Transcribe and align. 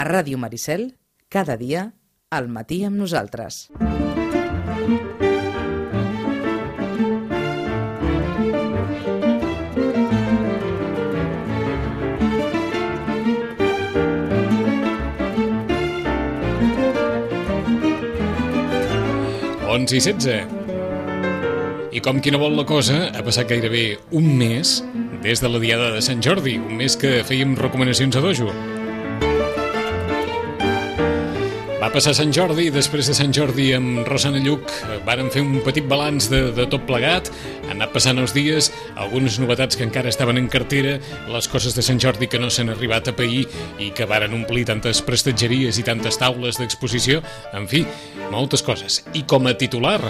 A 0.00 0.04
Ràdio 0.06 0.38
Maricel, 0.40 0.94
cada 1.28 1.58
dia, 1.60 1.80
al 2.32 2.46
matí 2.48 2.78
amb 2.88 2.96
nosaltres. 2.96 3.66
Onze 19.68 20.00
i 20.00 20.00
setze. 20.00 20.40
I 21.92 22.00
com 22.00 22.24
qui 22.24 22.32
no 22.32 22.40
vol 22.40 22.56
la 22.56 22.64
cosa, 22.64 23.10
ha 23.12 23.28
passat 23.28 23.52
gairebé 23.52 23.98
un 24.16 24.32
mes 24.40 24.78
des 25.20 25.44
de 25.44 25.52
la 25.52 25.60
Diada 25.60 25.92
de 25.92 26.00
Sant 26.00 26.24
Jordi, 26.24 26.56
un 26.56 26.80
mes 26.80 26.96
que 26.96 27.18
fèiem 27.20 27.58
recomanacions 27.60 28.16
a 28.16 28.24
dojo. 28.30 28.79
Va 31.80 31.88
passar 31.88 32.12
Sant 32.12 32.28
Jordi 32.36 32.66
i 32.68 32.72
després 32.74 33.08
de 33.08 33.14
Sant 33.16 33.30
Jordi 33.32 33.70
amb 33.72 34.02
Rosana 34.04 34.42
Lluc 34.44 34.68
varen 35.06 35.30
fer 35.32 35.40
un 35.40 35.62
petit 35.64 35.86
balanç 35.88 36.26
de, 36.28 36.42
de 36.52 36.66
tot 36.68 36.84
plegat, 36.84 37.30
han 37.62 37.78
anat 37.78 37.94
passant 37.94 38.20
els 38.20 38.34
dies, 38.36 38.68
algunes 39.00 39.38
novetats 39.40 39.80
que 39.80 39.86
encara 39.86 40.12
estaven 40.12 40.36
en 40.36 40.50
cartera, 40.52 40.98
les 41.32 41.48
coses 41.48 41.72
de 41.72 41.86
Sant 41.86 42.02
Jordi 42.04 42.28
que 42.28 42.42
no 42.42 42.52
s'han 42.52 42.74
arribat 42.74 43.08
a 43.08 43.16
pair 43.16 43.46
i 43.80 43.90
que 43.96 44.08
varen 44.10 44.36
omplir 44.36 44.66
tantes 44.68 45.00
prestatgeries 45.08 45.80
i 45.80 45.88
tantes 45.88 46.20
taules 46.20 46.60
d'exposició, 46.60 47.24
en 47.56 47.64
fi, 47.70 47.86
moltes 48.28 48.60
coses. 48.66 49.00
I 49.16 49.24
com 49.24 49.48
a 49.48 49.56
titular, 49.56 50.02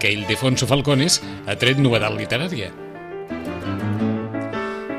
que 0.00 0.16
Ildefonso 0.16 0.70
Falcones 0.70 1.20
ha 1.44 1.60
tret 1.60 1.76
novetat 1.76 2.16
literària 2.16 2.72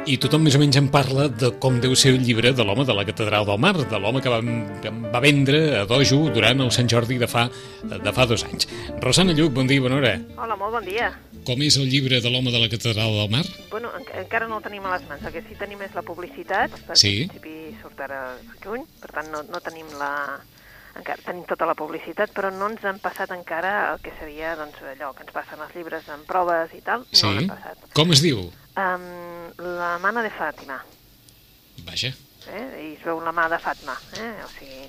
i 0.09 0.15
tothom 0.17 0.41
més 0.45 0.55
o 0.57 0.59
menys 0.61 0.77
en 0.79 0.87
parla 0.89 1.27
de 1.29 1.51
com 1.61 1.75
deu 1.83 1.93
ser 1.99 2.11
el 2.15 2.23
llibre 2.25 2.49
de 2.57 2.63
l'home 2.65 2.81
de 2.87 2.93
la 2.97 3.03
Catedral 3.05 3.45
del 3.45 3.59
Mar, 3.61 3.75
de 3.77 3.99
l'home 4.01 4.21
que 4.25 4.31
va, 4.33 4.39
va 5.13 5.19
vendre 5.21 5.59
a 5.79 5.83
Dojo 5.89 6.17
durant 6.33 6.63
el 6.65 6.71
Sant 6.73 6.89
Jordi 6.89 7.19
de 7.21 7.27
fa, 7.29 7.43
de 7.83 8.13
fa 8.15 8.25
dos 8.29 8.43
anys. 8.47 8.65
Rosana 9.03 9.35
Lluc, 9.37 9.53
bon 9.53 9.67
dia, 9.69 9.81
bona 9.83 9.99
hora. 9.99 10.13
Hola, 10.37 10.55
molt 10.57 10.73
bon 10.79 10.87
dia. 10.87 11.11
Com 11.45 11.61
és 11.65 11.77
el 11.77 11.89
llibre 11.91 12.21
de 12.23 12.29
l'home 12.33 12.49
de 12.53 12.61
la 12.61 12.69
Catedral 12.71 13.13
del 13.19 13.29
Mar? 13.33 13.43
Bueno, 13.69 13.91
en 13.99 14.07
encara 14.23 14.47
no 14.49 14.57
el 14.57 14.65
tenim 14.65 14.85
a 14.89 14.95
les 14.97 15.05
mans, 15.09 15.25
el 15.29 15.35
que 15.35 15.43
sí 15.45 15.57
tenim 15.59 15.81
és 15.85 15.93
la 15.97 16.01
publicitat, 16.05 16.73
perquè 16.87 16.97
Sí. 17.03 17.13
en 17.23 17.29
principi 17.35 17.75
surt 17.83 18.01
ara 18.07 18.21
juny, 18.63 18.85
per 19.01 19.11
tant 19.19 19.29
no, 19.33 19.43
no 19.45 19.61
tenim 19.61 19.85
la... 19.99 20.39
Encara 20.97 21.21
tenim 21.23 21.43
tota 21.47 21.67
la 21.69 21.75
publicitat, 21.77 22.31
però 22.33 22.49
no 22.51 22.65
ens 22.67 22.81
han 22.83 22.97
passat 22.99 23.29
encara 23.31 23.91
el 23.93 23.99
que 24.01 24.11
seria 24.19 24.55
doncs, 24.57 24.81
allò 24.95 25.13
que 25.13 25.21
ens 25.23 25.31
passen 25.31 25.61
els 25.61 25.75
llibres 25.77 26.09
en 26.09 26.25
proves 26.27 26.73
i 26.75 26.81
tal, 26.81 27.05
no 27.05 27.13
Sí? 27.21 27.27
han 27.29 27.47
passat. 27.53 27.85
Com 27.93 28.11
es 28.11 28.23
diu? 28.25 28.47
Um, 28.79 29.05
la 29.79 29.97
mana 29.99 30.21
de 30.23 30.29
Fàtima, 30.31 30.77
Vaja, 31.87 32.11
eh? 32.47 32.65
i 32.79 32.89
es 32.95 33.03
veu 33.03 33.19
la 33.23 33.33
mà 33.35 33.47
de 33.51 33.57
Fàtima, 33.59 33.95
eh? 34.19 34.29
o 34.45 34.49
sigui, 34.53 34.85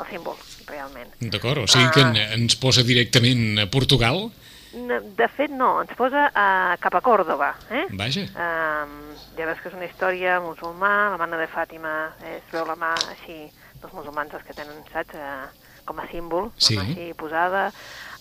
el 0.00 0.06
símbol, 0.10 0.36
realment. 0.70 1.10
d'acord, 1.20 1.64
o 1.64 1.66
sigui 1.68 1.90
que 1.94 2.04
en, 2.06 2.16
ens 2.38 2.56
posa 2.56 2.82
directament 2.86 3.58
a 3.60 3.66
Portugal? 3.70 4.30
De 4.74 5.28
fet, 5.36 5.52
no, 5.54 5.76
ens 5.84 5.92
posa 5.98 6.24
uh, 6.30 6.72
cap 6.82 6.96
a 6.98 7.02
Còrdoba, 7.04 7.52
eh? 7.70 7.84
Vaja, 7.98 8.24
Um, 8.34 8.94
ja 9.38 9.46
veus 9.46 9.60
que 9.62 9.68
és 9.70 9.74
una 9.76 9.86
història 9.86 10.38
musulmà, 10.42 11.10
la 11.12 11.18
mana 11.20 11.38
de 11.38 11.46
Fàtima, 11.50 11.92
eh, 12.24 12.38
es 12.40 12.48
veu 12.52 12.64
la 12.66 12.74
mà 12.78 12.92
així 13.12 13.36
dels 13.82 13.92
musulmans 13.94 14.34
els 14.34 14.42
que 14.46 14.54
tenen, 14.56 14.80
saps, 14.92 15.14
eh, 15.14 15.82
com 15.84 15.98
a 16.00 16.06
símbol, 16.10 16.50
Sí. 16.56 16.78
així 16.80 17.12
posada. 17.18 17.68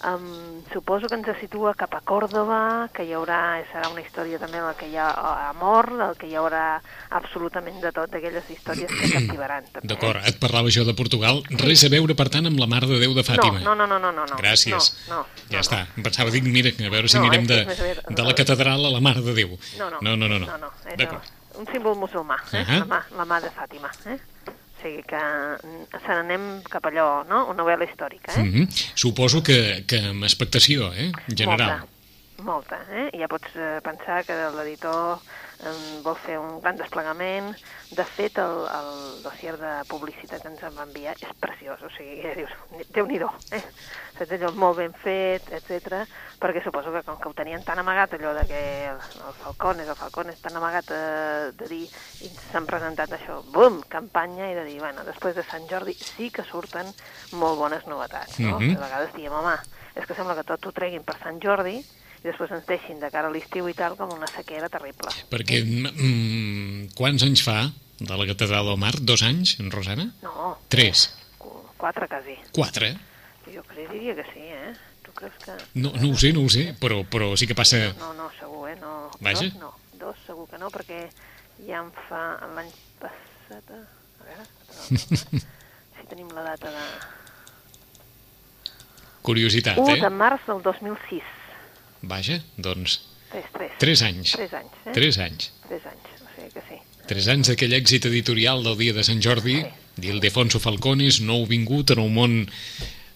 Um, 0.04 0.64
suposo 0.74 1.08
que 1.08 1.16
ens 1.16 1.30
situa 1.40 1.72
cap 1.80 1.94
a 1.96 2.02
Còrdoba, 2.04 2.90
que 2.92 3.06
hi 3.08 3.14
haurà, 3.16 3.64
serà 3.72 3.88
una 3.88 4.02
història 4.04 4.36
també 4.42 4.60
en 4.60 4.66
la 4.68 4.74
que 4.76 4.90
hi 4.92 4.98
ha 5.00 5.06
eh, 5.16 5.46
amor, 5.54 5.88
en 5.96 6.18
que 6.20 6.28
hi 6.28 6.36
haurà 6.36 6.82
absolutament 7.16 7.80
de 7.80 7.94
tot, 7.96 8.12
d'aquelles 8.12 8.50
històries 8.52 8.92
que 8.92 9.12
captivaran. 9.14 9.70
D'acord, 9.80 10.20
et 10.28 10.42
parlava 10.44 10.74
jo 10.76 10.84
de 10.84 10.96
Portugal, 10.98 11.40
res 11.62 11.86
a 11.88 11.92
veure, 11.94 12.18
per 12.20 12.28
tant, 12.34 12.50
amb 12.52 12.60
la 12.60 12.68
Mare 12.68 12.90
de 12.92 13.00
Déu 13.00 13.16
de 13.16 13.24
Fàtima. 13.24 13.62
No, 13.64 13.78
no, 13.80 13.88
no, 13.88 14.02
no, 14.02 14.12
no, 14.12 14.28
no. 14.28 14.42
Gràcies. 14.42 14.92
No, 15.08 15.22
no, 15.22 15.46
ja 15.48 15.62
no, 15.62 15.64
està. 15.64 15.86
Em 15.96 16.04
pensava, 16.10 16.36
dic, 16.36 16.52
mira, 16.52 16.76
a 16.76 16.92
veure 16.92 17.08
si 17.08 17.22
No, 17.22 17.24
anirem 17.24 17.48
és 17.48 17.54
de, 17.54 17.62
més 17.72 18.04
de 18.20 18.28
la 18.28 18.36
catedral 18.36 18.84
a 18.84 18.92
la 18.92 19.00
Mare 19.00 19.24
de 19.24 19.38
Déu. 19.40 19.56
No, 19.80 19.88
no. 19.88 20.04
no, 20.04 20.18
no. 20.20 20.28
no, 20.28 20.44
no, 20.44 20.60
no 20.68 20.74
D'acord. 21.00 21.32
un 21.56 21.68
símbol 21.72 21.96
musulmà, 21.96 22.42
eh? 22.52 22.64
Ahà. 22.66 22.84
la, 22.84 22.92
mà, 22.92 23.04
la 23.16 23.26
mà 23.30 23.40
de 23.40 23.56
Fàtima. 23.56 23.92
Eh? 24.10 24.20
Sigui 24.84 25.04
que 25.08 25.20
mm, 25.24 26.02
se 26.04 26.12
n'anem 26.12 26.48
cap 26.70 26.86
allò, 26.92 27.08
no? 27.30 27.46
Una 27.54 27.62
novel·la 27.64 27.88
històrica, 27.88 28.34
eh? 28.36 28.44
Mm 28.44 28.52
-hmm. 28.54 28.92
Suposo 28.96 29.42
que, 29.42 29.86
que 29.88 30.00
amb 30.12 30.24
expectació, 30.24 30.92
eh? 30.94 31.12
En 31.30 31.38
general. 31.38 31.88
Molta, 32.44 32.78
molta, 32.78 32.78
eh? 32.92 33.10
Ja 33.20 33.28
pots 33.28 33.56
eh, 33.56 33.80
pensar 33.84 34.26
que 34.28 34.36
l'editor 34.58 35.20
vol 36.04 36.16
fer 36.20 36.38
un 36.40 36.60
gran 36.62 36.78
desplegament. 36.80 37.52
De 37.94 38.06
fet, 38.08 38.38
el, 38.42 38.64
el 38.68 39.22
dossier 39.24 39.56
de 39.60 39.74
publicitat 39.90 40.42
que 40.42 40.50
ens 40.52 40.64
en 40.66 40.76
va 40.78 40.86
enviar 40.88 41.14
és 41.16 41.36
preciós, 41.40 41.82
o 41.86 41.92
sigui, 41.94 42.20
ja 42.24 42.34
dius, 42.38 42.54
Déu-n'hi-do, 42.94 43.30
eh? 43.56 43.62
Saps 44.18 44.34
allò 44.36 44.52
molt 44.58 44.78
ben 44.82 44.94
fet, 45.04 45.48
etc. 45.56 46.04
perquè 46.42 46.62
suposo 46.64 46.92
que 46.94 47.04
com 47.08 47.18
que 47.22 47.30
ho 47.30 47.34
tenien 47.38 47.64
tan 47.66 47.80
amagat, 47.80 48.18
allò 48.18 48.34
de 48.38 48.46
que 48.50 48.62
el, 48.90 49.00
el 49.00 49.38
Falcones, 49.40 49.90
el 49.90 49.98
Falcones 50.00 50.42
tan 50.44 50.58
amagat 50.60 50.92
eh, 50.94 51.52
de 51.58 51.70
dir, 51.70 51.86
i 52.26 52.32
s'han 52.52 52.68
presentat 52.70 53.16
això, 53.16 53.40
bum, 53.54 53.82
campanya, 53.90 54.52
i 54.52 54.58
de 54.58 54.68
dir, 54.68 54.80
bueno, 54.82 55.06
després 55.08 55.38
de 55.38 55.46
Sant 55.48 55.66
Jordi 55.70 55.96
sí 55.98 56.30
que 56.34 56.46
surten 56.46 56.92
molt 57.40 57.58
bones 57.62 57.88
novetats, 57.90 58.40
no? 58.40 58.60
Mhm. 58.60 58.78
A 58.78 58.86
vegades 58.88 59.18
diem, 59.18 59.34
home, 59.34 59.58
és 59.96 60.06
que 60.06 60.18
sembla 60.18 60.36
que 60.36 60.48
tot 60.48 60.66
ho 60.66 60.74
treguin 60.76 61.06
per 61.06 61.18
Sant 61.22 61.40
Jordi, 61.42 61.80
i 62.24 62.28
després 62.30 62.52
ens 62.56 62.66
deixin 62.70 63.00
de 63.02 63.10
cara 63.12 63.28
a 63.28 63.32
l'estiu 63.34 63.68
i 63.68 63.74
tal 63.76 63.98
com 64.00 64.12
una 64.16 64.28
sequera 64.32 64.70
terrible. 64.72 65.12
Perquè 65.32 65.60
mm, 65.64 66.94
quants 66.96 67.26
anys 67.28 67.44
fa 67.44 67.58
de 68.00 68.16
la 68.16 68.28
Catedral 68.30 68.70
del 68.72 68.80
Mar? 68.80 68.94
Dos 69.02 69.24
anys, 69.28 69.58
en 69.60 69.70
Rosana? 69.72 70.08
No. 70.24 70.54
Tres? 70.72 71.10
Qu- 71.38 71.52
Quatre, 71.78 72.08
quasi. 72.08 72.38
Quatre? 72.56 72.94
Jo 73.52 73.62
crec, 73.68 73.90
diria 73.92 74.16
que 74.16 74.24
sí, 74.32 74.40
eh? 74.48 74.72
Tu 75.04 75.12
creus 75.12 75.36
que... 75.44 75.52
No, 75.76 75.92
no 76.00 76.14
ho 76.14 76.18
sé, 76.18 76.32
no 76.32 76.46
ho 76.46 76.50
sé, 76.50 76.70
però, 76.80 77.02
però 77.04 77.34
sí 77.36 77.46
que 77.50 77.56
passa... 77.60 77.82
No, 78.00 78.14
no, 78.16 78.30
segur, 78.40 78.70
eh? 78.72 78.78
No, 78.80 79.10
Vaja. 79.20 79.50
Dos, 79.52 79.60
no. 79.60 79.74
Dos, 80.00 80.22
segur 80.26 80.48
que 80.48 80.58
no, 80.62 80.72
perquè 80.72 81.02
ja 81.68 81.82
em 81.84 81.92
fa 82.08 82.24
l'any 82.56 82.72
passat... 83.04 83.76
eh? 83.76 83.84
A 84.24 84.30
veure, 84.30 84.48
si 84.96 86.08
tenim 86.10 86.32
la 86.32 86.48
data 86.54 86.72
de... 86.72 86.88
Curiositat, 89.24 89.78
1 89.80 89.94
eh? 89.96 90.02
de 90.02 90.10
març 90.12 90.48
del 90.48 90.62
2006. 90.64 91.24
Vaja, 92.04 92.42
doncs, 92.60 93.00
Tres, 93.32 93.46
tres. 93.54 93.72
tres 93.80 94.02
anys. 94.06 94.34
Tres 94.38 94.54
anys, 94.54 94.74
eh? 94.86 94.92
Tres 94.94 95.18
anys. 95.18 95.52
Tres 95.68 95.86
anys, 95.90 96.10
o 96.20 96.34
sigui 96.36 96.50
que 96.54 96.64
sí. 96.68 96.80
Tres 97.10 97.28
anys 97.32 97.50
d'aquell 97.52 97.74
èxit 97.80 98.06
editorial 98.12 98.62
del 98.66 98.78
dia 98.80 98.94
de 98.96 99.04
Sant 99.08 99.22
Jordi, 99.24 99.58
d'Ildefonso 100.00 100.60
Falcones, 100.62 101.22
nou 101.26 101.48
vingut 101.50 101.94
en 101.96 102.02
el 102.04 102.12
món 102.14 102.36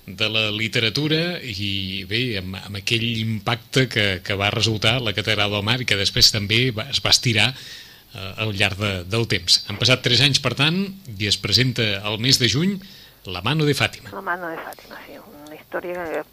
de 0.07 0.27
la 0.31 0.45
literatura 0.55 1.37
i 1.43 2.05
bé, 2.07 2.21
amb, 2.39 2.55
amb 2.63 2.79
aquell 2.79 3.05
impacte 3.19 3.87
que, 3.91 4.05
que 4.23 4.37
va 4.39 4.49
resultar 4.55 5.01
la 5.03 5.13
Catedral 5.13 5.51
del 5.51 5.65
Mar 5.67 5.81
i 5.83 5.87
que 5.89 5.99
després 5.99 6.31
també 6.31 6.69
va, 6.71 6.87
es 6.93 7.01
va 7.03 7.11
estirar 7.11 7.49
eh, 7.51 8.33
al 8.43 8.55
llarg 8.55 8.79
de, 8.79 8.93
del 9.03 9.27
temps. 9.27 9.65
Han 9.67 9.79
passat 9.81 10.05
tres 10.05 10.23
anys, 10.23 10.39
per 10.39 10.55
tant, 10.55 10.79
i 11.17 11.27
es 11.27 11.37
presenta 11.43 11.85
el 12.07 12.21
mes 12.23 12.39
de 12.39 12.49
juny 12.49 12.79
La 13.27 13.41
mano 13.43 13.65
de 13.67 13.75
Fàtima. 13.75 14.13
La 14.15 14.23
mano 14.23 14.47
de 14.47 14.55
Fàtima, 14.63 15.01
sí, 15.03 15.17
història 15.67 16.23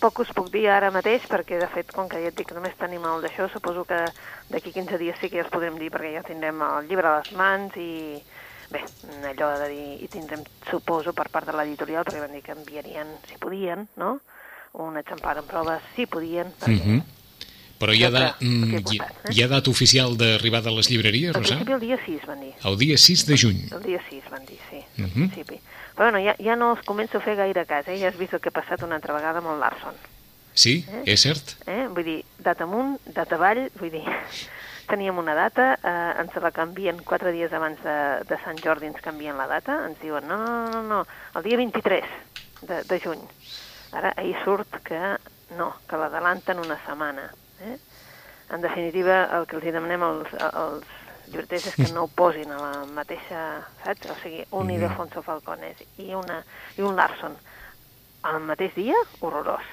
poc 0.00 0.20
us 0.20 0.30
puc 0.36 0.50
dir 0.52 0.66
ara 0.68 0.90
mateix, 0.92 1.24
perquè 1.30 1.58
de 1.60 1.68
fet, 1.72 1.90
com 1.96 2.08
que 2.08 2.20
ja 2.20 2.28
et 2.28 2.36
dic, 2.36 2.52
només 2.54 2.76
tenim 2.78 3.04
el 3.08 3.22
d'això, 3.24 3.48
suposo 3.50 3.84
que 3.88 3.98
d'aquí 4.52 4.72
15 4.72 4.98
dies 5.00 5.16
sí 5.20 5.30
que 5.30 5.40
ja 5.40 5.46
els 5.46 5.52
podrem 5.52 5.78
dir, 5.80 5.90
perquè 5.90 6.12
ja 6.14 6.22
tindrem 6.26 6.60
el 6.62 6.88
llibre 6.90 7.08
a 7.08 7.18
les 7.20 7.32
mans 7.38 7.74
i, 7.80 8.20
bé, 8.70 8.82
allò 9.30 9.48
de 9.62 9.70
dir, 9.72 9.88
i 10.04 10.08
tindrem, 10.12 10.44
suposo, 10.70 11.12
per 11.16 11.30
part 11.32 11.48
de 11.48 11.56
l'editorial, 11.56 12.04
perquè 12.04 12.20
van 12.20 12.32
dir 12.36 12.42
que 12.44 12.52
enviarien, 12.52 13.16
si 13.28 13.40
podien, 13.40 13.88
no?, 13.96 14.18
un 14.72 14.96
exemplar 14.96 15.36
en 15.38 15.44
proves, 15.44 15.82
si 15.96 16.06
podien, 16.06 16.52
perquè 16.60 16.78
Mm 16.84 16.96
-hmm. 16.96 17.02
Però 17.82 17.92
hi 17.92 18.04
ha, 18.04 18.10
Sempre, 18.10 18.46
mm, 18.46 18.74
hi, 18.92 18.98
eh? 19.00 19.32
hi 19.34 19.42
ha 19.42 19.48
data 19.48 19.68
oficial 19.68 20.16
d'arribada 20.16 20.70
a 20.70 20.72
les 20.72 20.88
llibreries, 20.88 21.34
al 21.34 21.42
Rosa? 21.42 21.56
principi 21.56 21.72
el 21.72 21.80
dia 21.80 21.98
6 22.06 22.26
van 22.26 22.40
dir. 22.40 22.52
El 22.62 22.76
dia 22.78 22.96
6 22.96 23.26
de 23.26 23.36
juny. 23.36 23.60
El 23.72 23.82
dia 23.82 24.00
6 24.08 24.22
van 24.30 24.46
dir, 24.46 24.58
sí, 24.70 24.76
Mhm. 24.96 25.04
al 25.04 25.10
principi. 25.12 25.60
Però 25.94 26.08
bueno, 26.08 26.22
ja, 26.24 26.34
ja 26.40 26.56
no 26.56 26.72
els 26.74 26.82
començo 26.88 27.18
a 27.18 27.24
fer 27.24 27.36
gaire 27.36 27.66
cas, 27.68 27.88
eh? 27.88 27.98
Ja 28.00 28.08
has 28.08 28.18
vist 28.18 28.34
el 28.34 28.40
que 28.40 28.52
ha 28.52 28.58
passat 28.60 28.82
una 28.86 28.96
altra 28.96 29.16
vegada 29.16 29.42
amb 29.42 29.52
el 29.52 29.60
Larson. 29.60 29.98
Sí, 30.54 30.82
és 31.08 31.24
cert? 31.24 31.54
Eh? 31.66 31.86
Vull 31.92 32.04
dir, 32.04 32.18
data 32.44 32.66
amunt, 32.66 32.98
data 33.16 33.38
avall, 33.38 33.66
vull 33.80 33.92
dir, 33.92 34.04
teníem 34.90 35.18
una 35.20 35.34
data, 35.36 35.72
eh, 35.80 36.20
ens 36.20 36.36
la 36.44 36.52
canvien 36.52 37.00
quatre 37.08 37.32
dies 37.32 37.52
abans 37.56 37.80
de, 37.84 37.96
de 38.28 38.38
Sant 38.44 38.60
Jordi, 38.60 38.90
ens 38.92 39.04
canvien 39.04 39.38
la 39.40 39.48
data, 39.48 39.82
ens 39.88 40.00
diuen, 40.02 40.28
no, 40.28 40.38
no, 40.40 40.56
no, 40.72 40.82
no, 40.88 41.02
el 41.36 41.46
dia 41.48 41.60
23 41.60 42.04
de, 42.68 42.82
de 42.88 43.00
juny. 43.00 43.22
Ara, 43.92 44.12
ahir 44.16 44.36
surt 44.44 44.80
que 44.84 45.00
no, 45.56 45.72
que 45.88 46.00
l'adelanten 46.00 46.60
una 46.60 46.78
setmana. 46.86 47.28
Eh? 47.60 47.76
En 48.52 48.60
definitiva, 48.60 49.24
el 49.38 49.46
que 49.48 49.56
els 49.56 49.72
demanem 49.72 50.04
als, 50.04 50.32
als 50.52 50.88
llibreters 51.28 51.66
és 51.70 51.74
que 51.76 51.92
no 51.94 52.04
ho 52.04 52.08
posin 52.08 52.50
a 52.50 52.58
la 52.60 52.72
mateixa, 52.86 53.62
saps? 53.84 54.10
O 54.10 54.16
sigui, 54.22 54.44
un 54.50 54.66
Mm. 54.66 54.76
Ildefonso 54.76 55.22
Falcones 55.22 55.76
i, 55.98 56.14
una, 56.14 56.42
i 56.76 56.82
un 56.82 56.96
Larson 56.96 57.36
al 58.22 58.40
mateix 58.40 58.74
dia, 58.74 58.94
horrorós. 59.20 59.64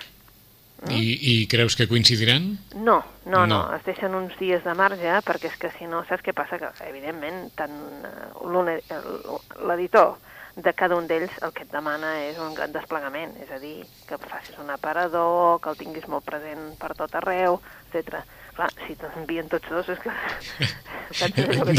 I, 0.88 1.42
I 1.44 1.48
creus 1.52 1.76
que 1.76 1.90
coincidiran? 1.90 2.58
No, 2.76 3.04
no, 3.26 3.46
no, 3.46 3.48
No. 3.48 3.76
es 3.76 3.84
deixen 3.84 4.16
uns 4.16 4.38
dies 4.40 4.64
de 4.64 4.74
marge 4.74 5.12
perquè 5.28 5.50
és 5.52 5.58
que 5.60 5.72
si 5.78 5.86
no, 5.86 6.06
saps 6.08 6.24
què 6.24 6.32
passa? 6.34 6.56
Que 6.58 6.70
evidentment 6.88 7.50
tant 7.60 7.76
eh, 8.08 8.94
l'editor 9.68 10.16
de 10.56 10.74
cada 10.74 10.96
un 10.96 11.06
d'ells 11.08 11.36
el 11.44 11.52
que 11.56 11.64
et 11.64 11.72
demana 11.72 12.14
és 12.26 12.40
un 12.40 12.54
gran 12.56 12.72
desplegament, 12.72 13.36
és 13.44 13.52
a 13.52 13.60
dir, 13.60 13.84
que 14.08 14.18
facis 14.18 14.58
un 14.60 14.70
aparador, 14.74 15.60
que 15.62 15.70
el 15.70 15.78
tinguis 15.80 16.08
molt 16.08 16.26
present 16.26 16.74
per 16.80 16.96
tot 16.96 17.14
arreu, 17.16 17.60
etc. 17.92 18.24
Clar, 18.60 18.68
si 18.84 18.96
t'envien 19.00 19.48
tots 19.48 19.70
dos 19.72 19.88
és 19.94 20.00
que... 20.04 20.12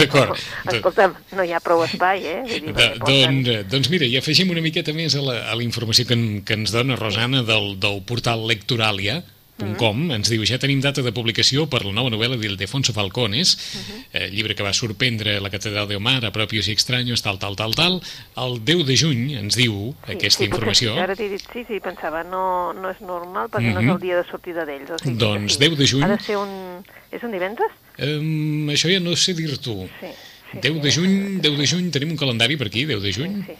D'acord. 0.00 0.38
Escolta'm, 0.72 1.12
no 1.36 1.44
hi 1.44 1.52
ha 1.52 1.60
prou 1.60 1.82
espai, 1.84 2.22
eh? 2.24 2.38
Vull 2.46 2.64
dir, 2.64 2.72
De, 2.72 2.72
perquè 2.72 3.02
porten- 3.02 3.42
doncs, 3.44 3.66
doncs 3.74 3.90
mira, 3.92 4.08
i 4.08 4.16
afegim 4.20 4.48
una 4.54 4.62
miqueta 4.64 4.94
més 4.96 5.12
a 5.18 5.22
la, 5.26 5.36
a 5.52 5.58
la 5.60 5.66
informació 5.66 6.06
que, 6.08 6.16
en, 6.16 6.24
que 6.46 6.56
ens 6.56 6.72
dona 6.72 6.96
Rosana 6.96 7.42
del, 7.46 7.74
del 7.82 8.00
portal 8.08 8.46
lectoralia.com 8.48 9.36
Mm-hmm. 9.64 10.10
ens 10.14 10.28
diu, 10.30 10.44
ja 10.44 10.58
tenim 10.58 10.80
data 10.80 11.02
de 11.02 11.12
publicació 11.12 11.66
per 11.68 11.84
la 11.84 11.92
nova 11.92 12.10
novel·la 12.10 12.36
d'Ildefonso 12.40 12.92
Falcones, 12.92 13.56
Mm-hmm. 13.56 14.04
eh, 14.12 14.28
llibre 14.32 14.54
que 14.54 14.62
va 14.62 14.72
sorprendre 14.72 15.40
la 15.40 15.50
catedral 15.50 15.86
de 15.88 15.96
Omar, 15.96 16.24
a 16.24 16.30
propios 16.32 16.68
i 16.68 16.72
extraños, 16.72 17.22
tal, 17.22 17.38
tal, 17.38 17.56
tal, 17.56 17.74
tal. 17.74 18.00
El 18.36 18.64
10 18.64 18.86
de 18.86 18.96
juny 18.96 19.34
ens 19.38 19.56
diu 19.56 19.94
Sí, 20.06 20.12
aquesta 20.14 20.44
sí, 20.44 20.48
informació. 20.50 20.94
Sí, 20.94 20.98
ara 21.00 21.16
t'he 21.16 21.28
dit, 21.28 21.42
sí, 21.52 21.64
sí, 21.68 21.80
pensava, 21.80 22.22
no, 22.24 22.72
no 22.72 22.90
és 22.90 23.00
normal 23.00 23.48
perquè 23.50 23.72
no 23.74 23.80
Mhm. 23.80 23.88
és 23.88 23.94
el 23.94 24.00
dia 24.00 24.16
de 24.16 24.24
sortida 24.30 24.64
d'ells. 24.64 24.90
O 24.90 24.98
sigui, 24.98 25.16
Doncs 25.16 25.54
sí. 25.54 25.58
10 25.60 25.76
de 25.78 25.86
juny. 25.86 26.02
Ha 26.04 26.08
de 26.16 26.20
ser 26.22 26.36
un... 26.36 26.84
És 27.10 27.22
un 27.22 27.32
divendres? 27.32 27.70
Um, 27.98 28.68
això 28.70 28.88
ja 28.92 29.00
no 29.00 29.16
sé 29.16 29.34
dir-t'ho. 29.34 29.88
Sí. 30.00 30.06
sí 30.52 30.58
10 30.62 30.74
sí, 30.74 30.80
de 30.80 30.92
juny, 30.92 31.40
10 31.42 31.58
de 31.58 31.66
juny, 31.66 31.90
tenim 31.90 32.10
un 32.12 32.16
calendari 32.16 32.56
per 32.56 32.68
aquí, 32.68 32.84
10 32.86 33.02
de 33.02 33.12
juny. 33.12 33.42
Sí. 33.46 33.52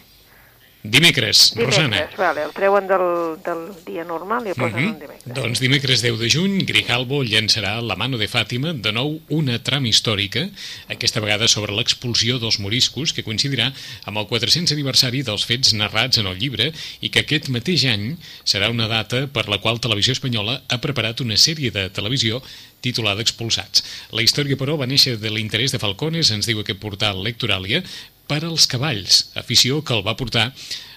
Dimecres, 0.83 1.53
Rosana. 1.57 1.97
Dimecres, 1.97 2.17
vale, 2.17 2.43
el 2.47 2.53
treuen 2.57 2.87
del, 2.89 3.03
del 3.45 3.67
dia 3.85 4.05
normal 4.09 4.47
i 4.47 4.55
el 4.55 4.57
posen 4.57 4.81
Mhm. 4.81 4.89
un 4.95 4.99
dimecres. 4.99 5.35
Doncs 5.37 5.61
dimecres 5.61 6.01
10 6.01 6.19
de 6.19 6.31
juny, 6.33 6.65
Grijalbo 6.65 7.23
llançarà 7.23 7.83
La 7.83 7.97
mano 7.97 8.17
de 8.17 8.27
Fàtima, 8.29 8.73
de 8.73 8.91
nou 8.91 9.21
una 9.29 9.59
trama 9.63 9.89
històrica, 9.89 10.49
aquesta 10.89 11.21
vegada 11.21 11.49
sobre 11.49 11.73
l'expulsió 11.77 12.39
dels 12.39 12.59
moriscos, 12.61 13.13
que 13.13 13.23
coincidirà 13.23 13.75
amb 14.07 14.17
el 14.17 14.27
400 14.27 14.73
aniversari 14.73 15.21
dels 15.23 15.45
fets 15.45 15.75
narrats 15.75 16.17
en 16.17 16.27
el 16.27 16.39
llibre 16.39 16.73
i 17.03 17.11
que 17.11 17.21
aquest 17.27 17.51
mateix 17.51 17.85
any 17.85 18.17
serà 18.45 18.71
una 18.71 18.89
data 18.89 19.27
per 19.27 19.49
la 19.51 19.59
qual 19.61 19.81
Televisió 19.81 20.13
Espanyola 20.17 20.63
ha 20.67 20.81
preparat 20.81 21.21
una 21.21 21.37
sèrie 21.37 21.71
de 21.71 21.91
televisió 21.91 22.41
titulada 22.81 23.21
Expulsats. 23.21 23.85
La 24.13 24.23
història, 24.23 24.57
però, 24.57 24.79
va 24.81 24.87
néixer 24.87 25.19
de 25.21 25.29
l'interès 25.29 25.71
de 25.73 25.79
Falcones, 25.79 26.31
ens 26.31 26.47
diu 26.49 26.61
aquest 26.61 26.79
portal 26.81 27.21
Lectoràlia, 27.23 27.83
per 28.31 28.45
als 28.47 28.69
cavalls, 28.71 29.25
afició 29.35 29.81
que 29.83 29.97
el 29.97 30.05
va 30.07 30.15
portar 30.19 30.53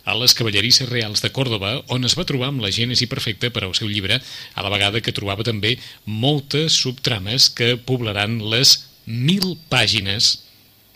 a 0.06 0.14
les 0.20 0.36
cavallerisses 0.38 0.90
reals 0.90 1.24
de 1.24 1.32
Còrdoba, 1.34 1.78
on 1.96 2.06
es 2.06 2.14
va 2.20 2.28
trobar 2.30 2.52
amb 2.52 2.62
la 2.62 2.72
gènesi 2.76 3.08
perfecta 3.10 3.50
per 3.56 3.64
al 3.66 3.74
seu 3.78 3.90
llibre, 3.90 4.20
a 4.54 4.66
la 4.66 4.72
vegada 4.74 5.02
que 5.02 5.16
trobava 5.16 5.46
també 5.48 5.78
moltes 6.06 6.76
subtrames 6.84 7.50
que 7.58 7.74
poblaran 7.90 8.38
les 8.54 8.76
mil 9.08 9.56
pàgines 9.72 10.36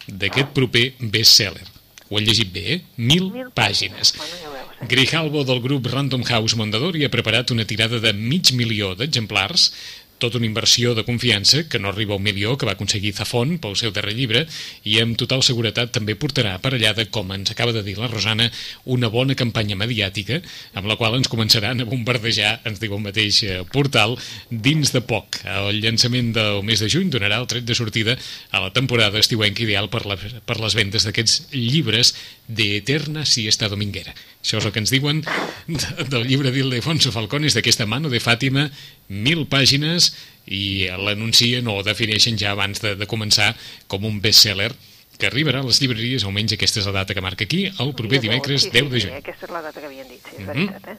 d'aquest 0.07 0.54
proper 0.56 0.92
best-seller. 1.00 1.66
Ho 2.07 2.19
he 2.19 2.24
llegit 2.24 2.51
bé, 2.54 2.66
eh? 2.78 2.81
Mil, 2.95 3.31
Mil 3.34 3.50
pàgines. 3.56 4.13
Eh? 4.16 4.88
Grijalbo 4.88 5.42
del 5.44 5.60
grup 5.63 5.89
Random 5.92 6.24
House 6.30 6.56
Mondadori 6.56 7.04
ha 7.04 7.12
preparat 7.12 7.51
una 7.51 7.66
tirada 7.68 8.00
de 8.00 8.13
mig 8.13 8.54
milió 8.56 8.94
d'exemplars 8.95 9.72
tota 10.19 10.37
una 10.39 10.47
inversió 10.47 10.93
de 10.97 11.03
confiança 11.05 11.63
que 11.69 11.79
no 11.79 11.89
arriba 11.89 12.13
a 12.13 12.17
un 12.17 12.23
milió 12.23 12.57
que 12.57 12.65
va 12.65 12.73
aconseguir 12.73 13.13
Zafón 13.13 13.57
pel 13.61 13.75
seu 13.79 13.91
darrer 13.95 14.15
llibre 14.17 14.45
i 14.83 14.97
amb 15.01 15.17
total 15.19 15.43
seguretat 15.45 15.91
també 15.95 16.15
portarà 16.17 16.55
aparellada, 16.57 17.05
com 17.13 17.31
ens 17.35 17.51
acaba 17.53 17.73
de 17.75 17.83
dir 17.85 17.97
la 17.97 18.07
Rosana, 18.09 18.49
una 18.85 19.07
bona 19.13 19.35
campanya 19.37 19.75
mediàtica 19.77 20.41
amb 20.73 20.87
la 20.89 20.95
qual 20.97 21.15
ens 21.19 21.29
començaran 21.29 21.81
a 21.81 21.85
bombardejar, 21.89 22.61
ens 22.65 22.79
diu 22.81 22.95
el 22.97 23.03
mateix 23.05 23.43
eh, 23.43 23.61
portal, 23.71 24.17
dins 24.49 24.91
de 24.95 25.01
poc. 25.01 25.39
El 25.45 25.81
llançament 25.83 26.33
del 26.35 26.63
mes 26.65 26.81
de 26.81 26.89
juny 26.89 27.09
donarà 27.13 27.37
el 27.41 27.47
tret 27.47 27.65
de 27.67 27.75
sortida 27.77 28.17
a 28.51 28.61
la 28.65 28.73
temporada 28.73 29.19
estiuenca 29.19 29.63
ideal 29.63 29.89
per, 29.93 30.05
la, 30.09 30.17
per 30.17 30.59
les 30.61 30.75
vendes 30.77 31.05
d'aquests 31.07 31.47
llibres 31.53 32.15
de 32.47 32.77
Eterna 32.77 33.25
Siesta 33.25 33.69
Dominguera. 33.69 34.13
Això 34.41 34.61
és 34.61 34.65
el 34.65 34.71
que 34.71 34.79
ens 34.79 34.91
diuen 34.93 35.21
de- 35.67 36.05
del 36.07 36.27
llibre 36.29 36.51
d'Ildefonso 36.55 37.11
Falcones, 37.11 37.53
d'aquesta 37.57 37.85
mano 37.85 38.07
de 38.09 38.21
Fàtima, 38.23 38.69
mil 39.09 39.45
pàgines, 39.48 40.12
i 40.48 40.88
l'anuncien 40.98 41.68
o 41.68 41.81
defineixen 41.83 42.38
ja 42.39 42.51
abans 42.51 42.80
de, 42.81 42.95
de 42.95 43.06
començar 43.07 43.54
com 43.88 44.06
un 44.07 44.21
best-seller 44.21 44.71
que 45.18 45.27
arribarà 45.27 45.59
a 45.59 45.65
les 45.65 45.81
llibreries, 45.81 46.24
almenys 46.24 46.54
aquesta 46.54 46.80
és 46.80 46.86
la 46.86 46.94
data 47.01 47.13
que 47.18 47.21
marca 47.25 47.44
aquí, 47.44 47.65
el 47.68 47.94
proper 47.98 48.19
dimecres 48.21 48.62
sí, 48.68 48.69
10 48.69 48.83
sí, 48.83 48.89
de 48.89 49.00
Sí, 49.01 49.07
juny. 49.07 49.15
aquesta 49.18 49.45
és 49.48 49.51
la 49.51 49.62
data 49.65 49.80
que 49.81 49.88
havien 49.88 50.07
dit, 50.07 50.21
sí, 50.24 50.36
és 50.38 50.45
Mhm. 50.45 50.48
veritat, 50.54 50.88
eh? 50.88 50.98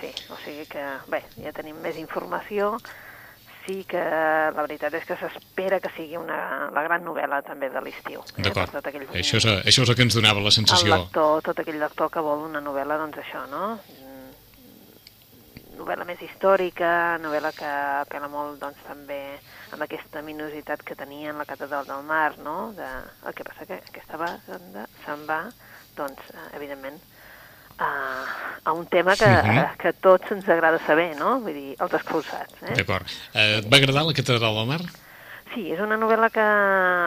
Sí, 0.00 0.10
o 0.32 0.36
sigui 0.44 0.66
que, 0.66 0.82
bé, 1.08 1.22
ja 1.44 1.52
tenim 1.52 1.76
més 1.82 1.96
informació. 1.98 2.78
Sí 3.66 3.84
que 3.88 3.96
la 3.96 4.60
veritat 4.66 4.92
és 4.92 5.04
que 5.06 5.14
s'espera 5.16 5.78
que 5.80 5.88
sigui 5.96 6.16
una, 6.18 6.68
la 6.74 6.82
gran 6.82 7.02
novel·la 7.04 7.42
també 7.46 7.70
de 7.70 7.80
l'estiu. 7.80 8.20
eh, 8.36 8.42
D'acord. 8.42 8.72
tot 8.72 8.86
aquell- 8.86 9.06
Això, 9.08 9.36
és, 9.38 9.46
això 9.46 9.82
és 9.84 9.88
el 9.88 9.94
que 9.94 10.02
ens 10.02 10.14
donava 10.14 10.40
la 10.40 10.46
el 10.46 10.52
sensació. 10.52 10.96
lector, 10.96 11.40
tot 11.42 11.58
aquell 11.60 11.78
lector 11.78 12.10
que 12.10 12.20
vol 12.20 12.40
una 12.50 12.60
novel·la, 12.60 12.98
doncs 12.98 13.16
això, 13.18 13.48
no? 13.48 13.80
Novel·la 15.84 16.06
més 16.08 16.20
històrica, 16.24 17.18
novel·la 17.20 17.50
que 17.52 17.68
apela 18.00 18.28
molt, 18.32 18.56
doncs, 18.62 18.78
també 18.88 19.18
amb 19.74 19.84
aquesta 19.84 20.22
minositat 20.24 20.80
que 20.80 20.96
tenia 20.96 21.28
en 21.34 21.36
la 21.36 21.44
Catedral 21.44 21.84
del 21.84 22.06
Mar, 22.08 22.38
no? 22.40 22.72
De... 22.72 22.86
El 23.28 23.34
que 23.36 23.44
passa 23.44 23.66
que 23.68 23.82
aquesta 23.82 24.16
banda 24.16 24.86
se'n 25.04 25.26
va, 25.28 25.42
doncs, 25.98 26.24
eh, 26.32 26.46
evidentment, 26.56 26.96
a, 27.84 27.90
a 28.64 28.72
un 28.72 28.86
tema 28.88 29.12
que, 29.18 29.28
Mhm. 29.28 29.76
que 29.76 29.88
a 29.88 29.92
tots 29.92 30.32
ens 30.32 30.48
agrada 30.48 30.80
saber, 30.86 31.10
no? 31.20 31.36
Vull 31.44 31.52
dir, 31.52 31.76
els 31.78 31.92
expulsats, 32.00 32.62
eh? 32.62 32.78
D'acord. 32.80 33.04
Eh, 33.34 33.58
et 33.58 33.68
va 33.68 33.76
agradar 33.76 34.06
la 34.08 34.16
Catedral 34.16 34.54
del 34.62 34.66
Mar? 34.72 34.80
Sí, 35.54 35.68
és 35.70 35.78
una 35.80 35.96
novel·la 35.96 36.30
que, 36.34 36.44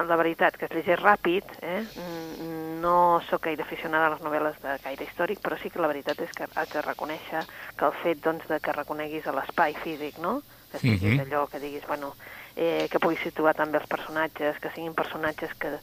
la 0.07 0.15
veritat, 0.15 0.55
que 0.55 0.65
es 0.69 0.71
llegeix 0.71 1.01
ràpid, 1.01 1.43
eh? 1.61 1.81
Mm, 1.99 2.77
no 2.79 3.19
sóc 3.27 3.43
gaire 3.43 3.63
aficionada 3.65 4.07
a 4.07 4.13
les 4.13 4.21
novel·les 4.23 4.55
de 4.63 4.77
gaire 4.85 5.03
històric, 5.03 5.41
però 5.43 5.57
sí 5.59 5.69
que 5.69 5.81
la 5.83 5.89
veritat 5.91 6.21
és 6.23 6.31
que 6.37 6.47
haig 6.55 6.69
de 6.71 6.83
reconèixer 6.85 7.43
que 7.75 7.85
el 7.89 7.95
fet 8.03 8.21
doncs, 8.23 8.47
de 8.47 8.59
que 8.63 8.71
reconeguis 8.77 9.27
a 9.27 9.33
l'espai 9.35 9.75
físic, 9.83 10.17
no? 10.23 10.41
Que 10.71 10.79
siguis 10.79 11.01
Mhm. 11.17 11.25
allò, 11.27 11.47
que 11.49 11.59
diguis, 11.59 11.85
bueno, 11.87 12.15
eh, 12.55 12.87
que 12.89 12.99
puguis 12.99 13.19
situar 13.21 13.53
també 13.55 13.79
els 13.79 13.87
personatges, 13.87 14.59
que 14.59 14.71
siguin 14.71 14.93
personatges 14.95 15.53
que 15.59 15.79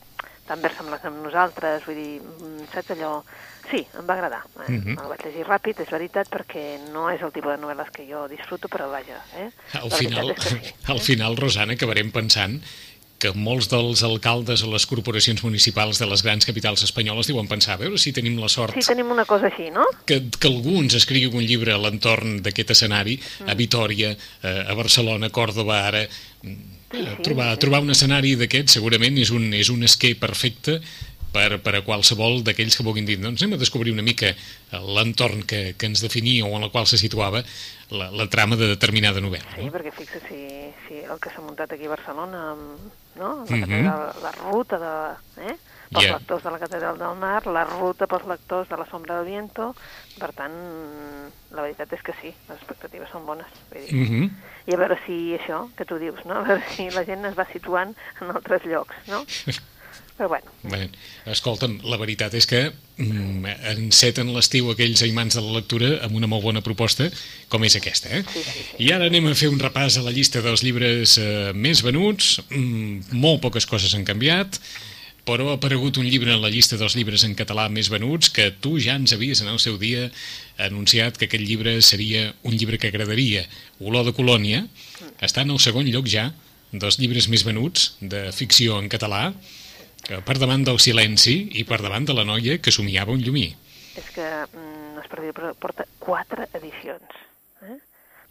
també 0.48 0.70
semblats 0.74 1.08
amb 1.08 1.22
nosaltres, 1.24 1.84
vull 1.86 1.98
dir, 2.00 2.14
mm, 2.20 2.70
saps 2.74 2.94
allò... 2.96 3.18
Sí, 3.64 3.78
em 3.96 4.04
va 4.04 4.12
agradar. 4.18 4.42
Eh? 4.60 4.72
Mhm. 4.74 4.98
El 5.00 5.08
vaig 5.08 5.22
llegir 5.24 5.44
ràpid, 5.48 5.78
és 5.80 5.88
veritat, 5.90 6.28
perquè 6.28 6.64
no 6.92 7.06
és 7.08 7.22
el 7.24 7.32
tipus 7.32 7.54
de 7.54 7.62
novel·les 7.62 7.88
que 7.94 8.04
jo 8.04 8.26
disfruto, 8.28 8.68
però 8.68 8.90
vaja, 8.90 9.22
eh? 9.40 9.48
Al 9.80 9.90
final, 9.90 10.34
sí, 10.36 10.58
al 10.92 11.00
eh? 11.00 11.00
final, 11.00 11.36
Rosana, 11.40 11.72
acabarem 11.72 12.12
pensant 12.12 12.60
que 13.24 13.32
molts 13.32 13.70
dels 13.72 14.02
alcaldes 14.04 14.62
o 14.66 14.68
les 14.74 14.84
corporacions 14.90 15.40
municipals 15.46 15.98
de 16.02 16.08
les 16.10 16.22
grans 16.26 16.44
capitals 16.44 16.84
espanyoles 16.84 17.30
diuen 17.30 17.48
pensar, 17.48 17.78
a 17.78 17.82
veure 17.86 17.96
si 18.00 18.12
tenim 18.12 18.36
la 18.42 18.50
sort 18.52 18.76
Sí, 18.76 18.84
tenim 18.84 19.10
una 19.16 19.24
cosa 19.24 19.48
així, 19.48 19.70
no? 19.72 19.86
que, 20.04 20.20
que 20.36 20.50
algú 20.52 20.76
ens 20.82 20.98
escrigui 21.00 21.32
un 21.32 21.42
llibre 21.48 21.72
a 21.72 21.80
l'entorn 21.80 22.42
d'aquest 22.44 22.76
escenari, 22.76 23.16
Mm. 23.40 23.48
a 23.48 23.54
Vitoria, 23.56 24.10
a 24.44 24.74
Barcelona, 24.76 25.26
a 25.32 25.34
Còrdoba, 25.34 25.80
ara... 25.88 26.04
mm, 26.44 26.70
Sí, 26.94 27.00
sí, 27.02 27.22
trobar, 27.26 27.48
sí. 27.56 27.60
trobar 27.64 27.80
un 27.82 27.90
escenari 27.90 28.36
d'aquest 28.38 28.68
segurament 28.76 29.16
és 29.18 29.32
un, 29.34 29.48
és 29.58 29.66
un 29.72 29.82
esquer 29.82 30.12
perfecte 30.20 30.76
per, 31.34 31.56
per 31.64 31.72
a 31.74 31.80
qualsevol 31.82 32.44
d'aquells 32.46 32.76
que 32.78 32.84
vulguin 32.86 33.08
dir 33.08 33.16
doncs 33.18 33.42
anem 33.42 33.56
a 33.56 33.58
descobrir 33.58 33.90
una 33.90 34.04
mica 34.06 34.30
l'entorn 34.70 35.42
que, 35.42 35.74
que 35.74 35.88
ens 35.90 36.04
definia 36.04 36.46
o 36.46 36.52
en 36.54 36.62
el 36.62 36.70
qual 36.70 36.86
se 36.86 37.00
situava 37.00 37.42
la, 37.90 38.12
la 38.14 38.28
trama 38.30 38.54
de 38.60 38.68
determinada 38.76 39.18
novel·la. 39.24 39.56
Sí, 39.56 39.66
No? 39.66 39.72
perquè 39.74 39.90
fixa 39.96 40.20
si, 40.28 40.38
si 40.86 41.00
el 41.02 41.18
que 41.18 41.32
s'ha 41.34 41.42
muntat 41.42 41.74
aquí 41.74 41.90
a 41.90 41.94
Barcelona, 41.96 42.44
amb, 42.54 42.92
no? 43.16 43.44
la, 43.48 43.56
Mhm. 43.56 43.60
catedral, 43.60 44.12
la 44.22 44.32
ruta 44.32 44.78
de, 44.78 45.44
eh? 45.50 45.56
pels 45.94 46.06
Ja. 46.06 46.12
lectors 46.18 46.42
de 46.42 46.50
la 46.50 46.58
Catedral 46.58 46.98
del 46.98 47.14
Mar, 47.16 47.46
la 47.46 47.64
ruta 47.64 48.06
pels 48.06 48.26
lectors 48.26 48.68
de 48.68 48.76
la 48.76 48.86
Sombra 48.86 49.16
del 49.20 49.26
Viento, 49.26 49.74
per 50.18 50.32
tant, 50.32 50.52
la 51.52 51.62
veritat 51.62 51.92
és 51.92 52.02
que 52.02 52.12
sí, 52.20 52.34
les 52.48 52.56
expectatives 52.58 53.10
són 53.10 53.26
bones. 53.26 53.46
Vull 53.70 53.84
dir. 53.86 53.94
Mhm. 53.94 54.30
I 54.66 54.74
a 54.74 54.76
veure 54.76 54.98
si 55.06 55.36
això 55.38 55.68
que 55.76 55.84
tu 55.84 55.98
dius, 55.98 56.24
no? 56.24 56.34
a 56.38 56.42
veure 56.42 56.62
si 56.74 56.90
la 56.90 57.04
gent 57.04 57.24
es 57.26 57.38
va 57.38 57.44
situant 57.52 57.94
en 58.20 58.30
altres 58.30 58.64
llocs, 58.64 58.94
no? 59.08 59.24
Però 60.14 60.28
bueno, 60.30 60.52
Bé, 60.70 60.84
escolta'm, 61.26 61.80
la 61.90 61.98
veritat 61.98 62.36
és 62.38 62.46
que 62.46 62.60
mm, 62.70 63.48
enceten 63.72 64.30
l'estiu 64.30 64.70
aquells 64.70 65.02
aimants 65.02 65.34
de 65.34 65.42
la 65.42 65.56
lectura 65.56 65.88
amb 66.06 66.14
una 66.14 66.28
molt 66.30 66.44
bona 66.46 66.62
proposta 66.62 67.08
com 67.50 67.66
és 67.66 67.74
aquesta, 67.80 68.12
eh? 68.14 68.22
Sí, 68.30 68.44
sí, 68.46 68.54
sí. 68.60 68.78
I 68.86 68.92
ara 68.94 69.08
anem 69.10 69.26
a 69.26 69.34
fer 69.34 69.50
un 69.50 69.58
repàs 69.58 69.98
a 69.98 70.04
la 70.06 70.14
llista 70.14 70.42
dels 70.44 70.62
llibres 70.62 71.18
eh, 71.18 71.50
més 71.54 71.82
venuts. 71.82 72.36
Mm, 72.46 73.18
molt 73.18 73.42
poques 73.42 73.66
coses 73.66 73.96
han 73.98 74.06
canviat, 74.06 74.60
però 75.26 75.48
ha 75.50 75.56
aparegut 75.58 75.98
un 75.98 76.06
llibre 76.06 76.30
en 76.30 76.40
la 76.44 76.52
llista 76.52 76.78
dels 76.78 76.94
llibres 76.94 77.24
en 77.26 77.34
català 77.34 77.66
més 77.72 77.90
venuts 77.90 78.30
que 78.30 78.50
tu 78.54 78.76
ja 78.78 78.94
ens 79.00 79.16
havies 79.16 79.42
en 79.42 79.50
el 79.50 79.58
seu 79.58 79.80
dia 79.82 80.06
anunciat 80.62 81.18
que 81.18 81.26
aquest 81.26 81.42
llibre 81.42 81.80
seria 81.82 82.28
un 82.44 82.54
llibre 82.54 82.78
que 82.78 82.92
agradaria. 82.92 83.42
Olor 83.80 84.06
de 84.06 84.14
Colònia 84.14 84.62
està 85.18 85.42
en 85.42 85.50
el 85.56 85.60
segon 85.64 85.90
lloc 85.90 86.06
ja 86.12 86.28
dels 86.70 87.00
llibres 87.00 87.28
més 87.32 87.44
venuts 87.46 87.94
de 88.00 88.28
ficció 88.36 88.78
en 88.78 88.90
català, 88.92 89.32
per 90.24 90.36
davant 90.38 90.64
del 90.66 90.78
silenci 90.80 91.36
i 91.60 91.64
per 91.64 91.80
davant 91.82 92.04
de 92.04 92.14
la 92.16 92.24
noia 92.28 92.58
que 92.60 92.70
somiava 92.74 93.12
un 93.12 93.22
llumí. 93.24 93.48
és 93.96 94.08
que 94.10 94.26
mm, 94.26 94.94
no 94.96 95.00
és 95.02 95.08
per 95.08 95.20
dir, 95.22 95.32
però 95.32 95.52
porta 95.54 95.84
quatre 95.98 96.48
edicions. 96.52 97.20
Eh? 97.62 97.76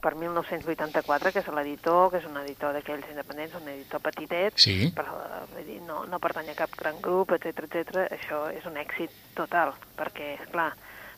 per 0.03 0.15
1984, 0.19 1.31
que 1.31 1.39
és 1.39 1.47
l'editor, 1.55 2.09
que 2.11 2.17
és 2.19 2.25
un 2.27 2.35
editor 2.41 2.73
d'aquells 2.75 3.05
independents, 3.09 3.53
un 3.55 3.69
editor 3.71 4.01
petitet, 4.03 4.57
Sí. 4.59 4.91
però 4.93 5.13
vull 5.53 5.63
dir, 5.65 5.77
no, 5.87 6.01
no 6.11 6.19
pertany 6.19 6.49
a 6.51 6.55
cap 6.59 6.73
gran 6.75 6.99
grup, 7.01 7.31
etc 7.31 7.63
etc. 7.69 8.11
això 8.11 8.41
és 8.51 8.65
un 8.67 8.75
èxit 8.75 9.09
total, 9.33 9.71
perquè, 9.95 10.35
clar, 10.51 10.73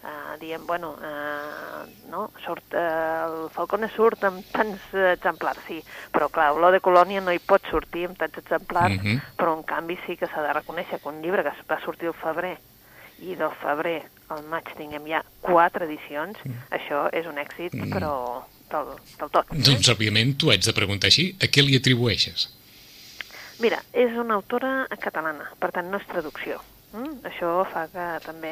eh, 0.05 0.37
diem, 0.39 0.65
bueno, 0.67 0.93
eh, 1.01 2.05
no, 2.11 2.29
surt, 2.45 2.73
eh, 2.73 3.25
el 3.25 3.49
Falcone 3.55 3.89
surt 3.95 4.23
amb 4.29 4.45
tants 4.53 4.79
eh, 4.93 5.13
exemplars, 5.15 5.59
sí, 5.67 5.81
però 6.13 6.29
clar, 6.29 6.51
Olor 6.53 6.71
de 6.77 6.81
Colònia 6.85 7.21
no 7.25 7.33
hi 7.33 7.39
pot 7.41 7.65
sortir 7.71 8.05
amb 8.09 8.17
tants 8.21 8.37
exemplars, 8.37 9.01
Mhm. 9.01 9.21
però 9.37 9.57
en 9.57 9.63
canvi 9.63 9.97
sí 10.05 10.15
que 10.17 10.27
s'ha 10.27 10.41
de 10.45 10.53
reconèixer 10.53 11.01
que 11.01 11.09
un 11.09 11.21
llibre 11.21 11.43
que 11.43 11.53
va 11.67 11.79
sortir 11.83 12.07
al 12.07 12.13
febrer 12.13 12.57
i 13.19 13.35
del 13.35 13.51
febrer 13.61 14.03
al 14.29 14.43
maig 14.43 14.65
tinguem 14.77 15.05
ja 15.07 15.23
quatre 15.41 15.85
edicions, 15.85 16.37
això 16.69 17.07
és 17.13 17.25
un 17.25 17.37
èxit, 17.37 17.71
però 17.93 18.43
del, 18.69 18.87
del 19.19 19.29
tot. 19.29 19.47
Doncs, 19.51 19.87
òbviament, 19.89 20.35
tu 20.37 20.49
haig 20.51 20.65
de 20.65 20.73
preguntar 20.73 21.07
així, 21.07 21.29
a 21.39 21.45
què 21.47 21.63
li 21.63 21.77
atribueixes? 21.77 22.49
Mira, 23.59 23.79
és 23.93 24.11
una 24.19 24.35
autora 24.35 24.85
catalana, 24.99 25.45
per 25.59 25.71
tant 25.71 25.87
no 25.89 25.97
és 26.01 26.07
traducció. 26.09 26.59
Mm? 26.91 27.21
Això 27.29 27.51
fa 27.71 27.85
que 27.87 28.07
també, 28.25 28.51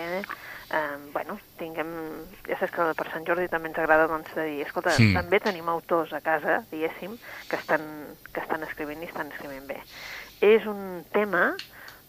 eh, 0.73 0.97
bueno, 1.13 1.37
tinguem... 1.59 1.91
Ja 2.49 2.57
saps 2.59 2.73
que 2.73 2.87
per 2.97 3.07
Sant 3.11 3.27
Jordi 3.27 3.47
també 3.51 3.69
ens 3.69 3.77
agrada 3.79 4.07
doncs, 4.09 4.33
de 4.35 4.47
dir, 4.49 4.61
escolta, 4.65 4.95
Mm. 4.97 5.13
també 5.19 5.39
tenim 5.39 5.69
autors 5.69 6.11
a 6.13 6.21
casa, 6.25 6.63
diguéssim, 6.71 7.15
que 7.49 7.55
estan, 7.61 7.85
que 8.33 8.41
estan 8.41 8.63
escrivint 8.67 9.03
i 9.03 9.09
estan 9.11 9.29
escrivint 9.31 9.67
bé. 9.69 9.79
És 10.41 10.65
un 10.67 11.05
tema 11.13 11.53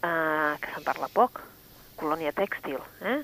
eh, 0.03 0.57
que 0.61 0.73
se'n 0.73 0.83
parla 0.83 1.07
poc, 1.13 1.39
colònia 1.95 2.33
tèxtil, 2.35 2.81
eh? 3.01 3.21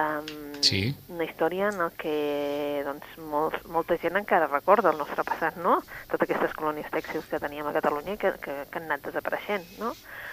Um, 0.00 0.54
Sí. 0.62 0.94
Una 1.10 1.24
història 1.24 1.68
en 1.68 1.80
el 1.82 1.90
que 1.98 2.82
doncs, 2.86 3.06
molt, 3.18 3.64
molta 3.66 3.96
gent 3.98 4.16
encara 4.16 4.46
recorda 4.46 4.90
el 4.92 4.98
nostre 4.98 5.24
passat, 5.26 5.56
no? 5.56 5.80
Totes 6.08 6.28
aquestes 6.28 6.54
colònies 6.56 6.86
tèxtils 6.94 7.26
que 7.28 7.40
teníem 7.42 7.66
a 7.66 7.72
Catalunya 7.74 8.16
que, 8.16 8.30
que, 8.40 8.54
que 8.70 8.78
han 8.78 8.86
anat 8.86 9.02
desapareixent, 9.08 9.66
no? 9.82 9.90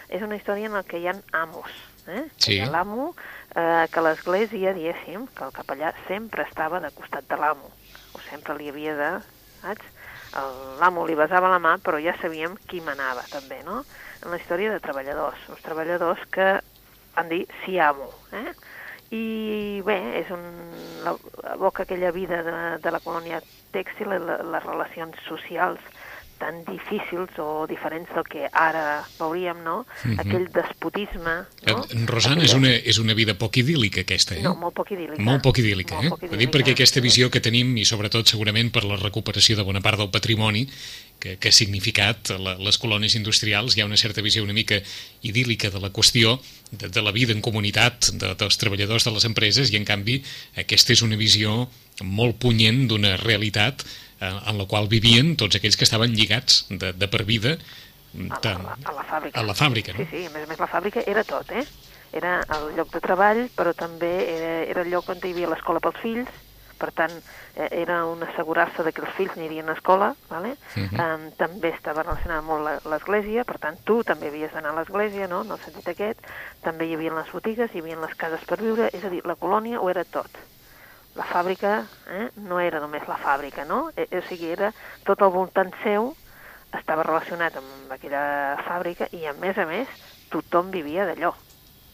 És 0.09 0.21
una 0.21 0.37
història 0.37 0.69
en 0.69 0.77
la 0.77 0.83
que 0.83 0.99
hi 1.01 1.07
ha 1.09 1.15
amos, 1.41 1.71
eh? 2.07 2.25
Sí. 2.37 2.59
L'amo, 2.71 3.13
eh, 3.55 3.85
que 3.91 4.03
l'església, 4.03 4.73
diguéssim, 4.77 5.27
que 5.35 5.45
el 5.47 5.53
capellà 5.55 5.93
sempre 6.07 6.47
estava 6.47 6.81
de 6.83 6.91
costat 6.95 7.27
de 7.29 7.39
l'amo, 7.39 7.69
o 8.13 8.23
sempre 8.29 8.57
li 8.57 8.71
havia 8.71 8.95
de, 8.97 9.11
saps? 9.61 9.93
L'amo 10.77 11.05
li 11.07 11.15
besava 11.17 11.49
la 11.49 11.59
mà, 11.63 11.77
però 11.81 11.97
ja 12.03 12.13
sabíem 12.21 12.57
qui 12.69 12.81
manava, 12.83 13.23
també, 13.31 13.61
no? 13.65 13.81
En 14.21 14.33
la 14.33 14.39
història 14.41 14.73
de 14.73 14.81
treballadors, 14.83 15.45
uns 15.49 15.63
treballadors 15.65 16.25
que 16.33 16.49
van 17.15 17.29
dir 17.31 17.45
sí 17.63 17.79
amo, 17.79 18.11
eh? 18.35 18.51
I 19.15 19.81
bé, 19.87 19.95
és 20.19 20.29
un, 20.35 20.43
la, 21.05 21.13
evoca 21.53 21.85
aquella 21.85 22.11
vida 22.11 22.41
de, 22.43 22.57
de 22.83 22.91
la 22.91 22.99
colònia 22.99 23.39
tèxtil, 23.71 24.11
la, 24.11 24.41
les 24.43 24.67
relacions 24.67 25.15
socials 25.29 25.79
tan 26.39 26.63
difícils 26.65 27.29
o 27.37 27.65
diferents 27.69 28.09
del 28.15 28.25
que 28.29 28.47
ara 28.51 29.03
veuríem, 29.19 29.63
no? 29.63 29.85
Mhm. 30.03 30.19
Aquell 30.23 30.47
despotisme, 30.53 31.35
no? 31.65 31.83
Eh, 31.83 32.05
Rosana, 32.05 32.43
és 32.43 32.53
una, 32.53 32.71
és 32.71 32.99
una 32.99 33.13
vida 33.17 33.35
poc 33.37 33.57
idíl·lica, 33.57 34.01
aquesta, 34.05 34.35
eh? 34.37 34.43
No, 34.45 34.55
molt 34.55 34.75
poc 34.77 34.91
idíl·lica. 34.95 35.21
Molt 35.23 35.43
poc 35.43 35.59
idíl·lica, 35.59 35.95
Molt 35.95 36.05
eh? 36.05 36.09
poc 36.09 36.23
Ho 36.23 36.37
dic 36.37 36.49
perquè 36.49 36.71
idíl·lica. 36.71 36.77
aquesta 36.77 37.01
visió 37.01 37.29
que 37.33 37.41
tenim, 37.41 37.75
i 37.77 37.85
sobretot 37.85 38.27
segurament 38.27 38.71
per 38.71 38.85
la 38.85 38.97
recuperació 39.01 39.57
de 39.57 39.63
bona 39.67 39.81
part 39.81 39.97
del 39.97 40.09
patrimoni 40.13 40.67
que, 41.19 41.37
que 41.37 41.49
ha 41.49 41.55
significat 41.55 42.31
la, 42.37 42.55
les 42.61 42.77
colònies 42.77 43.15
industrials, 43.17 43.75
hi 43.75 43.81
ha 43.81 43.89
una 43.89 43.97
certa 43.97 44.21
visió 44.21 44.43
una 44.43 44.53
mica 44.53 44.79
idíl·lica 45.25 45.71
de 45.73 45.81
la 45.81 45.89
qüestió, 45.89 46.37
de, 46.71 46.89
de 46.89 47.01
la 47.01 47.11
vida 47.11 47.33
en 47.33 47.41
comunitat 47.41 48.11
de, 48.13 48.33
dels 48.37 48.57
treballadors 48.61 49.07
de 49.07 49.11
les 49.15 49.25
empreses, 49.25 49.71
i 49.73 49.79
en 49.79 49.85
canvi 49.85 50.21
aquesta 50.57 50.93
és 50.93 51.01
una 51.01 51.17
visió 51.17 51.67
molt 52.03 52.37
punyent 52.37 52.85
d'una 52.87 53.15
realitat 53.17 53.83
en 54.19 54.57
la 54.57 54.65
qual 54.65 54.87
vivien 54.87 55.35
tots 55.37 55.59
aquells 55.59 55.77
que 55.77 55.85
estaven 55.85 56.15
lligats 56.15 56.65
de, 56.69 56.93
de 56.93 57.07
per 57.11 57.23
vida 57.27 57.57
a 58.17 58.39
tant, 58.41 58.63
la, 58.63 58.77
a 58.83 58.95
la 58.95 59.03
fàbrica. 59.05 59.39
a 59.39 59.43
la 59.45 59.53
fàbrica, 59.53 59.93
no? 59.93 59.99
Sí, 60.01 60.07
sí, 60.11 60.25
a 60.25 60.33
més 60.33 60.47
a 60.47 60.49
més 60.49 60.59
la 60.59 60.69
fàbrica 60.71 61.03
era 61.05 61.23
tot, 61.27 61.51
eh? 61.51 61.65
Era 62.15 62.39
el 62.55 62.71
lloc 62.77 62.89
de 62.93 63.01
treball, 63.03 63.45
però 63.53 63.73
també 63.77 64.11
era, 64.31 64.51
era 64.71 64.83
el 64.85 64.91
lloc 64.93 65.09
on 65.11 65.19
hi 65.21 65.33
havia 65.35 65.49
l'escola 65.51 65.81
pels 65.83 65.99
fills, 66.01 66.31
per 66.77 66.91
tant, 66.93 67.13
eh, 67.55 67.67
era 67.83 68.05
un 68.05 68.21
assegurar-se 68.23 68.83
de 68.85 68.93
que 68.93 69.01
els 69.01 69.13
fills 69.17 69.33
anirien 69.35 69.69
a 69.69 69.73
escola, 69.73 70.11
vale? 70.29 70.55
Mhm. 70.75 70.99
um, 71.01 71.31
també 71.37 71.73
estava 71.73 72.03
relacionada 72.03 72.41
molt 72.41 72.85
l'església, 72.85 73.43
per 73.43 73.57
tant, 73.59 73.77
tu 73.83 74.03
també 74.03 74.29
havies 74.29 74.53
d'anar 74.53 74.71
a 74.71 74.79
l'església, 74.79 75.27
no?, 75.27 75.41
en 75.41 75.51
el 75.51 75.59
sentit 75.65 75.89
aquest, 75.89 76.21
també 76.63 76.87
hi 76.87 76.93
havia 76.93 77.13
les 77.17 77.31
botigues, 77.33 77.73
hi 77.73 77.81
havia 77.81 77.99
les 77.99 78.13
cases 78.15 78.45
per 78.45 78.61
viure, 78.61 78.89
és 78.93 79.03
a 79.03 79.09
dir, 79.09 79.25
la 79.25 79.35
colònia 79.35 79.81
ho 79.81 79.89
era 79.89 80.05
tot. 80.05 80.29
La 81.17 81.25
fàbrica 81.25 81.71
eh, 82.13 82.27
no 82.45 82.59
era 82.61 82.79
només 82.83 83.07
la 83.09 83.17
fàbrica, 83.17 83.65
no? 83.65 83.87
Eh, 83.97 84.05
o 84.13 84.21
sigui, 84.27 84.51
era 84.53 84.71
tot 85.07 85.21
al 85.25 85.31
voltant 85.33 85.71
seu, 85.83 86.11
estava 86.77 87.03
relacionat 87.07 87.55
amb 87.57 87.91
aquella 87.95 88.57
fàbrica 88.67 89.07
i, 89.17 89.23
a 89.25 89.33
més 89.33 89.57
a 89.57 89.65
més, 89.65 89.87
tothom 90.29 90.69
vivia 90.73 91.07
d'allò. 91.09 91.33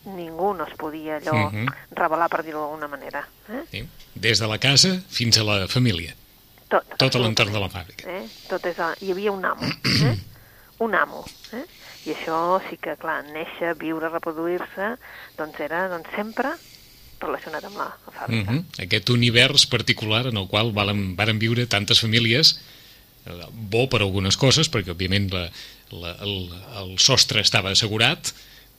Ningú 0.04 0.50
no 0.58 0.66
es 0.68 0.74
podia 0.76 1.22
allò 1.22 1.38
Mhm. 1.50 1.70
revelar, 1.96 2.28
per 2.30 2.44
dir-ho 2.44 2.60
d'alguna 2.60 2.90
manera. 2.92 3.22
Eh? 3.48 3.62
Sí? 3.72 3.88
Des 4.16 4.40
de 4.40 4.48
la 4.52 4.58
casa 4.60 4.98
fins 5.10 5.38
a 5.40 5.44
la 5.48 5.68
família, 5.68 6.14
Tot, 6.68 6.84
tot 6.98 7.16
l'entorn 7.16 7.54
de 7.54 7.60
la 7.62 7.70
fàbrica. 7.70 8.10
Eh? 8.10 8.28
Tot 8.50 8.66
és 8.66 8.80
a... 8.80 8.94
Hi 9.00 9.12
havia 9.12 9.32
un 9.32 9.46
amo, 9.46 9.62
eh? 10.10 10.18
un 10.80 10.96
amo. 10.96 11.24
Eh? 11.54 11.64
I 12.06 12.12
això 12.18 12.60
sí 12.68 12.76
que, 12.82 12.98
clar, 13.00 13.22
néixer, 13.32 13.76
viure, 13.80 14.10
reproduir-se, 14.10 14.98
doncs 15.38 15.60
era 15.64 15.88
doncs, 15.88 16.10
sempre 16.18 16.50
relacionat 17.26 17.66
amb 17.70 17.80
la, 17.82 17.90
fàbrica. 18.06 18.52
Uh 18.52 18.58
-huh. 18.58 18.86
Aquest 18.86 19.10
univers 19.10 19.66
particular 19.66 20.28
en 20.28 20.38
el 20.38 20.48
qual 20.48 20.72
varen, 20.72 21.16
varen 21.16 21.40
viure 21.40 21.66
tantes 21.68 22.00
famílies, 22.00 22.60
bo 23.52 23.88
per 23.90 24.02
algunes 24.02 24.38
coses, 24.38 24.70
perquè 24.72 24.92
òbviament 24.92 25.32
la, 25.32 25.46
la, 25.92 26.18
el, 26.26 26.50
el 26.82 27.00
sostre 27.00 27.42
estava 27.42 27.72
assegurat, 27.72 28.34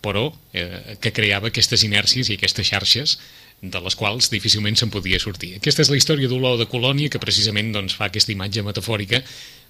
però 0.05 0.29
eh, 0.53 0.99
que 1.01 1.15
creava 1.17 1.49
aquestes 1.49 1.85
inèrcies 1.87 2.29
i 2.29 2.37
aquestes 2.37 2.69
xarxes 2.69 3.19
de 3.65 3.81
les 3.81 3.97
quals 3.97 4.29
difícilment 4.33 4.77
se'n 4.77 4.93
podia 4.93 5.21
sortir. 5.23 5.55
Aquesta 5.57 5.85
és 5.85 5.91
la 5.93 5.97
història 5.97 6.29
d'Olor 6.29 6.59
de 6.61 6.69
Colònia, 6.69 7.09
que 7.09 7.23
precisament 7.23 7.73
doncs, 7.73 7.97
fa 7.97 8.11
aquesta 8.11 8.35
imatge 8.35 8.65
metafòrica 8.67 9.23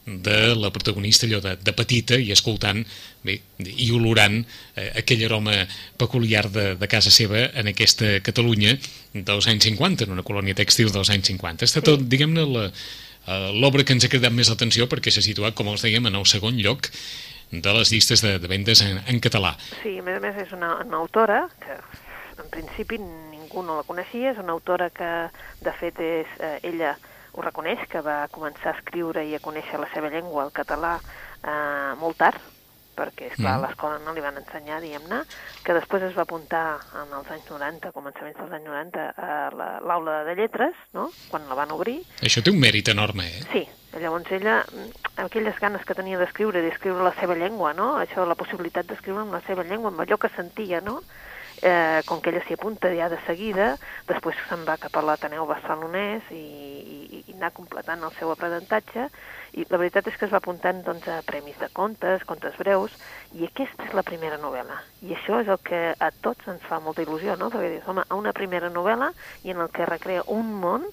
de 0.04 0.54
la 0.54 0.70
protagonista 0.70 1.26
allò 1.26 1.40
de, 1.40 1.54
de 1.56 1.72
petita 1.72 2.18
i 2.20 2.28
escoltant 2.34 2.82
bé, 3.24 3.38
i 3.64 3.88
olorant 3.94 4.36
eh, 4.76 4.90
aquell 5.00 5.24
aroma 5.24 5.56
peculiar 6.00 6.44
de, 6.52 6.66
de 6.76 6.88
casa 6.92 7.12
seva 7.14 7.46
en 7.56 7.72
aquesta 7.72 8.18
Catalunya 8.24 8.76
dels 9.14 9.48
anys 9.48 9.70
50, 9.70 10.04
en 10.04 10.12
una 10.12 10.26
colònia 10.26 10.56
tèxtil 10.58 10.92
dels 10.92 11.12
anys 11.14 11.32
50. 11.32 11.64
Està 11.64 11.80
tot, 11.84 12.04
diguem-ne, 12.04 12.44
eh, 12.44 13.48
l'obra 13.56 13.84
que 13.84 13.96
ens 13.96 14.04
ha 14.04 14.12
cridat 14.12 14.34
més 14.36 14.52
l'atenció 14.52 14.88
perquè 14.92 15.12
s'ha 15.14 15.24
situat, 15.24 15.56
com 15.56 15.72
els 15.72 15.86
dèiem, 15.86 16.10
en 16.10 16.20
el 16.20 16.28
segon 16.28 16.60
lloc 16.60 16.90
de 17.50 17.74
les 17.78 17.92
llistes 17.92 18.20
de, 18.24 18.36
de 18.42 18.50
vendes 18.50 18.82
en, 18.84 19.00
en 19.08 19.20
català. 19.24 19.54
Sí, 19.82 19.96
a 19.98 20.04
més 20.04 20.18
a 20.18 20.24
més 20.24 20.36
és 20.42 20.52
una, 20.52 20.74
una 20.84 21.00
autora 21.00 21.46
que 21.62 21.78
en 22.42 22.50
principi 22.52 22.98
ningú 23.00 23.62
no 23.64 23.78
la 23.80 23.88
coneixia, 23.88 24.34
és 24.34 24.40
una 24.42 24.52
autora 24.52 24.90
que 24.92 25.10
de 25.64 25.74
fet 25.80 26.00
és, 26.02 26.38
eh, 26.40 26.58
ella 26.66 26.96
ho 27.34 27.42
reconeix, 27.42 27.86
que 27.90 28.00
va 28.00 28.28
començar 28.30 28.72
a 28.72 28.78
escriure 28.78 29.24
i 29.26 29.34
a 29.34 29.40
conèixer 29.40 29.78
la 29.80 29.88
seva 29.92 30.08
llengua, 30.08 30.44
el 30.44 30.52
català, 30.52 30.98
eh, 31.42 31.94
molt 32.00 32.16
tard, 32.16 32.40
perquè, 32.94 33.26
esclar, 33.32 33.58
Mm. 33.58 33.64
a 33.64 33.66
l'escola 33.68 33.98
no 33.98 34.12
li 34.14 34.20
van 34.22 34.36
ensenyar, 34.38 34.80
diguem-ne, 34.80 35.22
que 35.64 35.74
després 35.74 36.02
es 36.04 36.14
va 36.14 36.22
apuntar 36.22 36.78
en 36.94 37.12
els 37.12 37.28
anys 37.28 37.50
90, 37.50 37.90
començaments 37.90 38.38
dels 38.38 38.52
anys 38.52 38.64
90, 38.68 39.10
a 39.16 39.50
la- 39.50 39.80
l'aula 39.80 40.22
de 40.22 40.36
lletres, 40.36 40.74
no?, 40.92 41.10
quan 41.28 41.48
la 41.48 41.56
van 41.56 41.72
obrir, 41.72 42.04
Això 42.22 42.40
té 42.40 42.50
un 42.50 42.60
mèrit 42.60 42.86
enorme, 42.88 43.26
eh? 43.26 43.42
Sí, 43.52 43.68
llavors 43.98 44.30
ella, 44.30 44.64
mm, 44.72 45.20
aquelles 45.26 45.58
ganes 45.58 45.84
que 45.84 45.94
tenia 45.94 46.18
d'escriure, 46.18 46.62
d'escriure 46.62 47.02
la 47.02 47.14
seva 47.18 47.34
llengua, 47.34 47.74
no? 47.74 47.98
Això, 47.98 48.24
la 48.28 48.36
possibilitat 48.36 48.86
d'escriure 48.86 49.22
en 49.22 49.32
la 49.32 49.40
seva 49.40 49.64
llengua, 49.64 49.88
amb 49.90 50.00
allò 50.00 50.16
que 50.16 50.28
sentia, 50.28 50.80
no? 50.80 51.00
Eh, 51.64 52.02
com 52.04 52.20
que 52.20 52.28
ella 52.28 52.42
s'hi 52.44 52.58
apunta 52.58 52.90
ja 52.92 53.06
de 53.08 53.16
seguida, 53.24 53.70
després 54.04 54.36
se'n 54.50 54.66
va 54.68 54.74
cap 54.76 54.98
a 55.00 55.02
l'Ateneu 55.06 55.46
Barcelonès 55.48 56.26
i, 56.36 56.36
i, 56.36 57.20
i 57.22 57.36
anar 57.38 57.54
completant 57.56 58.04
el 58.04 58.12
seu 58.18 58.28
aprenentatge, 58.34 59.06
i 59.56 59.64
la 59.70 59.80
veritat 59.80 60.10
és 60.10 60.18
que 60.20 60.26
es 60.28 60.34
va 60.34 60.42
apuntant 60.42 60.82
doncs, 60.84 61.08
a 61.08 61.22
premis 61.24 61.56
de 61.62 61.70
contes, 61.72 62.26
contes 62.28 62.58
breus, 62.60 62.92
i 63.32 63.48
aquesta 63.48 63.88
és 63.88 63.96
la 63.96 64.04
primera 64.04 64.36
novel·la. 64.42 64.76
I 65.08 65.16
això 65.16 65.40
és 65.40 65.48
el 65.48 65.62
que 65.64 65.80
a 65.96 66.10
tots 66.26 66.52
ens 66.52 66.68
fa 66.68 66.82
molta 66.84 67.00
il·lusió, 67.06 67.38
no? 67.40 67.48
Perquè 67.48 67.72
dius, 67.78 67.88
home, 67.88 68.04
una 68.12 68.36
primera 68.36 68.68
novel·la 68.68 69.14
i 69.48 69.56
en 69.56 69.64
el 69.64 69.72
que 69.72 69.88
recrea 69.88 70.28
un 70.36 70.52
món 70.60 70.84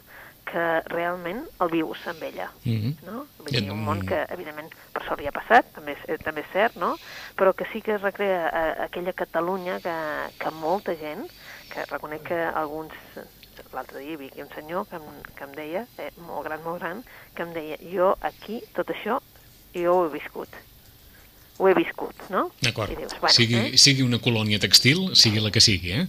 que 0.51 0.63
realment 0.91 1.43
el 1.63 1.71
vius 1.71 2.05
amb 2.11 2.23
ella. 2.27 2.49
Mhm. 2.63 2.95
No? 3.07 3.25
Vull 3.39 3.51
dir, 3.51 3.63
Ja, 3.65 3.73
un 3.73 3.83
món 3.85 4.01
mm. 4.01 4.07
que, 4.07 4.21
evidentment, 4.35 4.71
per 4.93 5.03
sort 5.07 5.21
li 5.21 5.29
ha 5.29 5.35
passat, 5.35 5.69
també 5.75 5.95
és, 5.95 6.07
eh, 6.07 6.17
també 6.21 6.43
és 6.43 6.51
cert, 6.53 6.75
no? 6.75 6.95
però 7.37 7.53
que 7.55 7.67
sí 7.71 7.81
que 7.81 7.97
recrea 7.97 8.47
eh, 8.49 8.73
aquella 8.87 9.13
Catalunya 9.13 9.79
que, 9.83 9.95
que 10.39 10.51
molta 10.59 10.95
gent, 10.95 11.27
que 11.71 11.85
reconec 11.91 12.27
que 12.31 12.41
alguns... 12.49 12.97
L'altre 13.71 14.01
dia 14.01 14.11
hi 14.11 14.15
havia 14.17 14.43
un 14.43 14.49
senyor 14.51 14.87
que 14.89 14.97
em, 14.97 15.05
que 15.37 15.45
em 15.45 15.51
deia, 15.55 15.85
eh, 16.01 16.09
molt 16.25 16.43
gran, 16.47 16.59
molt 16.65 16.81
gran, 16.81 17.03
que 17.35 17.45
em 17.45 17.53
deia, 17.55 17.77
jo 17.93 18.09
aquí, 18.27 18.59
tot 18.75 18.89
això, 18.91 19.21
jo 19.75 19.93
ho 19.93 20.01
he 20.07 20.11
viscut. 20.11 20.57
Ho 21.59 21.69
he 21.69 21.75
viscut, 21.77 22.25
no? 22.33 22.49
D'acord. 22.59 22.91
Bueno, 22.97 23.31
sigui, 23.31 23.59
eh? 23.59 23.79
sigui 23.79 24.03
una 24.03 24.19
colònia 24.19 24.59
textil, 24.59 25.11
sigui 25.15 25.43
la 25.43 25.53
que 25.55 25.63
sigui, 25.63 25.93
eh? 26.01 26.05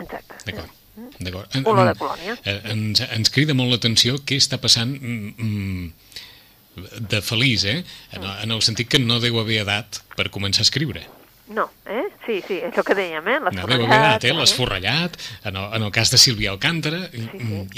Exacte. 0.00 0.40
D'acord. 0.48 0.79
D'acord. 1.20 1.60
Olor 1.64 1.90
de 1.90 1.94
colònia. 1.98 2.36
Eh, 2.44 2.58
Ens, 2.72 3.02
ens 3.06 3.32
crida 3.34 3.56
molt 3.56 3.72
l'atenció 3.74 4.18
què 4.26 4.38
està 4.40 4.58
passant 4.62 4.92
mm, 4.96 5.32
mm, 5.46 6.90
de 7.12 7.20
feliç, 7.24 7.64
eh? 7.68 7.78
En, 8.16 8.26
en 8.46 8.56
el 8.56 8.62
sentit 8.66 8.88
que 8.90 9.00
no 9.02 9.20
deu 9.22 9.40
haver 9.40 9.62
edat 9.64 10.02
per 10.16 10.30
començar 10.34 10.64
a 10.64 10.68
escriure. 10.68 11.04
No, 11.50 11.64
eh? 11.90 12.04
Sí, 12.24 12.36
sí, 12.46 12.60
és 12.62 12.76
el 12.78 12.84
que 12.86 12.94
dèiem, 12.94 13.26
eh? 13.26 13.38
No 13.42 13.50
deu 13.50 13.64
haver 13.74 13.88
edat, 13.98 14.24
eh? 14.28 14.32
L'esforrellat, 14.38 15.16
en, 15.50 15.56
el, 15.58 15.64
en 15.80 15.86
el 15.88 15.90
cas 15.96 16.12
de 16.14 16.18
Sílvia 16.22 16.52
Alcàntara, 16.54 17.00
sí. 17.10 17.24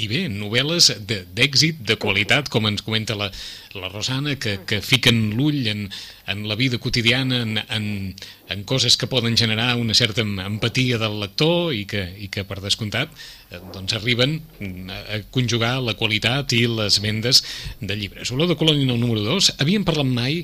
i 0.05 0.09
bé, 0.11 0.27
novel·les 0.29 0.91
de- 1.09 1.23
d'èxit, 1.33 1.79
de, 1.81 1.95
de 1.95 1.97
qualitat, 2.03 2.51
com 2.53 2.69
ens 2.69 2.85
comenta 2.85 3.17
la, 3.17 3.31
la 3.79 3.89
Rosana, 3.89 4.37
que, 4.37 4.59
que 4.69 4.83
fiquen 4.85 5.31
l'ull 5.39 5.63
en, 5.73 5.87
en 6.29 6.45
la 6.51 6.55
vida 6.61 6.77
quotidiana, 6.77 7.41
en, 7.47 7.63
en, 7.65 7.87
en 8.53 8.65
coses 8.69 8.99
que 9.01 9.09
poden 9.09 9.39
generar 9.41 9.71
una 9.81 9.95
certa 9.97 10.21
em- 10.21 10.37
empatia 10.45 11.01
del 11.01 11.17
lector 11.25 11.73
i 11.73 11.87
que, 11.89 12.05
i 12.21 12.29
que 12.29 12.45
per 12.45 12.61
descomptat, 12.61 13.09
eh, 13.49 13.63
doncs 13.73 13.97
arriben 13.97 14.37
a, 14.93 15.01
a 15.17 15.23
conjugar 15.33 15.79
la 15.81 15.97
qualitat 15.97 16.53
i 16.59 16.67
les 16.69 17.01
vendes 17.01 17.41
de 17.81 17.97
llibres. 17.97 18.29
Olor 18.37 18.53
de 18.53 18.59
Colònia 18.61 18.85
el 18.93 19.01
número 19.01 19.25
2. 19.25 19.55
Havíem 19.65 19.89
parlat 19.89 20.13
mai, 20.13 20.43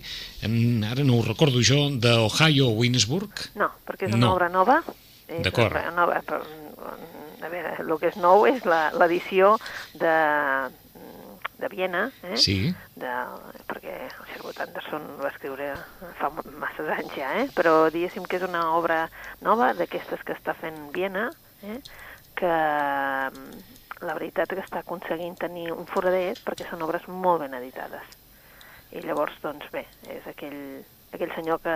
ara 0.89 1.05
no 1.05 1.19
ho 1.21 1.23
recordo 1.29 1.61
jo, 1.61 1.91
d'Ohio 1.93 2.73
Winsburg? 2.73 3.18
No, 3.55 3.71
perquè 3.87 4.09
és 4.09 4.15
una 4.15 4.27
No. 4.27 4.33
obra 4.35 4.49
nova. 4.49 4.83
D'acord. 5.29 5.77
Nova, 5.95 6.23
però, 6.25 6.39
a 7.43 7.49
veure, 7.49 7.75
el 7.83 7.99
que 8.01 8.09
és 8.09 8.17
nou 8.17 8.47
és 8.49 8.65
la- 8.65 8.91
l'edició 8.97 9.59
de, 9.95 10.15
de 11.59 11.69
Viena, 11.69 12.11
eh? 12.23 12.37
Sí. 12.41 12.75
de, 12.97 13.13
perquè 13.69 13.95
el 14.09 14.27
Sherwood 14.33 14.61
Anderson 14.65 15.03
va 15.21 15.29
escriure 15.29 15.75
fa 16.21 16.31
masses 16.59 16.89
anys 16.97 17.13
ja, 17.17 17.33
eh? 17.43 17.49
però 17.55 17.91
diguéssim 17.91 18.25
que 18.25 18.37
és 18.39 18.43
una 18.47 18.71
obra 18.79 19.09
nova 19.43 19.73
d'aquestes 19.75 20.23
que 20.25 20.33
està 20.33 20.55
fent 20.55 20.79
Viena, 20.95 21.29
eh? 21.63 21.81
que 22.39 22.47
mm, 22.47 24.05
la 24.07 24.15
veritat 24.15 24.49
que 24.55 24.63
està 24.63 24.81
aconseguint 24.85 25.37
tenir 25.37 25.73
un 25.75 25.85
forader 25.91 26.37
perquè 26.47 26.69
són 26.71 26.83
obres 26.87 27.07
molt 27.09 27.43
ben 27.43 27.55
editades. 27.59 28.07
I 28.95 29.03
llavors, 29.05 29.35
doncs 29.43 29.67
bé, 29.75 29.85
és 30.09 30.25
aquell, 30.31 30.85
aquell 31.13 31.35
senyor 31.35 31.59
que, 31.61 31.75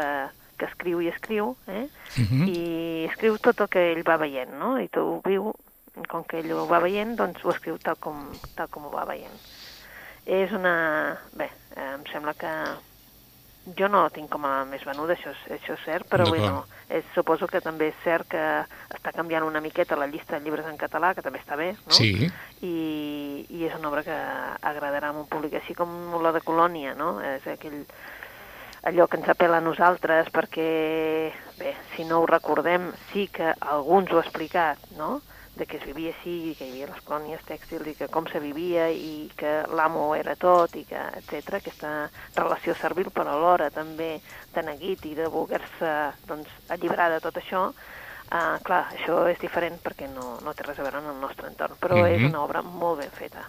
que 0.63 0.69
escriu 0.71 1.03
i 1.03 1.11
escriu, 1.11 1.57
eh? 1.67 1.89
Mhm. 2.23 2.47
i 2.49 2.63
escriu 3.11 3.37
tot 3.43 3.61
el 3.67 3.69
que 3.73 3.83
ell 3.97 4.05
va 4.07 4.17
veient, 4.23 4.55
no? 4.55 4.77
I 4.79 4.87
tu 4.89 5.03
ho 5.03 5.19
viu, 5.27 5.51
com 6.09 6.23
que 6.25 6.39
ell 6.41 6.53
ho 6.55 6.69
va 6.71 6.79
veient, 6.81 7.17
doncs 7.19 7.43
ho 7.45 7.51
escriu 7.53 7.77
tal 7.83 7.99
com, 8.01 8.23
tal 8.57 8.71
com 8.73 8.87
ho 8.87 8.95
va 8.95 9.05
veient. 9.11 9.35
És 10.25 10.53
una... 10.55 11.19
Bé, 11.35 11.51
em 11.77 12.07
sembla 12.13 12.33
que... 12.39 12.55
Jo 13.79 13.87
no 13.87 14.09
tinc 14.11 14.27
com 14.27 14.43
a 14.45 14.65
més 14.67 14.83
venuda, 14.83 15.15
això, 15.15 15.31
és- 15.31 15.53
això 15.61 15.77
és 15.77 15.83
cert, 15.85 16.09
però 16.11 16.25
bueno, 16.27 16.65
és, 16.91 17.05
suposo 17.15 17.47
que 17.47 17.61
també 17.63 17.93
és 17.93 18.01
cert 18.03 18.27
que 18.33 18.41
està 18.91 19.13
canviant 19.15 19.45
una 19.47 19.61
miqueta 19.63 19.95
la 19.95 20.09
llista 20.11 20.35
de 20.35 20.43
llibres 20.43 20.67
en 20.67 20.77
català, 20.81 21.13
que 21.15 21.23
també 21.23 21.39
està 21.39 21.55
bé, 21.55 21.69
no? 21.87 21.95
Sí. 21.95 22.27
I, 22.67 23.47
i 23.55 23.63
és 23.69 23.77
una 23.79 23.89
obra 23.93 24.03
que 24.03 24.17
agradarà 24.67 25.13
a 25.13 25.15
un 25.15 25.29
públic, 25.31 25.55
així 25.61 25.77
com 25.79 25.89
la 26.25 26.33
de 26.35 26.41
Colònia, 26.43 26.97
no? 26.99 27.21
És 27.23 27.47
aquell, 27.47 27.85
allò 28.83 29.07
que 29.09 29.17
ens 29.21 29.29
apela 29.29 29.59
a 29.59 29.65
nosaltres, 29.65 30.29
perquè, 30.35 31.33
bé, 31.59 31.75
si 31.95 32.05
no 32.05 32.21
ho 32.21 32.27
recordem, 32.27 32.91
sí 33.13 33.29
que 33.33 33.53
alguns 33.61 34.11
ho 34.13 34.19
ha 34.19 34.25
explicat, 34.27 34.79
no?, 34.99 35.21
de 35.55 35.67
que 35.67 35.77
es 35.77 35.85
vivia 35.85 36.15
així, 36.15 36.55
que 36.57 36.65
hi 36.65 36.71
havia 36.71 36.87
les 36.89 37.03
colònies 37.05 37.43
tèxtils 37.45 37.91
i 37.91 37.93
que 37.95 38.07
com 38.09 38.25
se 38.27 38.41
vivia 38.41 38.87
i 38.89 39.29
que 39.37 39.51
l'amo 39.77 40.15
era 40.17 40.33
tot 40.41 40.73
i 40.81 40.85
que, 40.89 40.97
etc. 41.19 41.59
aquesta 41.59 41.91
relació 42.39 42.73
servil 42.81 43.11
però 43.13 43.35
alhora 43.35 43.69
també 43.71 44.15
de 44.55 44.63
neguit 44.65 45.05
i 45.05 45.13
de 45.15 45.27
voler-se 45.29 45.91
doncs, 46.27 46.49
alliberar 46.73 47.11
de 47.13 47.21
tot 47.21 47.37
això, 47.37 47.67
uh, 47.69 48.57
clar, 48.65 48.87
això 48.97 49.27
és 49.29 49.39
diferent 49.45 49.77
perquè 49.85 50.09
no, 50.09 50.39
no 50.41 50.55
té 50.57 50.65
res 50.65 50.81
a 50.81 50.87
veure 50.89 51.05
en 51.05 51.11
el 51.13 51.21
nostre 51.21 51.53
entorn, 51.53 51.77
però 51.77 52.01
Mhm. 52.01 52.15
és 52.17 52.25
una 52.31 52.41
obra 52.49 52.63
molt 52.63 53.01
ben 53.05 53.11
feta. 53.13 53.45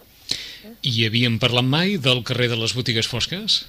I 0.83 1.07
havíem 1.07 1.39
parlat 1.39 1.63
mai 1.63 1.95
del 1.95 2.21
carrer 2.27 2.49
de 2.49 2.59
les 2.59 2.75
botigues 2.75 3.07
fosques? 3.07 3.63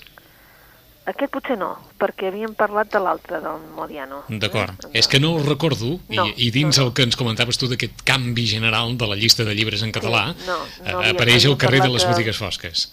Aquest 1.07 1.31
potser 1.35 1.59
no, 1.61 1.75
perquè 2.01 2.31
havíem 2.31 2.55
parlat 2.57 2.89
de 2.91 3.01
l'altre, 3.03 3.41
del 3.45 3.61
Modiano. 3.77 4.23
D'acord. 4.29 4.87
Eh? 4.87 4.99
És 5.01 5.09
que 5.09 5.21
no 5.21 5.35
ho 5.35 5.43
recordo, 5.43 5.99
i, 6.09 6.17
No, 6.17 6.25
i 6.37 6.51
dins 6.51 6.79
no, 6.79 6.87
el 6.87 6.93
que 6.97 7.03
ens 7.05 7.17
comentaves 7.21 7.59
tu 7.61 7.69
d'aquest 7.69 8.01
canvi 8.09 8.47
general 8.49 8.97
de 8.97 9.07
la 9.11 9.15
llista 9.21 9.45
de 9.45 9.55
llibres 9.55 9.83
en 9.85 9.93
català, 9.93 10.33
Sí, 10.33 10.47
no, 10.47 10.57
no 10.93 11.03
eh, 11.03 11.11
apareix 11.11 11.45
el 11.45 11.59
carrer 11.59 11.83
de 11.83 11.89
les 11.93 12.03
de- 12.03 12.09
botigues 12.09 12.39
fosques. 12.41 12.87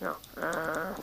No, 0.00 0.16
uh, 0.42 0.96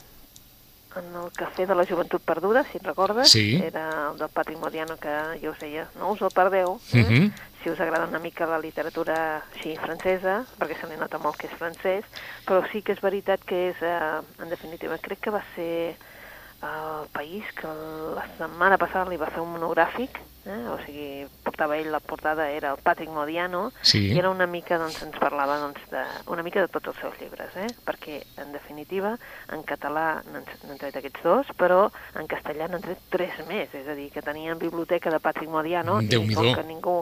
en 0.99 1.07
el 1.15 1.31
Cafè 1.37 1.67
de 1.69 1.75
la 1.77 1.85
Joventut 1.85 2.21
Perduda, 2.25 2.63
si 2.71 2.77
et 2.79 2.83
recordes, 2.83 3.29
Sí. 3.29 3.55
era 3.63 4.09
el 4.11 4.17
del 4.17 4.29
Patrick 4.29 4.59
Modiano 4.59 4.97
que 4.97 5.13
jo 5.41 5.51
us 5.51 5.59
deia, 5.59 5.87
no 5.99 6.11
us 6.11 6.21
el 6.21 6.31
perdeu, 6.33 6.79
eh? 6.93 7.03
Mhm. 7.05 7.33
si 7.63 7.69
us 7.69 7.79
agrada 7.79 8.05
una 8.07 8.19
mica 8.19 8.45
la 8.45 8.59
literatura 8.59 9.43
així 9.55 9.75
francesa, 9.77 10.43
perquè 10.59 10.75
se 10.79 10.87
li 10.87 10.97
nota 10.97 11.17
molt 11.19 11.35
que 11.37 11.47
és 11.47 11.53
francès, 11.53 12.03
però 12.45 12.63
sí 12.71 12.81
que 12.81 12.91
és 12.93 13.01
veritat 13.01 13.39
que 13.45 13.69
és, 13.69 13.75
eh, 13.81 14.21
en 14.41 14.49
definitiva, 14.49 14.97
crec 14.99 15.19
que 15.19 15.29
va 15.31 15.43
ser 15.55 15.95
el 16.61 17.07
país 17.13 17.45
que 17.53 17.67
la 18.15 18.25
setmana 18.37 18.77
passada 18.77 19.09
li 19.11 19.17
va 19.17 19.29
fer 19.29 19.41
un 19.43 19.53
monogràfic, 19.53 20.17
eh? 20.47 20.57
o 20.71 20.77
sigui, 20.85 21.27
portava 21.43 21.75
ell 21.77 21.91
la 21.91 21.99
portada, 21.99 22.47
era 22.49 22.71
el 22.71 22.79
Patrick 22.81 23.11
Modiano, 23.11 23.71
Sí. 23.81 24.07
i 24.13 24.17
era 24.17 24.29
una 24.31 24.47
mica, 24.47 24.77
doncs, 24.79 25.01
ens 25.03 25.17
parlava 25.19 25.59
doncs, 25.59 25.81
de, 25.91 26.01
una 26.33 26.41
mica 26.43 26.61
de 26.63 26.67
tots 26.71 26.87
els 26.87 26.97
seus 27.03 27.19
llibres, 27.21 27.53
eh? 27.55 27.67
perquè, 27.85 28.21
en 28.41 28.51
definitiva, 28.55 29.17
en 29.53 29.61
català 29.63 30.23
n'han 30.31 30.77
tret 30.79 30.95
aquests 30.97 31.21
dos, 31.23 31.53
però 31.59 31.91
en 32.15 32.27
castellà 32.31 32.67
n'han 32.71 32.81
tret 32.81 33.05
tres 33.13 33.37
més, 33.47 33.69
és 33.75 33.87
a 33.87 33.93
dir, 33.93 34.09
que 34.11 34.21
tenien 34.25 34.57
biblioteca 34.57 35.11
de 35.13 35.19
Patrick 35.19 35.51
Modiano, 35.51 36.01
i 36.01 36.07
Déu-n'hi-do. 36.07 36.41
com 36.41 36.53
que 36.55 36.63
ningú 36.63 36.97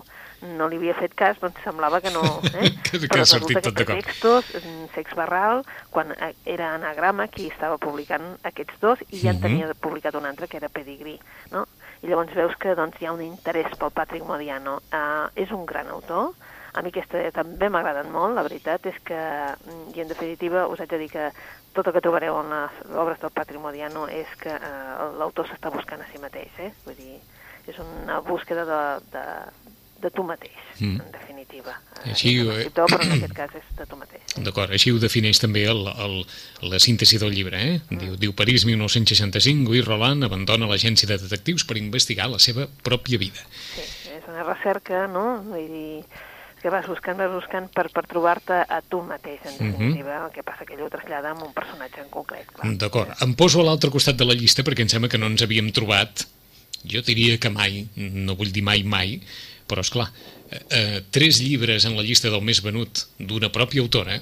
no 0.57 0.67
li 0.69 0.77
havia 0.77 0.93
fet 0.97 1.13
cas, 1.17 1.39
doncs 1.41 1.61
semblava 1.63 2.01
que 2.01 2.11
no... 2.13 2.21
Eh? 2.55 2.71
Que- 2.85 2.99
que 3.01 3.07
Però 3.11 3.21
ha 3.21 3.25
sortit 3.25 3.57
resulta 3.57 3.61
tot 3.61 3.75
que 3.75 3.85
d'acord. 3.85 4.05
textos, 4.05 4.51
mm, 4.63 4.85
Sex 4.95 5.15
Barral, 5.17 5.63
quan 5.91 6.11
eh, 6.15 6.33
era 6.45 6.73
anagrama, 6.75 7.27
qui 7.27 7.47
estava 7.51 7.77
publicant 7.81 8.37
aquests 8.43 8.79
dos, 8.79 9.01
i 9.11 9.19
ja 9.23 9.33
en 9.33 9.41
tenia 9.43 9.73
publicat 9.81 10.15
un 10.15 10.25
altre, 10.29 10.47
que 10.47 10.57
era 10.61 10.69
Pedigree, 10.69 11.19
no? 11.51 11.65
I 12.03 12.07
llavors 12.11 12.33
veus 12.35 12.55
que 12.61 12.75
doncs, 12.77 12.99
hi 13.01 13.07
ha 13.09 13.13
un 13.15 13.21
interès 13.25 13.71
pel 13.79 13.91
Patrick 13.91 14.25
Modiano. 14.27 14.77
Uh, 14.93 15.27
és 15.35 15.51
un 15.51 15.65
gran 15.65 15.87
autor, 15.89 16.33
a 16.75 16.81
mi 16.83 16.91
aquesta 16.91 17.21
també 17.33 17.69
m'ha 17.71 17.79
agradat 17.79 18.09
molt, 18.11 18.35
la 18.35 18.43
veritat 18.43 18.85
és 18.91 18.97
que, 19.07 19.15
mm, 19.17 19.93
i 19.95 20.01
en 20.03 20.07
definitiva, 20.11 20.67
us 20.67 20.79
haig 20.83 20.89
de 20.91 20.99
dir 20.99 21.09
que 21.09 21.29
tot 21.75 21.87
el 21.87 21.93
que 21.95 22.01
trobareu 22.03 22.37
en 22.39 22.51
les 22.51 22.81
obres 22.95 23.19
del 23.19 23.31
Patrick 23.35 23.59
Modiano 23.63 24.07
és 24.07 24.27
que 24.39 24.51
uh, 24.53 25.07
l'autor 25.19 25.47
s'està 25.49 25.71
buscant 25.73 26.03
a 26.03 26.07
si 26.11 26.19
mateix, 26.21 26.51
eh? 26.59 26.71
Vull 26.85 26.95
dir, 26.99 27.17
és 27.67 27.79
una 27.79 28.19
búsqueda 28.21 28.63
de, 28.67 28.81
de, 29.15 29.23
de 30.05 30.11
tu 30.13 30.23
mateix, 30.27 30.53
Mm. 30.79 30.99
en 31.01 31.11
definitiva. 31.11 31.73
Així, 32.05 32.33
un 32.41 32.49
eh, 32.51 32.55
escriptor, 32.59 32.89
però 32.91 33.05
en 33.05 33.13
aquest 33.15 33.33
cas 33.33 33.53
és 33.57 33.69
de 33.77 33.85
tu 33.89 33.95
mateix. 33.97 34.21
D'acord, 34.45 34.71
així 34.75 34.91
ho 34.91 34.99
defineix 35.01 35.39
també 35.41 35.63
el, 35.71 35.85
el, 35.87 36.15
la 36.69 36.79
síntesi 36.83 37.17
del 37.21 37.31
llibre, 37.33 37.61
eh? 37.63 37.79
Mm. 37.89 37.97
Diu, 38.03 38.15
diu 38.25 38.33
París 38.37 38.65
1965, 38.67 39.65
Louis 39.71 39.85
Roland 39.87 40.23
abandona 40.27 40.67
l'agència 40.69 41.07
de 41.09 41.17
detectius 41.17 41.63
per 41.65 41.77
investigar 41.81 42.27
la 42.29 42.39
seva 42.43 42.67
pròpia 42.83 43.17
vida. 43.21 43.41
Sí, 43.73 43.85
és 44.17 44.27
una 44.29 44.43
recerca, 44.43 45.05
no? 45.07 45.25
Vull 45.47 45.67
dir, 45.71 46.03
que 46.61 46.71
vas 46.73 46.87
buscant, 46.89 47.17
vas 47.17 47.31
buscant 47.31 47.67
per, 47.71 47.87
per 47.93 48.03
trobar-te 48.09 48.59
a 48.67 48.81
tu 48.81 49.01
mateix, 49.05 49.39
en 49.45 49.53
Mhm. 49.55 49.71
definitiva. 49.71 50.25
El 50.25 50.31
que 50.33 50.43
passa 50.43 50.65
que 50.65 50.73
ell 50.73 50.81
ho 50.81 50.89
trasllada 50.89 51.31
amb 51.31 51.43
un 51.47 51.53
personatge 51.53 52.01
en 52.01 52.09
concret. 52.09 52.47
D'acord, 52.81 53.15
em 53.21 53.33
poso 53.37 53.61
a 53.61 53.63
l'altre 53.63 53.89
costat 53.93 54.15
de 54.17 54.25
la 54.25 54.33
llista 54.33 54.63
perquè 54.63 54.81
em 54.81 54.89
sembla 54.89 55.09
que 55.09 55.17
no 55.21 55.27
ens 55.27 55.41
havíem 55.45 55.71
trobat, 55.71 56.25
jo 56.83 57.01
diria 57.01 57.37
que 57.39 57.49
mai, 57.49 57.87
no 57.95 58.35
vull 58.35 58.51
dir 58.51 58.61
mai 58.63 58.83
mai, 58.83 59.21
però 59.69 59.83
és 59.85 59.91
clar, 59.93 60.07
eh, 60.49 60.61
eh, 60.69 61.01
tres 61.11 61.41
llibres 61.43 61.85
en 61.85 61.97
la 61.97 62.05
llista 62.05 62.31
del 62.33 62.43
més 62.45 62.61
venut 62.65 63.05
d'una 63.19 63.51
pròpia 63.53 63.83
autora, 63.85 64.19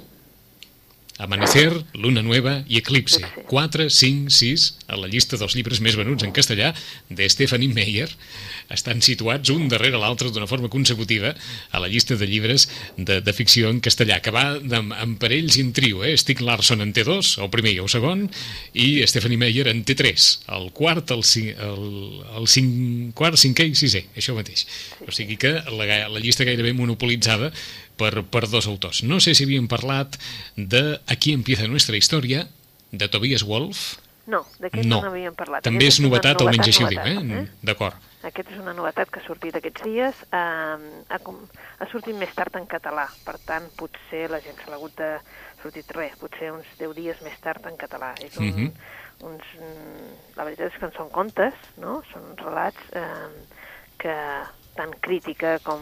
Amanecer, 1.24 1.72
Luna 1.96 2.22
Nueva 2.26 2.60
i 2.68 2.78
Eclipse. 2.82 3.22
Eclipse. 3.24 3.48
4, 3.50 3.90
5, 3.90 4.30
6 4.30 4.66
a 4.94 4.98
la 5.00 5.08
llista 5.08 5.38
dels 5.40 5.56
llibres 5.56 5.80
més 5.84 5.96
venuts 5.98 6.24
en 6.28 6.34
castellà 6.36 6.74
de 7.10 7.28
Stephanie 7.32 7.72
Meyer 7.74 8.10
estan 8.74 9.02
situats 9.06 9.52
un 9.54 9.68
darrere 9.72 10.00
l'altre 10.00 10.30
d'una 10.34 10.48
forma 10.50 10.70
consecutiva 10.72 11.34
a 11.72 11.82
la 11.84 11.90
llista 11.92 12.16
de 12.20 12.28
llibres 12.28 12.68
de, 12.98 13.20
de 13.22 13.34
ficció 13.36 13.70
en 13.70 13.80
castellà, 13.84 14.20
que 14.24 14.32
va 14.34 14.58
de, 14.60 14.80
en 14.80 15.16
parells 15.22 15.58
i 15.60 15.64
en 15.66 15.72
trio, 15.76 16.02
eh? 16.08 16.14
Stieg 16.18 16.42
Larsson 16.42 16.82
en 16.82 16.94
T2, 16.96 17.34
el 17.44 17.52
primer 17.54 17.74
i 17.76 17.82
el 17.84 17.92
segon, 17.92 18.26
i 18.74 18.88
Stephanie 19.10 19.38
Meyer 19.42 19.68
en 19.72 19.84
T3, 19.86 20.28
el 20.58 20.70
quart, 20.76 21.12
el, 21.16 21.24
cin- 21.28 21.54
el, 21.54 21.88
el 22.40 22.48
cinc, 22.52 23.14
quart, 23.20 23.38
cinquè 23.40 23.68
i 23.70 23.76
sisè, 23.78 24.06
això 24.18 24.36
mateix. 24.38 24.66
O 25.06 25.12
sigui 25.14 25.38
que 25.40 25.54
la, 25.60 25.88
la 26.10 26.24
llista 26.24 26.48
gairebé 26.48 26.74
monopolitzada 26.78 27.52
per, 27.98 28.24
per 28.24 28.48
dos 28.50 28.68
autors. 28.68 29.04
No 29.04 29.20
sé 29.20 29.34
si 29.36 29.44
havíem 29.46 29.68
parlat 29.68 30.18
de 30.56 31.00
Aquí 31.08 31.34
empieza 31.34 31.68
nuestra 31.68 31.98
història, 31.98 32.48
de 32.92 33.08
Tobias 33.10 33.44
Wolff. 33.44 33.98
No, 34.26 34.46
d'aquest 34.60 34.86
No. 34.86 35.02
no 35.02 35.10
n'havíem 35.10 35.34
parlat. 35.36 35.64
També 35.66 35.84
és 35.88 35.96
Aquest 35.98 36.00
una 36.00 36.08
novetat, 36.10 36.42
almenys 36.42 36.68
així 36.70 36.84
ho 36.84 36.88
diu, 36.88 37.00
novetat, 37.00 37.32
eh? 37.50 37.58
D'acord. 37.62 37.96
Aquest 38.24 38.52
és 38.54 38.60
una 38.62 38.74
novetat 38.74 39.10
que 39.12 39.20
ha 39.20 39.26
sortit 39.26 39.56
aquests 39.60 39.84
dies. 39.84 40.16
Eh, 40.32 41.04
ha, 41.10 41.18
ha 41.80 41.88
sortit 41.92 42.16
més 42.16 42.32
tard 42.34 42.56
en 42.56 42.66
català, 42.66 43.10
per 43.26 43.36
tant, 43.44 43.68
potser 43.76 44.30
la 44.32 44.40
gent 44.40 44.56
se 44.62 44.70
l'ha 44.70 44.78
hagut 44.78 44.96
de 44.96 45.18
sortit 45.62 45.92
res, 45.92 46.16
potser 46.22 46.54
uns 46.54 46.66
10 46.80 46.96
dies 46.96 47.20
més 47.26 47.36
tard 47.44 47.66
en 47.68 47.76
català. 47.76 48.14
És 48.24 48.38
un, 48.38 48.48
Mhm. 48.48 48.72
uns, 49.28 49.44
mm, 49.60 50.38
la 50.38 50.44
veritat 50.46 50.72
és 50.72 50.80
que 50.80 50.86
en 50.86 50.94
són 50.94 51.10
contes, 51.10 51.54
no? 51.78 52.02
Són 52.14 52.38
relats 52.38 52.80
eh, 52.94 53.28
que 53.98 54.16
tan 54.78 54.94
crítica 55.06 55.58
com 55.66 55.82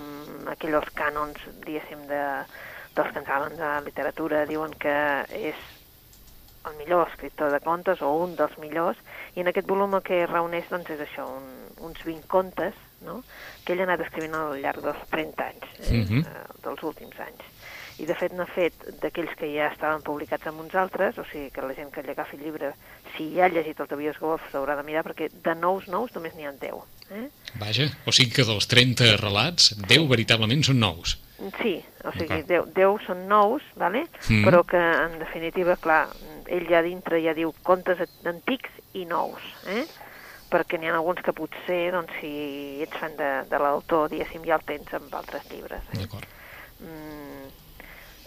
aquells 0.52 0.90
cànons, 0.98 1.40
diguéssim, 1.66 2.08
de, 2.10 2.24
dels 2.96 3.12
que 3.12 3.22
ens 3.22 3.30
saben 3.30 3.56
de 3.60 3.70
literatura, 3.86 4.46
diuen 4.50 4.74
que 4.80 4.96
és 5.38 5.60
el 6.70 6.76
millor 6.78 7.08
escriptor 7.08 7.52
de 7.52 7.60
contes 7.64 8.02
o 8.06 8.12
un 8.22 8.36
dels 8.38 8.58
millors, 8.62 9.00
i 9.36 9.42
en 9.42 9.50
aquest 9.50 9.68
volum 9.70 9.96
el 9.98 10.04
que 10.06 10.26
reuneix 10.28 10.70
doncs, 10.70 10.92
és 10.94 11.02
això, 11.08 11.26
un, 11.40 11.48
uns 11.88 12.04
20 12.06 12.28
contes 12.30 12.78
no? 13.06 13.22
que 13.66 13.74
ell 13.74 13.82
ha 13.82 13.88
anat 13.90 14.06
escrivint 14.06 14.36
al 14.38 14.60
llarg 14.62 14.84
dels 14.86 15.02
30 15.10 15.48
anys, 15.48 15.80
eh? 15.80 16.04
Uh 16.04 16.12
-huh. 16.12 16.46
dels 16.64 16.84
últims 16.84 17.20
anys. 17.20 17.44
I 18.02 18.06
de 18.06 18.16
fet 18.16 18.34
n'ha 18.34 18.46
fet 18.46 18.74
d'aquells 19.02 19.34
que 19.38 19.50
ja 19.54 19.68
estaven 19.68 20.02
publicats 20.02 20.48
amb 20.48 20.62
uns 20.62 20.76
altres, 20.76 21.18
o 21.18 21.26
sigui 21.26 21.52
que 21.52 21.62
la 21.62 21.74
gent 21.74 21.92
que 21.92 22.04
li 22.04 22.12
agafi 22.12 22.38
el 22.38 22.44
llibre, 22.44 22.74
si 23.16 23.36
ja 23.36 23.46
ha 23.46 23.50
llegit 23.50 23.80
el 23.80 23.88
Tobias 23.88 24.20
Golf, 24.20 24.42
s'haurà 24.52 24.76
de 24.76 24.84
mirar, 24.84 25.04
perquè 25.04 25.30
de 25.30 25.56
nous 25.56 25.88
nous 25.88 26.14
només 26.16 26.36
n'hi 26.36 26.46
ha 26.46 26.52
10. 26.52 26.86
Eh? 27.12 27.28
Vaja, 27.60 27.90
o 28.08 28.14
sigui 28.16 28.32
que 28.38 28.46
dels 28.48 28.68
30 28.72 29.18
relats, 29.20 29.74
10 29.90 30.08
veritablement 30.08 30.64
són 30.64 30.80
nous. 30.80 31.18
Sí, 31.58 31.74
o 32.06 32.14
sigui, 32.14 32.40
Ok. 32.44 32.48
10, 32.48 32.70
10 32.78 33.08
són 33.08 33.26
nous, 33.28 33.66
vale? 33.76 34.06
Mm. 34.30 34.46
però 34.46 34.62
que 34.64 34.80
en 34.80 35.18
definitiva, 35.20 35.76
clar, 35.76 36.08
ell 36.48 36.68
ja 36.70 36.82
dintre 36.86 37.20
ja 37.24 37.34
diu 37.34 37.54
contes 37.64 38.00
antics 38.24 38.70
i 38.94 39.06
nous, 39.10 39.42
eh? 39.68 39.86
perquè 40.52 40.78
n'hi 40.78 40.92
ha 40.92 40.96
alguns 41.00 41.22
que 41.24 41.34
potser, 41.34 41.92
doncs, 41.96 42.14
si 42.20 42.82
ets 42.84 42.98
fan 43.00 43.16
de, 43.18 43.32
de 43.50 43.60
l'autor, 43.60 44.10
diguéssim, 44.12 44.44
ja 44.46 44.60
el 44.60 44.66
tens 44.68 44.94
amb 44.94 45.14
altres 45.16 45.48
llibres. 45.50 45.84
Eh? 45.94 46.02
D'acord. 46.04 46.28
Mm, 46.84 47.52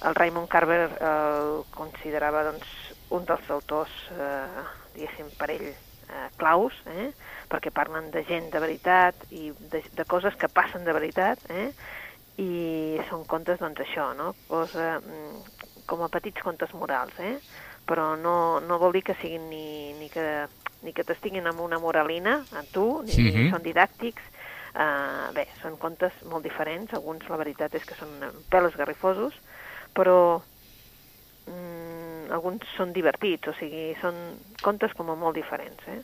el 0.08 0.14
Raymond 0.14 0.48
Carver 0.48 0.82
el 0.88 1.64
considerava 1.76 2.44
doncs, 2.48 2.66
un 3.14 3.24
dels 3.28 3.50
autors, 3.52 3.92
eh, 4.16 4.64
diguéssim, 4.96 5.28
per 5.38 5.50
ell 5.54 5.68
eh, 6.08 6.28
claus, 6.36 6.74
eh? 6.86 7.10
perquè 7.50 7.70
parlen 7.74 8.10
de 8.10 8.24
gent 8.24 8.50
de 8.52 8.60
veritat 8.60 9.14
i 9.30 9.52
de, 9.70 9.82
de 9.94 10.04
coses 10.04 10.34
que 10.36 10.48
passen 10.48 10.84
de 10.84 10.92
veritat, 10.92 11.38
eh? 11.50 11.70
i 12.38 12.98
són 13.08 13.24
contes, 13.30 13.60
doncs, 13.60 13.80
això, 13.84 14.12
no? 14.18 14.32
Cosa, 14.48 14.98
mm, 15.00 15.84
com 15.86 16.02
a 16.02 16.08
petits 16.08 16.42
contes 16.42 16.72
morals, 16.74 17.14
eh? 17.20 17.38
però 17.86 18.14
no, 18.16 18.60
no 18.64 18.78
vol 18.80 18.92
dir 18.96 19.02
que 19.04 19.14
siguin 19.20 19.48
ni, 19.50 19.92
ni 20.00 20.08
que, 20.08 20.46
ni 20.82 20.92
que 20.96 21.04
t'estiguin 21.04 21.46
amb 21.46 21.60
una 21.60 21.78
moralina 21.78 22.40
a 22.56 22.62
tu, 22.72 23.02
ni, 23.04 23.12
Mhm. 23.18 23.34
ni 23.34 23.50
són 23.50 23.62
didàctics, 23.62 24.30
Uh, 24.74 25.30
bé, 25.30 25.44
són 25.62 25.76
contes 25.78 26.10
molt 26.26 26.42
diferents, 26.42 26.90
alguns 26.96 27.22
la 27.30 27.36
veritat 27.38 27.76
és 27.78 27.84
que 27.86 27.94
són 27.94 28.08
pèl 28.50 28.66
esgarrifosos, 28.66 29.36
però 29.94 30.42
alguns 32.32 32.62
són 32.76 32.92
divertits, 32.92 33.48
o 33.48 33.54
sigui, 33.58 33.94
són 34.00 34.14
contes 34.62 34.92
com 34.94 35.10
a 35.10 35.14
molt 35.16 35.34
diferents, 35.36 35.80
eh? 35.88 36.02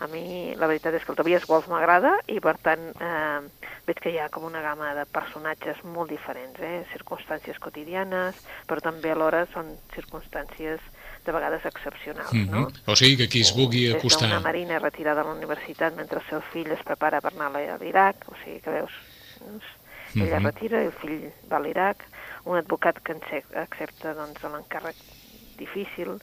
A 0.00 0.06
mi 0.06 0.54
la 0.54 0.68
veritat 0.70 0.94
és 0.94 1.02
que 1.02 1.10
el 1.10 1.16
Tobias 1.18 1.46
Wolf 1.50 1.66
m'agrada 1.66 2.12
i 2.30 2.36
per 2.38 2.52
tant 2.62 2.84
eh, 3.02 3.40
veig 3.84 3.98
que 3.98 4.12
hi 4.14 4.18
ha 4.22 4.28
com 4.30 4.44
una 4.46 4.60
gamma 4.62 4.92
de 4.94 5.02
personatges 5.10 5.80
molt 5.82 6.08
diferents, 6.12 6.60
eh? 6.62 6.84
circumstàncies 6.92 7.58
quotidianes, 7.58 8.38
però 8.68 8.78
també 8.80 9.10
alhora 9.10 9.40
són 9.50 9.72
circumstàncies 9.96 10.78
de 11.26 11.32
vegades 11.34 11.66
excepcionals, 11.66 12.30
Mm 12.32 12.46
no? 12.54 12.68
O 12.86 12.94
sigui 12.94 13.16
que 13.24 13.28
qui 13.28 13.40
es 13.42 13.50
vulgui 13.56 13.88
Des 13.88 13.96
acostar... 13.98 14.28
d'una 14.28 14.38
marina 14.40 14.78
retirada 14.78 15.24
de 15.24 15.28
la 15.28 15.34
universitat 15.34 15.96
mentre 15.96 16.20
el 16.22 16.28
seu 16.30 16.40
fill 16.52 16.70
es 16.70 16.82
prepara 16.86 17.20
per 17.20 17.32
anar 17.34 17.50
a 17.56 17.78
l'Iraq, 17.82 18.22
o 18.30 18.36
sigui 18.44 18.60
que 18.60 18.70
veus, 18.70 18.92
doncs, 19.40 19.64
ella 20.14 20.36
es 20.36 20.42
Mhm. 20.42 20.46
retira 20.46 20.82
i 20.82 20.86
el 20.86 20.92
fill 20.92 21.32
va 21.50 21.56
a 21.56 21.60
l'Iraq, 21.60 22.04
un 22.44 22.56
advocat 22.56 23.02
que 23.02 23.12
acce- 23.18 23.44
accepta 23.56 24.14
doncs, 24.14 24.42
l'encàrrec 24.44 24.94
difícil, 25.58 26.14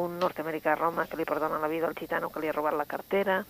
un 0.00 0.14
nord-americà 0.18 0.72
a 0.72 0.78
Roma 0.80 1.04
que 1.06 1.18
li 1.20 1.26
perdona 1.28 1.58
la 1.60 1.68
vida 1.68 1.86
al 1.86 1.94
gitano 1.98 2.30
que 2.32 2.40
li 2.40 2.48
ha 2.48 2.54
robat 2.56 2.72
la 2.78 2.86
cartera. 2.88 3.42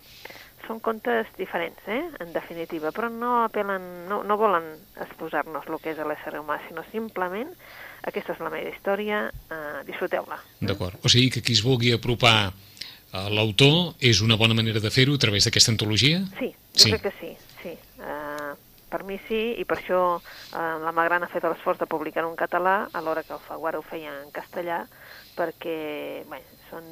Són 0.67 0.79
contes 0.83 1.27
diferents, 1.37 1.79
eh? 1.87 2.01
en 2.23 2.33
definitiva, 2.35 2.91
però 2.95 3.09
no 3.11 3.45
apel·len, 3.45 4.07
no, 4.11 4.21
no 4.27 4.37
volen 4.39 4.67
exposar-nos 5.03 5.67
el 5.71 5.79
que 5.83 5.91
és 5.95 5.99
l'ésser 6.03 6.35
humà, 6.39 6.59
sinó 6.67 6.83
simplement 6.91 7.49
aquesta 8.03 8.35
és 8.35 8.43
la 8.43 8.51
meva 8.51 8.71
història, 8.71 9.23
eh, 9.31 9.83
disfruteu-la. 9.87 10.39
D'acord. 10.59 10.99
O 11.03 11.11
sigui 11.11 11.29
que 11.31 11.41
qui 11.43 11.55
es 11.55 11.63
vulgui 11.63 11.93
apropar 11.95 12.51
a 13.13 13.29
l'autor 13.31 13.93
és 14.03 14.19
una 14.25 14.35
bona 14.35 14.55
manera 14.57 14.81
de 14.83 14.91
fer-ho 14.91 15.15
a 15.15 15.21
través 15.21 15.45
d'aquesta 15.47 15.71
antologia? 15.71 16.23
Sí, 16.39 16.51
jo 16.51 16.83
Sí. 16.87 16.91
crec 16.91 17.03
que 17.07 17.13
sí, 17.21 17.31
sí. 17.61 17.73
Uh, 17.99 18.42
per 18.93 19.01
mi 19.09 19.17
sí, 19.27 19.41
i 19.57 19.65
per 19.65 19.79
això 19.79 19.99
uh, 20.19 20.77
la 20.85 20.93
Magrana 20.93 21.25
ha 21.25 21.33
fet 21.33 21.47
l'esforç 21.49 21.81
de 21.81 21.89
publicar 21.89 22.25
en 22.27 22.37
català, 22.37 22.75
alhora 23.01 23.25
que 23.25 23.33
el 23.33 23.41
Faguara 23.47 23.81
ho 23.81 23.85
feia 23.89 24.13
en 24.21 24.29
castellà, 24.35 24.83
perquè, 25.39 25.77
bé, 26.29 26.43
són, 26.69 26.91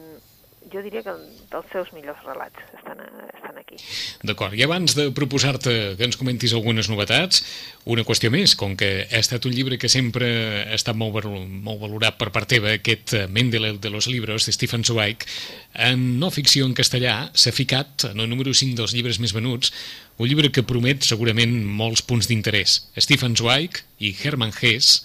jo 0.70 0.82
diria 0.86 1.02
que 1.04 1.14
dels 1.52 1.72
seus 1.74 1.90
millors 1.96 2.20
relats 2.26 2.62
estan, 2.78 3.00
estan 3.34 3.58
aquí. 3.58 3.80
D'acord, 4.28 4.54
i 4.56 4.64
abans 4.66 4.94
de 4.98 5.08
proposar-te 5.16 5.74
que 5.98 6.06
ens 6.06 6.20
comentis 6.20 6.54
algunes 6.54 6.90
novetats, 6.92 7.42
una 7.90 8.06
qüestió 8.08 8.30
més, 8.34 8.54
com 8.60 8.76
que 8.80 8.92
ha 9.08 9.22
estat 9.22 9.48
un 9.50 9.56
llibre 9.56 9.80
que 9.82 9.90
sempre 9.92 10.30
ha 10.68 10.78
estat 10.78 10.98
molt, 10.98 11.26
molt 11.26 11.82
valorat 11.82 12.20
per 12.20 12.30
part 12.36 12.50
teva, 12.52 12.76
aquest 12.78 13.16
eh, 13.18 13.26
Mendel 13.28 13.80
de 13.82 13.94
los 13.94 14.08
libros 14.12 14.46
de 14.46 14.56
Stefan 14.56 14.86
Zweig, 14.88 15.26
en 15.74 16.20
no 16.22 16.32
ficció 16.32 16.68
en 16.70 16.78
castellà 16.78 17.16
s'ha 17.34 17.56
ficat 17.56 18.12
en 18.12 18.22
el 18.22 18.30
número 18.30 18.54
5 18.54 18.78
dels 18.78 18.96
llibres 18.96 19.20
més 19.24 19.36
venuts, 19.36 19.74
un 20.22 20.30
llibre 20.30 20.52
que 20.54 20.68
promet 20.68 21.04
segurament 21.08 21.62
molts 21.66 22.06
punts 22.06 22.30
d'interès. 22.30 22.82
Stefan 23.02 23.36
Zweig 23.40 23.82
i 24.00 24.14
Hermann 24.14 24.54
Hesse 24.54 25.02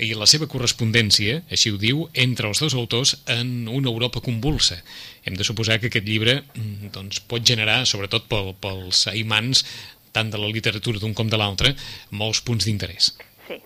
i 0.00 0.14
la 0.16 0.26
seva 0.26 0.46
correspondència, 0.48 1.42
així 1.52 1.70
ho 1.72 1.76
diu, 1.80 2.06
entre 2.14 2.48
els 2.48 2.60
dos 2.62 2.74
autors 2.74 3.16
en 3.28 3.68
una 3.68 3.90
Europa 3.90 4.22
convulsa. 4.24 4.78
Hem 5.24 5.36
de 5.36 5.44
suposar 5.44 5.78
que 5.80 5.90
aquest 5.90 6.06
llibre 6.08 6.38
mm, 6.54 6.92
doncs, 6.94 7.20
pot 7.28 7.44
generar, 7.44 7.82
sobretot 7.86 8.24
pel, 8.30 8.54
pels 8.62 9.06
aimants, 9.12 9.66
tant 10.12 10.30
de 10.32 10.40
la 10.40 10.48
literatura 10.48 10.98
d'un 11.00 11.12
com 11.16 11.28
de 11.28 11.36
l'altre, 11.40 11.74
molts 12.10 12.40
punts 12.44 12.64
d'interès. 12.68 13.12
Sí, 13.46 13.58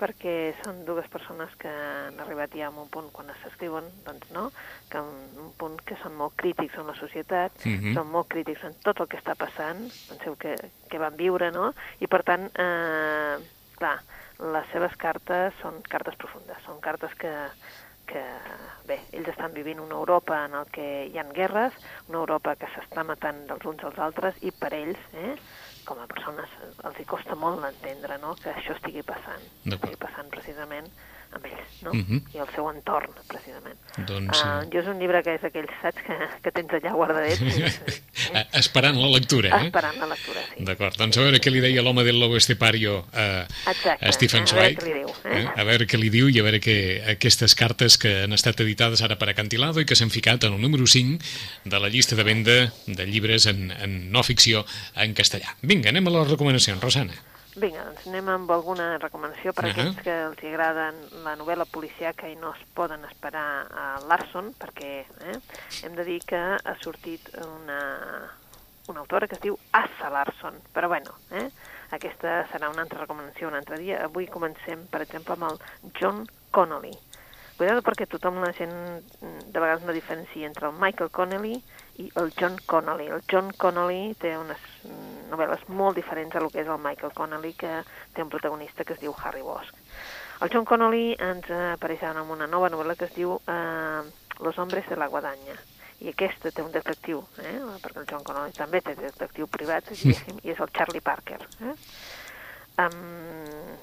perquè 0.00 0.54
són 0.64 0.82
dues 0.88 1.08
persones 1.12 1.52
que 1.60 1.68
han 1.68 2.18
arribat 2.24 2.56
ja 2.56 2.68
a 2.68 2.72
un 2.72 2.88
punt 2.92 3.10
quan 3.12 3.28
s'escriuen, 3.42 3.84
doncs 4.06 4.32
no, 4.32 4.46
que 4.92 5.00
un 5.00 5.52
punt 5.60 5.76
que 5.84 5.96
són 6.02 6.16
molt 6.16 6.36
crítics 6.40 6.76
en 6.80 6.88
la 6.88 6.96
societat, 6.96 7.52
Mhm. 7.64 7.94
són 7.96 8.08
molt 8.12 8.28
crítics 8.32 8.64
en 8.64 8.74
tot 8.84 9.00
el 9.00 9.08
que 9.08 9.20
està 9.20 9.36
passant, 9.36 9.90
penseu 10.08 10.36
que, 10.40 10.56
que 10.88 10.98
van 10.98 11.16
viure, 11.20 11.52
no? 11.52 11.74
I 12.00 12.08
per 12.08 12.22
tant, 12.24 12.48
eh, 12.56 13.36
clar, 13.76 14.00
les 14.40 14.66
seves 14.72 14.94
cartes 15.00 15.54
són 15.60 15.80
cartes 15.92 16.16
profundes, 16.20 16.60
són 16.64 16.80
cartes 16.84 17.12
que, 17.20 17.32
que 18.10 18.22
bé, 18.88 18.98
ells 19.16 19.30
estan 19.32 19.54
vivint 19.56 19.80
una 19.82 19.98
Europa 20.00 20.38
en 20.46 20.56
el 20.60 20.70
que 20.74 20.86
hi 21.10 21.18
ha 21.20 21.26
guerres, 21.36 21.76
una 22.08 22.22
Europa 22.22 22.56
que 22.60 22.70
s'està 22.74 23.04
matant 23.06 23.44
dels 23.50 23.66
uns 23.68 23.84
als 23.84 24.00
altres 24.08 24.40
i 24.40 24.52
per 24.52 24.72
ells, 24.76 25.02
eh, 25.12 25.36
com 25.88 26.00
a 26.00 26.08
persones, 26.10 26.50
els 26.88 27.00
hi 27.00 27.06
costa 27.08 27.36
molt 27.36 27.62
d'entendre 27.64 28.18
no? 28.22 28.36
que 28.42 28.52
això 28.54 28.76
estigui 28.76 29.04
passant, 29.06 29.46
estigui 29.66 29.98
passant 30.00 30.32
precisament 30.32 30.90
amb 31.32 31.44
ells, 31.46 31.82
no? 31.86 31.92
Mhm. 31.94 32.22
i 32.34 32.38
el 32.42 32.48
seu 32.54 32.66
entorn, 32.70 33.12
precisament. 33.28 33.78
Doncs, 34.08 34.40
Uh, 34.40 34.64
jo 34.72 34.80
és 34.80 34.86
un 34.90 34.98
llibre 34.98 35.20
que 35.22 35.34
és 35.36 35.44
aquells, 35.44 35.70
saps, 35.82 36.02
que, 36.06 36.16
que 36.44 36.52
tens 36.54 36.72
allà 36.78 36.92
guardadet, 36.94 37.40
eh, 37.42 38.44
esperant 38.60 38.96
la 38.98 39.10
lectura, 39.12 39.50
eh? 39.58 39.66
esperant 39.68 39.98
la 40.00 40.08
lectura, 40.12 40.42
sí. 40.48 40.64
D'acord, 40.66 40.96
doncs 40.98 41.18
a 41.18 41.24
veure 41.26 41.40
què 41.42 41.52
li 41.52 41.62
deia 41.62 41.82
l'home 41.82 42.04
del 42.06 42.18
lobo 42.20 42.36
estepario 42.38 43.04
a, 43.12 43.26
Exacte, 43.70 44.06
a 44.06 44.12
Stephen 44.16 44.46
a 44.46 44.52
veure 44.54 44.74
Zweig. 44.74 44.78
què 44.80 44.86
li 44.88 44.94
diu, 45.00 45.14
eh? 45.30 45.44
A 45.54 45.66
veure 45.68 45.86
què 45.90 46.00
li 46.00 46.10
diu 46.14 46.30
i 46.30 46.38
a 46.40 46.46
veure 46.46 46.60
que 46.62 46.76
aquestes 47.14 47.54
cartes 47.58 47.98
que 47.98 48.14
han 48.24 48.32
estat 48.36 48.60
editades 48.66 49.02
ara 49.06 49.18
per 49.20 49.30
Acantilado 49.30 49.80
i 49.82 49.86
que 49.88 49.98
s'han 49.98 50.10
ficat 50.10 50.44
en 50.48 50.54
el 50.58 50.60
número 50.62 50.86
5 50.86 51.18
de 51.64 51.80
la 51.82 51.88
llista 51.88 52.16
de 52.16 52.24
venda 52.26 52.58
de 52.86 53.06
llibres 53.06 53.46
en, 53.46 53.70
en 53.70 53.98
no 54.10 54.22
ficció 54.22 54.64
en 54.96 55.14
castellà. 55.14 55.56
Vinga, 55.62 55.90
anem 55.90 56.06
a 56.06 56.16
les 56.18 56.30
recomanacions, 56.30 56.80
Rosana. 56.82 57.14
Vinga, 57.58 57.82
doncs 57.88 58.04
anem 58.06 58.28
amb 58.30 58.50
alguna 58.54 58.92
recomanació 59.02 59.50
per 59.52 59.64
a 59.64 59.66
Ahà. 59.66 59.72
aquells 59.72 60.02
que 60.06 60.12
els 60.28 60.42
agraden 60.52 61.00
la 61.24 61.34
novel·la 61.34 61.66
policiaca 61.66 62.28
i 62.30 62.36
no 62.38 62.52
es 62.54 62.62
poden 62.76 63.02
esperar 63.08 63.66
a 63.74 63.86
Larson, 64.06 64.52
perquè 64.54 64.92
eh, 65.02 65.38
hem 65.82 65.96
de 65.98 66.04
dir 66.06 66.20
que 66.22 66.38
ha 66.38 66.76
sortit 66.84 67.26
una, 67.42 67.80
una 68.86 69.02
autora 69.02 69.26
que 69.26 69.34
es 69.34 69.42
diu 69.42 69.58
Assa 69.72 70.12
Larson, 70.14 70.62
però 70.72 70.88
bueno, 70.88 71.16
eh, 71.32 71.48
aquesta 71.90 72.44
serà 72.52 72.70
una 72.70 72.86
altra 72.86 73.02
recomanació 73.02 73.48
un 73.48 73.58
altre 73.58 73.80
dia. 73.82 74.04
Avui 74.06 74.30
comencem, 74.30 74.86
per 74.86 75.02
exemple, 75.02 75.34
amb 75.34 75.50
el 75.50 75.92
John 75.98 76.26
Connolly. 76.54 76.94
Cuidado 77.58 77.82
perquè 77.84 78.06
tothom, 78.08 78.38
la 78.40 78.54
gent, 78.56 78.72
mm, 79.20 79.50
de 79.52 79.60
vegades 79.60 79.82
no 79.84 79.92
diferencia 79.92 80.46
entre 80.46 80.70
el 80.70 80.78
Michael 80.78 81.10
Connolly 81.10 81.58
i 82.00 82.06
el 82.20 82.32
John 82.38 82.56
Connolly. 82.66 83.08
El 83.12 83.22
John 83.30 83.50
Connolly 83.60 84.14
té 84.20 84.32
unes 84.38 84.62
novel·les 85.30 85.66
molt 85.68 85.98
diferents 85.98 86.36
a 86.36 86.42
lo 86.42 86.50
que 86.50 86.62
és 86.62 86.70
el 86.70 86.80
Michael 86.82 87.12
Connolly, 87.16 87.52
que 87.58 87.80
té 88.14 88.24
un 88.24 88.32
protagonista 88.32 88.84
que 88.84 88.96
es 88.96 89.02
diu 89.02 89.14
Harry 89.22 89.44
Bosch. 89.44 89.74
El 90.40 90.48
John 90.52 90.64
Connolly 90.64 91.12
ens 91.20 91.50
apareix 91.74 92.06
amb 92.08 92.32
una 92.32 92.48
nova 92.48 92.70
novel·la 92.72 92.96
que 92.96 93.10
es 93.10 93.14
diu 93.16 93.36
eh, 93.46 94.02
Los 94.40 94.56
hombres 94.58 94.88
de 94.88 94.96
la 94.96 95.10
guadaña. 95.12 95.58
I 96.00 96.14
aquesta 96.14 96.48
té 96.48 96.62
un 96.64 96.72
detectiu, 96.72 97.18
eh? 97.44 97.58
perquè 97.82 98.00
el 98.00 98.06
John 98.08 98.24
Connolly 98.24 98.54
també 98.56 98.80
té 98.80 98.94
detectiu 98.96 99.50
privat, 99.52 99.90
diguéssim, 99.92 100.38
i 100.40 100.54
és 100.54 100.62
el 100.64 100.72
Charlie 100.72 101.04
Parker. 101.04 101.42
Eh? 101.60 101.74
Um, 102.80 103.76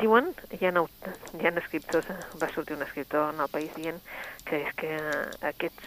diuen, 0.00 0.30
hi 0.56 0.64
ha, 0.66 0.72
hi 0.72 1.46
ha 1.46 1.52
escriptors, 1.60 2.08
va 2.40 2.48
sortir 2.54 2.76
un 2.76 2.82
escriptor 2.86 3.34
en 3.34 3.42
el 3.44 3.50
país 3.52 3.74
dient 3.76 4.00
que 4.48 4.62
és 4.62 4.72
que 4.80 4.90
aquest, 5.50 5.84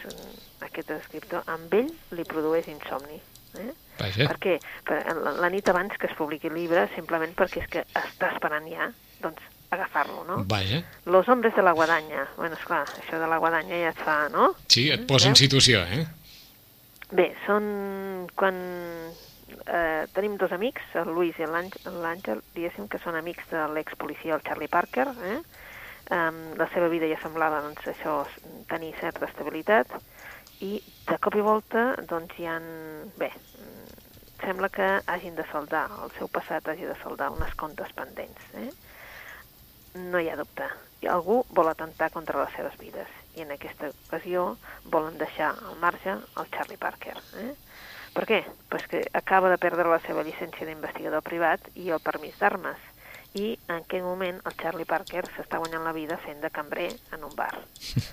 aquest 0.66 0.94
escriptor 0.98 1.46
amb 1.50 1.74
ell 1.74 1.90
li 2.14 2.26
produeix 2.28 2.70
insomni. 2.70 3.20
Eh? 3.58 3.70
Vaja. 3.98 4.28
Per 4.30 4.38
què? 4.42 4.56
Per, 4.86 4.98
la, 5.18 5.34
la 5.42 5.50
nit 5.50 5.68
abans 5.70 5.94
que 5.98 6.06
es 6.10 6.16
publiqui 6.18 6.50
el 6.50 6.58
llibre, 6.58 6.86
simplement 6.94 7.34
perquè 7.38 7.64
és 7.64 7.70
que 7.72 7.86
està 7.98 8.30
esperant 8.34 8.66
ja, 8.70 8.90
doncs, 9.24 9.42
agafar-lo, 9.74 10.22
no? 10.24 10.42
Vaja. 10.48 10.82
Los 11.06 11.28
hombres 11.28 11.56
de 11.56 11.62
la 11.62 11.72
guadanya. 11.72 12.28
Bueno, 12.36 12.56
esclar, 12.56 12.84
això 13.02 13.18
de 13.20 13.26
la 13.28 13.40
guadanya 13.42 13.82
ja 13.82 13.90
et 13.92 14.04
fa, 14.04 14.18
no? 14.32 14.52
Sí, 14.68 14.88
et 14.94 15.04
posa 15.10 15.28
en 15.28 15.34
Veus? 15.34 15.42
situació, 15.42 15.82
eh? 15.82 16.06
Bé, 17.10 17.30
són 17.46 18.28
quan 18.36 18.56
eh, 19.66 20.06
tenim 20.14 20.36
dos 20.40 20.52
amics, 20.52 20.84
el 20.98 21.12
Luis 21.14 21.38
i 21.38 21.46
l'Àngel, 21.48 22.42
diguéssim 22.54 22.88
que 22.88 23.00
són 23.02 23.18
amics 23.18 23.48
de 23.52 23.64
l'expolicia, 23.74 24.36
el 24.36 24.44
Charlie 24.46 24.70
Parker, 24.72 25.08
eh? 25.32 25.40
Um, 26.08 26.38
la 26.56 26.64
seva 26.72 26.88
vida 26.88 27.08
ja 27.10 27.18
semblava, 27.20 27.60
doncs, 27.60 27.84
això, 27.90 28.22
tenir 28.70 28.94
certa 28.96 29.26
estabilitat, 29.28 29.92
i 30.64 30.78
de 31.06 31.18
cop 31.20 31.36
i 31.36 31.44
volta, 31.44 31.90
doncs, 32.08 32.32
hi 32.40 32.48
han... 32.48 32.64
Bé, 33.20 33.28
sembla 34.40 34.70
que 34.72 34.88
hagin 35.06 35.36
de 35.36 35.44
saldar, 35.52 35.86
el 36.04 36.14
seu 36.16 36.30
passat 36.32 36.68
hagi 36.72 36.88
de 36.88 36.96
saldar 37.02 37.28
unes 37.34 37.52
comptes 37.60 37.92
pendents, 37.98 38.50
eh? 38.56 38.70
No 40.08 40.20
hi 40.22 40.30
ha 40.30 40.36
dubte. 40.38 40.66
Algú 41.08 41.42
vol 41.54 41.68
atentar 41.70 42.10
contra 42.14 42.40
les 42.40 42.54
seves 42.56 42.74
vides 42.80 43.10
i 43.36 43.44
en 43.44 43.52
aquesta 43.54 43.90
ocasió 43.92 44.44
volen 44.90 45.18
deixar 45.20 45.52
al 45.54 45.78
marge 45.82 46.10
el 46.10 46.50
Charlie 46.54 46.80
Parker. 46.80 47.14
Eh? 47.42 47.52
Per 48.18 48.24
què? 48.26 48.38
Pues 48.68 48.82
que 48.90 49.04
acaba 49.14 49.46
de 49.46 49.60
perdre 49.62 49.84
la 49.86 50.00
seva 50.02 50.24
llicència 50.26 50.66
d'investigador 50.66 51.22
privat 51.22 51.68
i 51.78 51.92
el 51.94 52.00
permís 52.02 52.34
d'armes. 52.40 52.80
I 53.38 53.52
en 53.68 53.76
aquell 53.76 54.02
moment 54.02 54.40
el 54.42 54.56
Charlie 54.58 54.88
Parker 54.90 55.22
s'està 55.36 55.60
guanyant 55.62 55.84
la 55.86 55.92
vida 55.94 56.16
fent 56.24 56.40
de 56.42 56.50
cambrer 56.50 56.88
en 57.14 57.28
un 57.28 57.36
bar. 57.38 57.54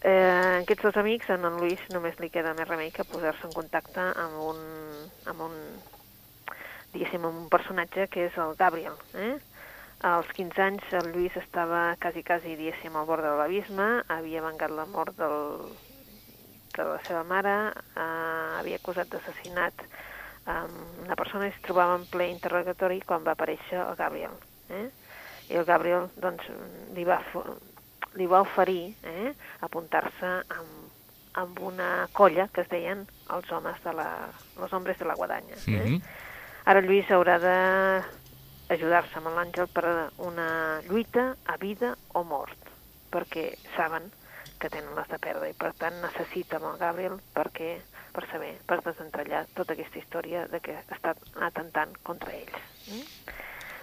Eh, 0.00 0.62
aquests 0.62 0.80
dos 0.86 0.96
amics, 0.96 1.26
a 1.28 1.34
en 1.36 1.58
Luis 1.60 1.80
només 1.92 2.14
li 2.22 2.30
queda 2.32 2.54
més 2.56 2.64
remei 2.64 2.88
que 2.88 3.04
posar-se 3.04 3.44
en 3.44 3.52
contacte 3.52 4.00
amb 4.22 4.38
un, 4.40 4.62
amb 5.28 5.42
un, 5.44 5.58
diguéssim, 6.94 7.20
amb 7.20 7.42
un 7.42 7.50
personatge 7.52 8.06
que 8.08 8.24
és 8.30 8.38
el 8.40 8.54
Gabriel. 8.56 8.96
Eh? 9.12 9.34
Als 10.08 10.32
15 10.38 10.64
anys 10.70 10.96
el 11.02 11.10
Lluís 11.12 11.36
estava 11.36 11.82
quasi, 12.00 12.24
quasi, 12.24 12.56
diguéssim, 12.56 12.96
al 12.96 13.04
bord 13.12 13.28
de 13.28 13.34
l'abisme, 13.42 13.90
havia 14.08 14.40
vengat 14.46 14.72
la 14.72 14.88
mort 14.88 15.20
del, 15.20 15.68
de 16.84 16.94
la 16.96 17.00
seva 17.06 17.22
mare, 17.28 17.56
eh, 17.94 18.58
havia 18.60 18.80
acusat 18.80 19.10
d'assassinat 19.12 19.84
um, 20.46 20.76
una 21.04 21.16
persona 21.18 21.48
i 21.48 21.54
es 21.54 21.60
trobava 21.64 21.98
en 21.98 22.06
ple 22.10 22.28
interrogatori 22.32 23.00
quan 23.06 23.26
va 23.26 23.34
aparèixer 23.36 23.80
el 23.82 23.96
Gabriel. 23.98 24.36
Eh? 24.70 24.86
I 25.50 25.58
el 25.60 25.66
Gabriel, 25.68 26.08
doncs, 26.22 26.46
li 26.96 27.04
va, 27.04 27.20
li 28.18 28.28
va 28.30 28.42
oferir 28.46 28.94
eh, 29.06 29.32
apuntar-se 29.66 30.32
amb, 30.56 30.90
amb 31.40 31.60
una 31.66 32.08
colla 32.16 32.48
que 32.54 32.64
es 32.64 32.70
deien 32.70 33.04
els 33.34 33.52
homes 33.52 33.78
de 33.84 33.94
la, 33.96 34.08
els 34.58 34.72
hombres 34.72 34.98
de 34.98 35.08
la 35.08 35.18
guadanya. 35.18 35.58
Eh? 35.66 35.84
Mhm. 35.84 36.00
Ara 36.70 36.82
Lluís 36.84 37.08
haurà 37.10 37.38
de 37.40 37.56
ajudar-se 38.70 39.18
amb 39.18 39.32
l'Àngel 39.34 39.66
per 39.74 39.84
una 40.22 40.80
lluita 40.86 41.32
a 41.46 41.56
vida 41.58 41.94
o 42.14 42.22
mort, 42.22 42.68
perquè 43.10 43.48
saben 43.74 44.10
que 44.60 44.70
tenen 44.72 44.94
les 44.96 45.08
de 45.10 45.18
perdre 45.22 45.50
i 45.50 45.56
per 45.58 45.72
tant 45.80 45.96
necessita 46.04 46.60
el 46.60 46.78
Gabriel 46.80 47.18
perquè, 47.34 47.76
per 48.14 48.26
saber, 48.30 48.54
per 48.68 48.80
desentrellar 48.84 49.46
tota 49.56 49.76
aquesta 49.76 50.00
història 50.02 50.46
de 50.52 50.60
que 50.64 50.76
està 50.92 51.16
atentant 51.50 51.96
contra 52.06 52.34
ells. 52.36 52.66
Mm? 52.90 53.38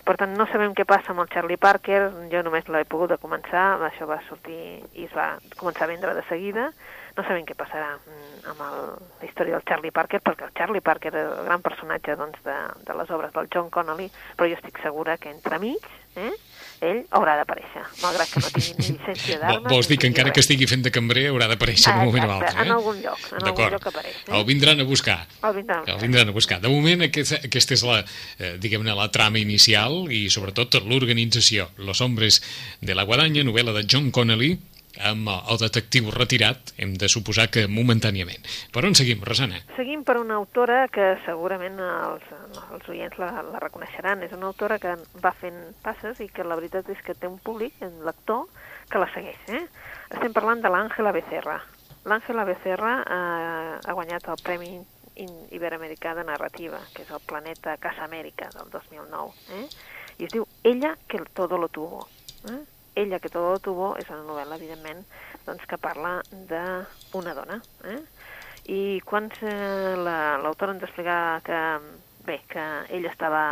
Per 0.08 0.14
tant, 0.16 0.38
no 0.40 0.46
sabem 0.48 0.72
què 0.72 0.86
passa 0.88 1.12
amb 1.12 1.20
el 1.20 1.28
Charlie 1.34 1.60
Parker, 1.60 2.00
jo 2.32 2.40
només 2.46 2.70
l'he 2.72 2.86
pogut 2.88 3.12
de 3.12 3.18
començar, 3.20 3.66
això 3.90 4.06
va 4.08 4.22
sortir 4.30 4.56
i 4.96 5.04
es 5.04 5.12
va 5.12 5.34
començar 5.60 5.84
a 5.84 5.90
vendre 5.92 6.14
de 6.16 6.24
seguida, 6.30 6.70
no 7.18 7.26
sabem 7.28 7.44
què 7.50 7.58
passarà 7.60 7.90
mm, 7.98 8.46
amb 8.54 8.62
el, 8.70 8.78
la 9.20 9.28
història 9.28 9.58
del 9.58 9.66
Charlie 9.68 9.92
Parker, 9.92 10.22
perquè 10.24 10.48
el 10.48 10.54
Charlie 10.56 10.84
Parker 10.86 11.12
era 11.12 11.26
el 11.34 11.50
gran 11.50 11.66
personatge 11.66 12.16
doncs, 12.16 12.40
de, 12.46 12.56
de 12.88 12.96
les 13.02 13.12
obres 13.18 13.34
del 13.36 13.50
John 13.52 13.68
Connolly, 13.74 14.08
però 14.38 14.48
jo 14.48 14.56
estic 14.56 14.80
segura 14.80 15.18
que 15.20 15.34
entremig 15.34 15.92
eh, 16.16 16.32
ell 16.86 17.00
haurà 17.18 17.36
d'aparèixer, 17.40 17.84
malgrat 18.04 18.30
que 18.32 18.42
no 18.44 18.52
tingui 18.54 18.74
ni 18.78 18.88
llicència 18.92 19.40
d'armes. 19.42 19.72
vols 19.72 19.90
dir 19.90 19.98
que 20.02 20.10
encara 20.12 20.34
que 20.36 20.44
estigui 20.44 20.68
fent 20.70 20.86
de 20.86 20.92
cambrer 20.94 21.28
haurà 21.32 21.48
d'aparèixer 21.52 21.92
en 21.94 22.04
un 22.04 22.12
moment 22.12 22.28
o 22.28 22.36
altre, 22.38 22.54
eh? 22.54 22.66
en 22.66 22.74
algun 22.78 23.02
lloc, 23.02 23.28
en 23.34 23.50
algun 23.52 23.76
lloc 23.76 23.90
apareix. 23.92 24.22
Eh? 24.28 24.38
El 24.38 24.46
vindran 24.50 24.84
a 24.84 24.88
buscar. 24.88 25.20
El 25.42 25.58
vindran. 25.58 25.84
El 25.88 26.00
vindran 26.04 26.30
a 26.30 26.38
buscar. 26.38 26.62
De 26.62 26.72
moment, 26.72 27.06
aquesta, 27.08 27.42
aquesta 27.50 27.78
és 27.78 27.86
la, 27.88 28.00
eh, 28.38 28.56
diguem-ne, 28.62 28.96
la 28.98 29.10
trama 29.14 29.42
inicial 29.42 30.06
i, 30.14 30.28
sobretot, 30.34 30.82
l'organització. 30.86 31.70
Los 31.78 32.02
hombres 32.02 32.42
de 32.82 32.98
la 32.98 33.08
guadanya, 33.10 33.46
novel·la 33.48 33.74
de 33.80 33.86
John 33.90 34.12
Connolly, 34.12 34.58
amb 35.06 35.30
el 35.30 35.60
detectiu 35.62 36.12
retirat, 36.14 36.74
hem 36.78 36.96
de 37.00 37.10
suposar 37.12 37.48
que 37.54 37.68
momentàniament. 37.72 38.46
Per 38.74 38.84
on 38.88 38.96
seguim, 38.98 39.22
Rosana? 39.26 39.60
Seguim 39.76 40.04
per 40.08 40.18
una 40.22 40.38
autora 40.40 40.86
que 40.94 41.16
segurament 41.26 41.80
els, 41.84 42.26
els 42.72 42.90
oients 42.94 43.18
la, 43.22 43.32
la 43.52 43.62
reconeixeran. 43.64 44.24
És 44.26 44.36
una 44.38 44.50
autora 44.52 44.80
que 44.82 44.96
va 45.24 45.34
fent 45.38 45.60
passes 45.84 46.22
i 46.24 46.30
que 46.34 46.46
la 46.48 46.58
veritat 46.60 46.90
és 46.94 47.02
que 47.06 47.16
té 47.18 47.30
un 47.30 47.40
públic, 47.44 47.76
un 47.86 48.04
lector, 48.06 48.48
que 48.90 49.02
la 49.02 49.10
segueix. 49.14 49.40
Eh? 49.52 49.66
Estem 50.16 50.36
parlant 50.36 50.62
de 50.64 50.72
l'Àngela 50.72 51.12
Becerra. 51.16 51.58
L'Àngela 52.08 52.46
Becerra 52.48 52.94
eh, 53.04 53.74
ha 53.84 53.98
guanyat 53.98 54.30
el 54.32 54.40
Premi 54.44 54.72
Iberoamericà 55.52 56.14
de 56.16 56.24
Narrativa, 56.28 56.80
que 56.94 57.04
és 57.04 57.12
el 57.12 57.24
Planeta 57.28 57.76
Casa 57.82 58.06
Amèrica 58.06 58.50
del 58.54 58.70
2009. 58.72 59.34
Eh? 59.58 59.66
I 60.18 60.28
es 60.30 60.34
diu 60.34 60.48
Ella 60.64 60.96
que 61.08 61.20
todo 61.34 61.58
lo 61.58 61.70
tuvo. 61.70 62.08
Eh? 62.50 62.64
Ella 62.98 63.20
que 63.22 63.30
todo 63.30 63.52
lo 63.54 63.60
tuvo 63.62 63.92
és 64.02 64.10
una 64.10 64.24
novel·la, 64.26 64.58
evidentment, 64.58 65.04
doncs, 65.46 65.66
que 65.70 65.78
parla 65.78 66.16
d'una 66.32 67.34
dona. 67.38 67.60
Eh? 67.86 68.00
I 68.74 68.80
quan 69.06 69.30
eh, 69.38 69.94
la- 70.02 70.38
l'autora 70.42 70.74
ens 70.74 70.84
explica 70.88 71.18
que, 71.46 71.60
bé, 72.26 72.40
que 72.50 72.64
ell 72.98 73.06
estava 73.06 73.44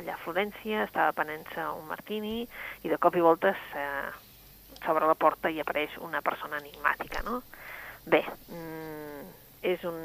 allà 0.00 0.14
a 0.16 0.22
Florència, 0.24 0.86
estava 0.88 1.12
prenent-se 1.12 1.66
un 1.76 1.84
martini 1.90 2.40
i 2.82 2.88
de 2.90 2.98
cop 2.98 3.14
i 3.20 3.22
volta 3.22 3.52
s'obre 4.80 5.06
la 5.06 5.14
porta 5.14 5.50
i 5.52 5.60
apareix 5.60 5.98
una 6.00 6.22
persona 6.24 6.58
enigmàtica, 6.62 7.20
no? 7.26 7.42
Bé, 8.08 8.22
mm, 8.48 9.28
és 9.62 9.84
un... 9.84 10.00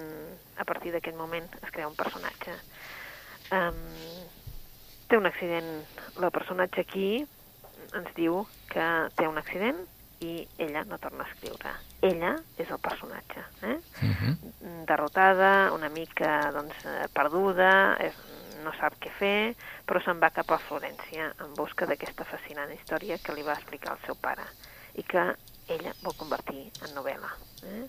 a 0.60 0.66
partir 0.68 0.92
d'aquest 0.92 1.16
moment 1.16 1.48
es 1.62 1.72
crea 1.72 1.88
un 1.88 1.96
personatge. 1.96 2.58
Um, 3.56 4.28
té 5.08 5.18
un 5.18 5.30
accident, 5.30 5.72
la 6.20 6.32
personatge 6.34 6.82
aquí 6.84 7.08
ens 7.96 8.14
diu 8.16 8.44
que 8.72 8.86
té 9.16 9.28
un 9.28 9.38
accident 9.42 9.80
i 10.26 10.48
ella 10.58 10.84
no 10.88 10.98
torna 11.02 11.26
a 11.26 11.30
escriure. 11.32 11.74
Ella 12.06 12.36
és 12.58 12.70
el 12.70 12.80
personatge, 12.80 13.44
eh? 13.62 13.78
Uh 14.02 14.16
-huh. 14.16 14.86
derrotada, 14.86 15.72
una 15.74 15.90
mica 15.90 16.52
doncs, 16.52 16.76
eh, 16.86 17.08
perduda, 17.14 17.98
és, 18.00 18.14
no 18.64 18.72
sap 18.80 18.98
què 19.00 19.12
fer, 19.20 19.56
però 19.86 20.02
se'n 20.04 20.20
va 20.20 20.30
cap 20.30 20.52
a 20.52 20.58
Florència 20.58 21.34
en 21.44 21.54
busca 21.54 21.86
d'aquesta 21.86 22.26
fascinant 22.26 22.72
història 22.72 23.18
que 23.18 23.34
li 23.34 23.44
va 23.44 23.54
explicar 23.54 23.94
el 23.94 24.06
seu 24.06 24.16
pare 24.16 24.46
i 24.96 25.04
que 25.04 25.36
ella 25.68 25.94
vol 26.04 26.16
convertir 26.18 26.72
en 26.86 26.96
novel·la. 26.96 27.32
Eh? 27.64 27.88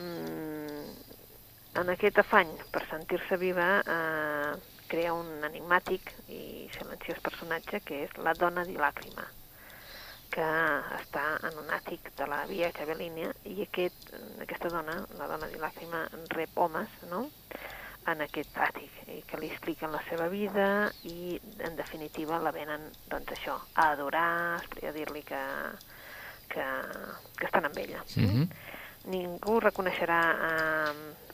Mm, 0.00 0.94
en 1.80 1.88
aquest 1.94 2.18
afany 2.18 2.50
per 2.72 2.84
sentir-se 2.90 3.36
viva 3.36 3.68
eh, 3.80 4.54
crea 4.90 5.12
un 5.14 5.44
enigmàtic 5.46 6.14
i 6.28 6.68
silenciós 6.76 7.20
personatge 7.24 7.82
que 7.86 8.04
és 8.06 8.16
la 8.18 8.34
dona 8.38 8.66
di 8.66 8.76
làcrima 8.78 9.26
que 10.30 10.46
està 11.00 11.24
en 11.48 11.58
un 11.58 11.70
àtic 11.74 12.12
de 12.18 12.26
la 12.30 12.44
via 12.46 12.70
Javelínia 12.76 13.32
i 13.50 13.64
aquest, 13.64 14.12
aquesta 14.44 14.70
dona, 14.70 14.94
la 15.18 15.26
dona 15.30 15.48
di 15.50 15.58
làcrima, 15.58 16.04
rep 16.36 16.58
homes 16.64 16.92
no? 17.10 17.24
en 18.10 18.22
aquest 18.24 18.54
àtic 18.56 19.00
i 19.12 19.20
que 19.28 19.40
li 19.40 19.50
expliquen 19.50 19.92
la 19.92 20.02
seva 20.08 20.28
vida 20.32 20.66
i 21.10 21.34
en 21.66 21.76
definitiva 21.76 22.38
la 22.42 22.54
venen 22.54 22.86
doncs 23.10 23.34
això, 23.34 23.58
a 23.74 23.90
adorar, 23.96 24.62
a 24.62 24.92
dir-li 24.94 25.22
que, 25.26 25.42
que, 26.54 26.68
que 27.36 27.50
estan 27.50 27.66
amb 27.68 27.82
ella. 27.82 28.04
Uh 28.16 28.22
-huh. 28.22 28.46
Ningú 29.10 29.60
reconeixerà 29.60 30.20
eh, 30.48 31.29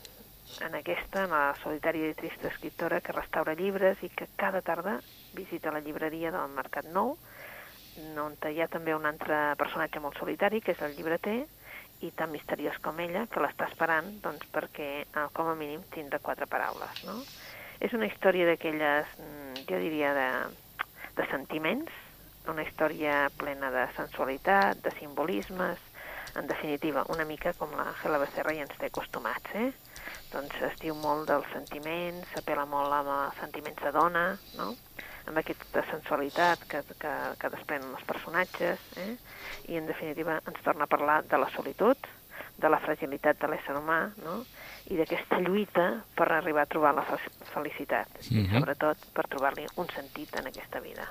en 0.65 0.75
aquesta, 0.75 1.25
en 1.25 1.33
la 1.33 1.55
solitària 1.61 2.09
i 2.11 2.15
trista 2.17 2.49
escriptora 2.49 3.01
que 3.01 3.15
restaura 3.15 3.55
llibres 3.57 4.01
i 4.03 4.09
que 4.09 4.29
cada 4.35 4.61
tarda 4.61 4.97
visita 5.37 5.71
la 5.71 5.81
llibreria 5.83 6.31
del 6.33 6.53
Mercat 6.55 6.89
Nou, 6.93 7.15
on 8.21 8.35
hi 8.45 8.61
ha 8.61 8.67
també 8.69 8.93
un 8.95 9.05
altre 9.09 9.55
personatge 9.57 10.01
molt 10.01 10.17
solitari, 10.19 10.61
que 10.61 10.75
és 10.75 10.81
el 10.85 10.95
llibreter, 10.97 11.39
i 12.05 12.11
tan 12.13 12.31
misteriós 12.31 12.77
com 12.85 12.99
ella, 13.01 13.25
que 13.31 13.41
l'està 13.41 13.67
esperant 13.71 14.09
doncs, 14.21 14.45
perquè, 14.53 14.89
eh, 15.05 15.27
com 15.33 15.49
a 15.49 15.55
mínim, 15.57 15.81
tindrà 15.93 16.19
quatre 16.21 16.45
paraules. 16.45 17.03
No? 17.09 17.17
És 17.81 17.93
una 17.93 18.05
història 18.05 18.45
d'aquelles, 18.45 19.07
mm, 19.17 19.65
jo 19.69 19.79
diria, 19.81 20.13
de, 20.13 20.29
de 21.17 21.27
sentiments, 21.31 21.89
una 22.47 22.63
història 22.63 23.29
plena 23.37 23.71
de 23.71 23.87
sensualitat, 23.95 24.77
de 24.83 24.91
simbolismes, 24.99 25.79
en 26.35 26.47
definitiva, 26.47 27.03
una 27.09 27.25
mica 27.25 27.53
com 27.53 27.73
la 27.75 27.91
Gela 28.01 28.21
Becerra 28.21 28.53
ja 28.53 28.65
ens 28.67 28.77
té 28.77 28.91
acostumats, 28.91 29.55
eh? 29.55 29.71
Doncs 30.31 30.55
es 30.67 30.75
diu 30.81 30.95
molt 30.95 31.27
dels 31.29 31.47
sentiments, 31.53 32.27
s'apela 32.33 32.65
molt 32.67 32.91
amb 32.93 33.09
els 33.13 33.37
sentiments 33.39 33.79
de 33.83 33.91
dona, 33.95 34.25
no? 34.57 34.73
amb 35.27 35.37
aquesta 35.41 35.83
sensualitat 35.91 36.61
que, 36.71 36.81
que, 36.99 37.13
que 37.39 37.49
desprenen 37.51 37.89
els 37.95 38.03
personatges, 38.07 38.79
eh? 38.97 39.15
i 39.71 39.75
en 39.79 39.87
definitiva 39.87 40.41
ens 40.47 40.61
torna 40.63 40.83
a 40.87 40.91
parlar 40.91 41.21
de 41.27 41.37
la 41.39 41.49
solitud, 41.55 41.97
de 42.57 42.69
la 42.69 42.79
fragilitat 42.79 43.39
de 43.41 43.47
l'ésser 43.51 43.75
humà, 43.77 43.99
no? 44.23 44.41
i 44.89 44.95
d'aquesta 44.95 45.39
lluita 45.43 45.87
per 46.15 46.29
arribar 46.31 46.63
a 46.63 46.71
trobar 46.71 46.93
la 46.95 47.03
felicitat, 47.53 48.07
uh 48.07 48.19
-huh. 48.23 48.37
i 48.37 48.41
Mhm. 48.47 48.53
sobretot 48.59 48.97
per 49.13 49.27
trobar-li 49.27 49.65
un 49.75 49.87
sentit 49.95 50.35
en 50.39 50.47
aquesta 50.47 50.79
vida. 50.79 51.07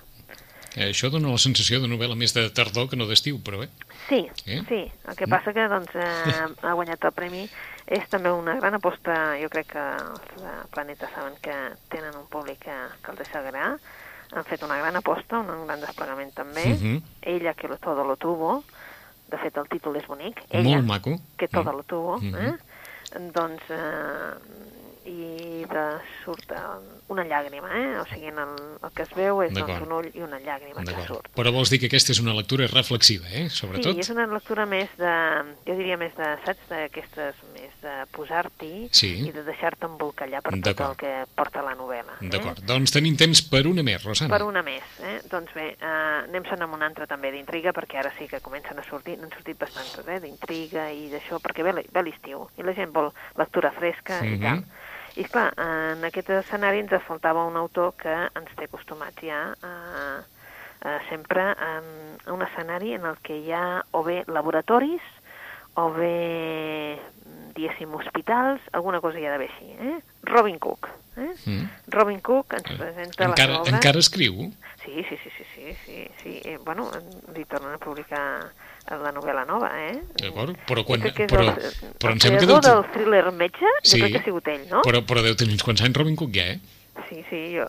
Eh, 0.77 0.91
Això 0.93 1.09
dona 1.11 1.29
la 1.29 1.39
sensació 1.39 1.81
de 1.81 1.89
novel·la 1.89 2.15
més 2.17 2.35
de 2.35 2.51
tardor 2.51 2.89
que 2.89 2.97
no 2.97 3.07
d'estiu, 3.07 3.39
però 3.39 3.59
bé. 3.61 3.69
Sí, 4.09 4.29
Eh? 4.47 4.63
sí. 4.69 4.93
El 5.09 5.17
que 5.17 5.27
passa 5.27 5.53
que 5.53 5.69
doncs, 5.69 5.95
eh, 5.95 6.47
ha 6.63 6.73
guanyat 6.73 7.03
el 7.05 7.13
premi 7.13 7.49
és 7.87 8.09
també 8.11 8.31
una 8.33 8.57
gran 8.57 8.75
aposta, 8.75 9.37
jo 9.41 9.49
crec 9.49 9.69
que 9.73 9.79
els 9.79 10.43
de 10.43 10.55
Planeta 10.75 11.09
saben 11.15 11.35
que 11.41 11.55
tenen 11.89 12.17
un 12.17 12.27
públic 12.27 12.59
que, 12.65 12.75
que 13.03 13.11
els 13.13 13.19
deixa 13.19 13.39
agradar, 13.39 13.79
han 14.33 14.45
fet 14.45 14.63
una 14.67 14.79
gran 14.79 14.97
aposta, 14.97 15.39
un 15.39 15.67
gran 15.67 15.81
desplegament 15.81 16.33
també, 16.35 16.65
Mhm. 16.67 17.03
ella 17.23 17.55
que 17.55 17.69
lo, 17.69 17.77
todo 17.79 18.03
lo 18.05 18.17
tuvo, 18.17 18.65
de 19.31 19.39
fet 19.39 19.57
el 19.57 19.69
títol 19.69 19.97
és 19.97 20.07
bonic, 20.07 20.43
ella 20.51 20.77
Molt 20.83 20.87
maco. 20.87 21.17
que 21.37 21.49
todo 21.49 21.73
Mm. 21.73 21.77
lo 21.77 21.83
tuvo, 21.85 22.19
Mhm. 22.19 22.35
eh? 22.35 22.57
doncs 23.33 23.63
eh, 23.71 24.35
i 25.07 25.65
de 25.71 25.85
surt 26.25 26.51
eh, 26.51 26.61
una 27.15 27.23
llàgrima, 27.25 27.69
eh? 27.71 27.99
o 28.01 28.05
sigui, 28.11 28.27
en 28.33 28.39
el, 28.43 28.55
el 28.83 28.91
que 28.97 29.05
es 29.07 29.13
veu 29.15 29.41
és 29.45 29.53
doncs, 29.55 29.81
un 29.87 29.93
ull 29.95 30.09
i 30.15 30.23
una 30.25 30.41
llàgrima 30.43 30.83
que 30.85 31.05
surt. 31.07 31.29
Però 31.37 31.53
vols 31.55 31.71
dir 31.71 31.79
que 31.83 31.87
aquesta 31.91 32.13
és 32.13 32.21
una 32.23 32.35
lectura 32.35 32.67
reflexiva, 32.73 33.27
eh? 33.31 33.47
Sobretot. 33.49 33.95
Sí, 33.95 34.01
és 34.03 34.11
una 34.11 34.27
lectura 34.27 34.67
més 34.67 34.91
de, 34.99 35.13
jo 35.69 35.77
diria 35.79 35.97
més 36.01 36.15
de, 36.19 36.33
saps, 36.45 36.67
d'aquestes, 36.73 37.39
més 37.55 37.75
de 37.83 37.95
posar-t'hi 38.17 38.89
Sí. 38.91 39.13
i 39.29 39.33
de 39.35 39.45
deixar-te 39.47 39.87
embolcallar 39.87 40.43
per 40.43 40.57
tot 40.61 40.83
el 40.89 40.97
que 40.99 41.13
porta 41.39 41.63
la 41.63 41.77
novel·la. 41.79 42.19
D'acord. 42.21 42.65
Doncs 42.67 42.95
tenim 42.97 43.17
temps 43.17 43.43
per 43.47 43.65
una 43.71 43.85
més, 43.87 44.03
Rosana. 44.05 44.33
Per 44.35 44.43
una 44.47 44.63
més, 44.67 44.83
eh? 45.07 45.21
Doncs 45.31 45.55
bé, 45.55 45.69
eh, 45.79 45.95
anem-se'n 46.27 46.67
amb 46.67 46.75
una 46.75 46.91
altra 46.91 47.07
també 47.07 47.31
d'intriga, 47.35 47.73
perquè 47.77 48.01
ara 48.03 48.13
sí 48.19 48.27
que 48.31 48.41
comencen 48.43 48.79
a 48.79 48.85
sortir, 48.91 49.19
n'han 49.21 49.31
sortit 49.31 49.59
bastantes, 49.61 50.03
eh? 50.09 50.19
D'intriga 50.25 50.91
i 50.91 51.07
d'això, 51.15 51.39
perquè 51.43 51.63
ve, 51.63 51.77
l'estiu, 52.03 52.49
i 52.59 52.63
la 52.67 52.75
gent 52.75 52.93
vol 52.95 53.13
lectura 53.39 53.71
fresca 53.73 54.21
Mhm. 54.23 54.35
i 54.35 54.39
tal. 54.43 54.65
I 55.17 55.25
clar, 55.25 55.51
en 55.57 56.05
aquest 56.05 56.29
escenari 56.43 56.83
ens 56.85 56.93
faltava 57.07 57.47
un 57.49 57.57
autor 57.57 57.95
que 57.97 58.13
ens 58.13 58.51
té 58.59 58.67
acostumats 58.69 59.23
ja 59.25 59.55
a, 59.65 59.73
a 60.85 60.97
sempre 61.09 61.47
a 61.57 61.71
un 62.35 62.43
escenari 62.45 62.93
en 62.99 63.07
el 63.09 63.17
que 63.25 63.39
hi 63.41 63.55
ha 63.57 63.83
o 63.97 64.03
bé 64.05 64.25
laboratoris 64.29 65.05
o 65.77 65.91
bé, 65.93 66.99
diguéssim, 67.57 67.93
hospitals, 67.97 68.61
alguna 68.73 69.01
cosa 69.05 69.21
hi 69.21 69.27
ha 69.27 69.33
d'haver 69.35 69.51
així. 69.51 69.73
Eh? 69.77 69.99
Robin 70.25 70.57
Cook. 70.59 70.89
Eh? 71.17 71.33
Mm. 71.45 71.67
Robin 71.93 72.21
Cook 72.25 72.57
ens 72.57 72.71
presenta 72.79 73.29
Encara, 73.29 73.53
la 73.53 73.61
obra. 73.61 73.75
encara 73.77 74.01
escriu? 74.01 74.49
Sí, 74.85 75.05
sí, 75.09 75.19
sí, 75.21 75.33
sí, 75.37 75.45
sí, 75.55 75.77
sí, 75.85 75.99
sí. 76.23 76.35
Eh, 76.45 76.57
bueno, 76.65 76.89
li 77.35 77.45
tornen 77.45 77.77
a 77.77 77.81
publicar 77.83 78.25
la 78.91 79.11
novel·la 79.13 79.45
nova, 79.49 79.71
eh? 79.89 79.97
D'acord, 80.23 80.57
però 80.69 80.85
quan... 80.87 81.01
Que 81.03 81.27
Però, 81.27 81.43
el, 81.43 81.59
però 81.99 82.13
em 82.15 82.21
sembla 82.23 82.41
que 82.41 82.47
deu... 82.53 82.61
del 82.63 82.85
thriller 82.95 83.25
Metge, 83.33 83.73
Sí, 83.83 83.99
jo 83.99 84.05
crec 84.07 84.13
que 84.17 84.23
ha 84.23 84.25
sigut 84.31 84.49
ell, 84.53 84.65
no? 84.71 84.83
Però, 84.87 85.03
però 85.07 85.23
deu 85.27 85.35
tenir 85.39 85.57
uns 85.59 85.67
quants 85.67 85.83
anys 85.83 85.97
Robin 85.99 86.17
Cook 86.17 86.33
ja, 86.37 86.47
eh? 86.55 86.61
Sí, 87.11 87.21
sí, 87.29 87.41
jo, 87.59 87.67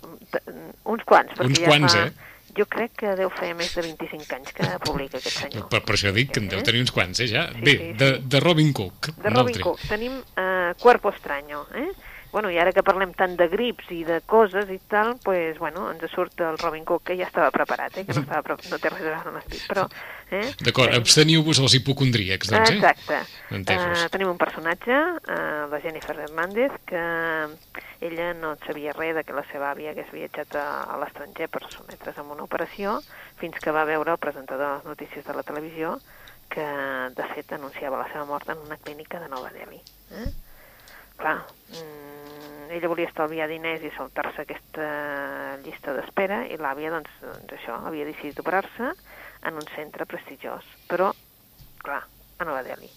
uns 0.85 1.03
quants, 1.05 1.33
perquè 1.35 1.49
Uns 1.51 1.59
ja 1.63 1.67
quants, 1.73 1.93
fa... 1.97 2.05
eh? 2.07 2.33
Jo 2.57 2.65
crec 2.65 2.93
que 2.97 3.11
deu 3.19 3.29
fer 3.37 3.51
més 3.53 3.69
de 3.75 3.83
25 3.85 4.33
anys 4.33 4.53
que 4.57 4.65
publica 4.81 5.19
aquest 5.19 5.35
senyor. 5.43 5.67
Per, 5.69 5.81
per 5.85 5.93
això 5.93 6.09
dic 6.15 6.31
que 6.33 6.39
en 6.41 6.47
deu 6.49 6.57
Eh? 6.57 6.65
tenir 6.65 6.79
uns 6.81 6.93
quants, 6.95 7.19
eh, 7.21 7.27
ja. 7.29 7.43
Sí, 7.53 7.61
Bé, 7.61 7.73
sí, 7.77 7.89
de, 7.99 8.07
sí. 8.15 8.23
de 8.33 8.39
Robin 8.41 8.71
Cook. 8.73 9.11
De 9.19 9.29
Robin 9.29 9.51
altre. 9.51 9.61
Cook 9.67 9.83
tenim 9.89 10.15
eh, 10.37 10.73
Cuerpo 10.81 11.11
Extraño, 11.13 11.65
eh? 11.77 11.91
Bueno, 12.31 12.51
i 12.51 12.57
ara 12.59 12.73
que 12.75 12.83
parlem 12.85 13.13
tant 13.17 13.37
de 13.39 13.47
grips 13.51 13.87
i 13.95 14.01
de 14.07 14.19
coses 14.27 14.69
i 14.73 14.77
tal, 14.91 15.15
pues, 15.23 15.57
bueno, 15.61 15.87
ens 15.93 16.03
surt 16.11 16.41
el 16.43 16.57
Robin 16.59 16.83
Cook, 16.85 17.05
que 17.09 17.17
ja 17.19 17.27
estava 17.29 17.51
preparat, 17.55 17.97
eh? 17.97 18.05
que 18.05 18.13
no, 18.13 18.23
estava 18.25 18.57
no 18.69 18.79
té 18.83 18.91
res 18.91 18.99
a 18.99 19.05
veure 19.05 19.19
amb 19.21 19.39
l'esperit, 19.39 19.65
però... 19.69 19.87
Eh? 20.27 20.43
D'acord, 20.59 20.91
Tenim- 20.91 21.01
absteniu-vos 21.01 21.61
els 21.63 21.77
hipocondríacs, 21.79 22.51
doncs, 22.51 22.73
eh? 22.73 22.75
Exacte. 22.75 23.21
Entesos. 23.55 24.03
Eh, 24.03 24.09
tenim 24.11 24.33
un 24.33 24.39
personatge, 24.41 24.97
uh, 25.23 25.67
la 25.71 25.79
Jennifer 25.79 26.17
Hernández, 26.19 26.75
que 26.85 27.03
ella 28.01 28.33
no 28.35 28.57
sabia 28.65 28.93
res 28.97 29.15
de 29.15 29.23
que 29.23 29.37
la 29.37 29.45
seva 29.51 29.71
àvia 29.71 29.93
hagués 29.95 30.11
viatjat 30.11 30.59
a, 30.59 30.67
a 30.91 30.99
l'estranger 30.99 31.47
per 31.53 31.63
sotmetre's 31.71 32.19
a 32.19 32.27
una 32.27 32.43
operació, 32.43 32.99
fins 33.39 33.55
que 33.63 33.71
va 33.71 33.87
veure 33.87 34.11
el 34.17 34.21
presentador 34.21 34.67
de 34.67 34.73
les 34.75 34.89
notícies 34.91 35.25
de 35.25 35.37
la 35.37 35.47
televisió 35.47 35.95
que, 36.49 36.65
de 37.15 37.25
fet, 37.33 37.51
anunciava 37.55 37.99
la 38.03 38.11
seva 38.11 38.25
mort 38.25 38.49
en 38.49 38.59
una 38.65 38.77
clínica 38.77 39.19
de 39.19 39.27
Nova 39.31 39.51
Delhi. 39.55 39.79
Eh? 40.11 40.29
Clar, 41.17 41.39
mm, 41.73 42.16
ella 42.71 42.89
volia 42.89 43.07
estalviar 43.07 43.47
diners 43.49 43.83
i 43.85 43.91
saltar-se 43.95 44.43
aquesta 44.43 45.57
llista 45.63 45.93
d'espera 45.97 46.43
i 46.47 46.57
l'àvia, 46.59 46.91
doncs, 46.93 47.11
doncs 47.21 47.55
això, 47.59 47.79
havia 47.87 48.07
decidit 48.07 48.39
operar-se 48.43 48.91
en 49.47 49.59
un 49.59 49.67
centre 49.75 50.05
prestigiós. 50.09 50.65
Però, 50.89 51.11
clar, 51.83 52.03
a 52.37 52.45
Nova 52.45 52.63
Delhi. 52.63 52.89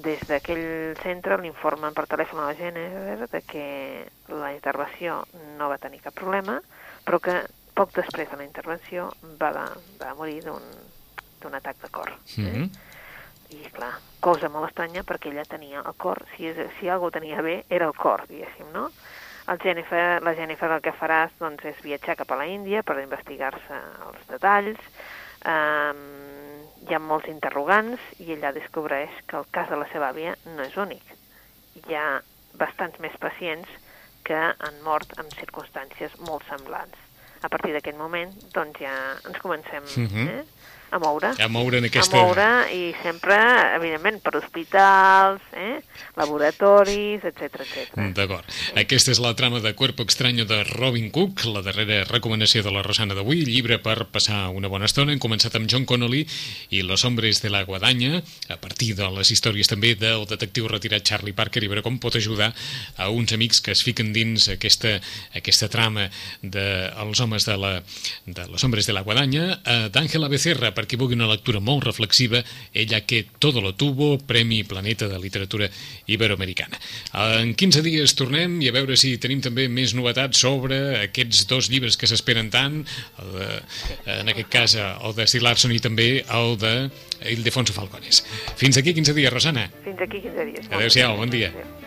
Des 0.00 0.20
d'aquell 0.28 0.94
centre 1.02 1.36
l'informen 1.40 1.94
per 1.96 2.06
telèfon 2.08 2.40
a 2.40 2.50
la 2.50 2.58
Jennifer 2.58 3.26
de 3.26 3.40
que 3.42 3.64
la 4.30 4.52
intervenció 4.54 5.24
no 5.58 5.68
va 5.68 5.80
tenir 5.82 6.00
cap 6.04 6.14
problema, 6.14 6.60
però 7.04 7.18
que 7.18 7.40
poc 7.74 7.92
després 7.96 8.30
de 8.30 8.38
la 8.38 8.46
intervenció 8.46 9.08
va, 9.40 9.50
va 9.98 10.14
morir 10.18 10.40
d'un 10.44 11.58
atac 11.58 11.82
de 11.82 11.90
cor. 11.90 12.14
Eh? 12.38 12.46
Mhm. 12.46 12.70
I 13.50 13.64
clar, 13.74 13.94
cosa 14.22 14.48
molt 14.48 14.68
estranya 14.68 15.02
perquè 15.02 15.30
ella 15.32 15.44
tenia 15.48 15.80
el 15.82 15.94
cor, 15.98 16.20
si, 16.36 16.46
és, 16.46 16.58
si 16.78 16.88
algú 16.88 17.10
tenia 17.10 17.42
bé 17.42 17.64
era 17.68 17.86
el 17.90 17.94
cor, 17.98 18.26
diguéssim, 18.28 18.68
no? 18.72 18.90
El 19.50 19.58
Jennifer, 19.58 20.20
la 20.22 20.34
Jennifer 20.38 20.70
el 20.70 20.82
que 20.84 20.92
faràs 20.94 21.32
doncs, 21.40 21.64
és 21.66 21.80
viatjar 21.82 22.14
cap 22.20 22.30
a 22.30 22.36
la 22.38 22.46
Índia 22.46 22.84
per 22.86 23.00
investigar-se 23.02 23.78
els 24.06 24.26
detalls, 24.30 24.78
um, 25.42 26.02
hi 26.86 26.94
ha 26.94 27.00
molts 27.02 27.28
interrogants 27.32 28.00
i 28.22 28.30
ella 28.36 28.52
descobreix 28.56 29.10
que 29.26 29.40
el 29.40 29.48
cas 29.50 29.68
de 29.72 29.78
la 29.80 29.88
seva 29.92 30.12
àvia 30.12 30.36
no 30.54 30.62
és 30.62 30.76
únic. 30.78 31.02
Hi 31.88 31.96
ha 31.98 32.20
bastants 32.60 32.98
més 33.02 33.16
pacients 33.18 33.68
que 34.26 34.36
han 34.38 34.82
mort 34.84 35.12
en 35.18 35.28
circumstàncies 35.34 36.14
molt 36.28 36.44
semblants. 36.48 36.96
A 37.42 37.48
partir 37.48 37.72
d'aquest 37.72 37.96
moment, 37.96 38.32
doncs 38.54 38.78
ja 38.82 38.94
ens 39.26 39.38
comencem 39.40 39.82
Mhm. 39.96 40.28
eh, 40.28 40.44
a 40.90 40.98
moure 40.98 41.32
A 41.38 41.48
moure 41.48 41.78
en 41.78 41.86
aquesta... 41.86 42.18
a 42.18 42.24
moure 42.24 42.48
i 42.74 42.90
sempre, 43.02 43.36
evidentment, 43.76 44.20
per 44.24 44.36
hospitals, 44.40 45.42
eh? 45.54 45.78
laboratoris, 46.18 47.24
etc 47.24 47.62
etc. 47.62 47.94
D'acord. 48.16 48.46
Aquesta 48.78 49.12
és 49.14 49.20
la 49.22 49.32
trama 49.38 49.60
de 49.62 49.72
Cuerpo 49.78 50.02
Extraño 50.02 50.44
de 50.44 50.62
Robin 50.64 51.10
Cook, 51.14 51.44
la 51.46 51.62
darrera 51.62 52.02
recomanació 52.08 52.64
de 52.66 52.72
la 52.74 52.82
Rosana 52.82 53.14
d'avui, 53.14 53.44
llibre 53.46 53.78
per 53.82 54.06
passar 54.10 54.48
una 54.54 54.68
bona 54.72 54.88
estona. 54.90 55.14
Hem 55.14 55.22
començat 55.22 55.56
amb 55.56 55.70
John 55.70 55.86
Connolly 55.88 56.24
i 56.74 56.82
Los 56.82 57.04
hombres 57.04 57.40
de 57.42 57.52
la 57.52 57.62
guadanya, 57.64 58.22
a 58.48 58.58
partir 58.60 58.94
de 58.98 59.08
les 59.14 59.30
històries 59.30 59.70
també 59.70 59.94
del 59.98 60.26
detectiu 60.30 60.68
retirat 60.68 61.06
Charlie 61.06 61.36
Parker, 61.36 61.62
i 61.64 61.70
veure 61.70 61.84
com 61.86 61.98
pot 62.02 62.16
ajudar 62.18 62.50
a 62.96 63.10
uns 63.14 63.32
amics 63.36 63.62
que 63.62 63.72
es 63.76 63.84
fiquen 63.86 64.12
dins 64.12 64.48
aquesta, 64.52 64.98
aquesta 65.36 65.70
trama 65.72 66.08
de 66.42 66.66
els 67.00 67.20
homes 67.22 67.46
de, 67.46 67.56
la, 67.56 67.72
de 68.26 68.48
Los 68.50 68.64
hombres 68.64 68.86
de 68.86 68.96
la 68.96 69.04
guadanya, 69.06 69.60
eh, 69.64 69.88
d'Àngela 69.92 70.30
Becerra, 70.32 70.74
per 70.80 70.88
qui 70.88 70.96
vulgui 71.00 71.18
una 71.18 71.28
lectura 71.28 71.60
molt 71.60 71.84
reflexiva, 71.84 72.40
ella 72.72 73.02
que 73.04 73.26
todo 73.38 73.60
lo 73.60 73.74
tuvo, 73.74 74.16
Premi 74.18 74.62
Planeta 74.64 75.08
de 75.08 75.18
Literatura 75.20 75.68
Iberoamericana. 76.06 76.80
En 77.40 77.52
15 77.54 77.84
dies 77.84 78.16
tornem 78.16 78.58
i 78.64 78.70
a 78.70 78.74
veure 78.76 78.96
si 78.96 79.16
tenim 79.20 79.42
també 79.44 79.68
més 79.68 79.92
novetats 79.96 80.40
sobre 80.40 80.80
aquests 81.02 81.44
dos 81.50 81.68
llibres 81.72 82.00
que 82.00 82.08
s'esperen 82.08 82.48
tant, 82.52 82.80
de, 83.34 83.50
en 84.20 84.32
aquest 84.32 84.48
cas 84.52 84.78
el 84.80 85.16
de 85.18 85.28
Stieg 85.28 85.44
Larsson 85.44 85.76
i 85.76 85.82
també 85.84 86.08
el 86.24 86.56
de 86.60 86.74
Ildefonso 87.34 87.76
Falcones. 87.76 88.24
Fins 88.56 88.80
aquí 88.80 88.96
15 88.96 89.16
dies, 89.18 89.32
Rosana. 89.32 89.68
Fins 89.84 90.00
aquí 90.00 90.24
15 90.24 90.48
dies. 90.48 90.72
Adéu-siau, 90.72 91.20
bon 91.20 91.32
dia. 91.32 91.52
Adéu. 91.52 91.79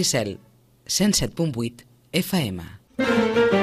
Maricel, 0.00 0.38
107.8 0.86 1.84
FM. 2.12 3.59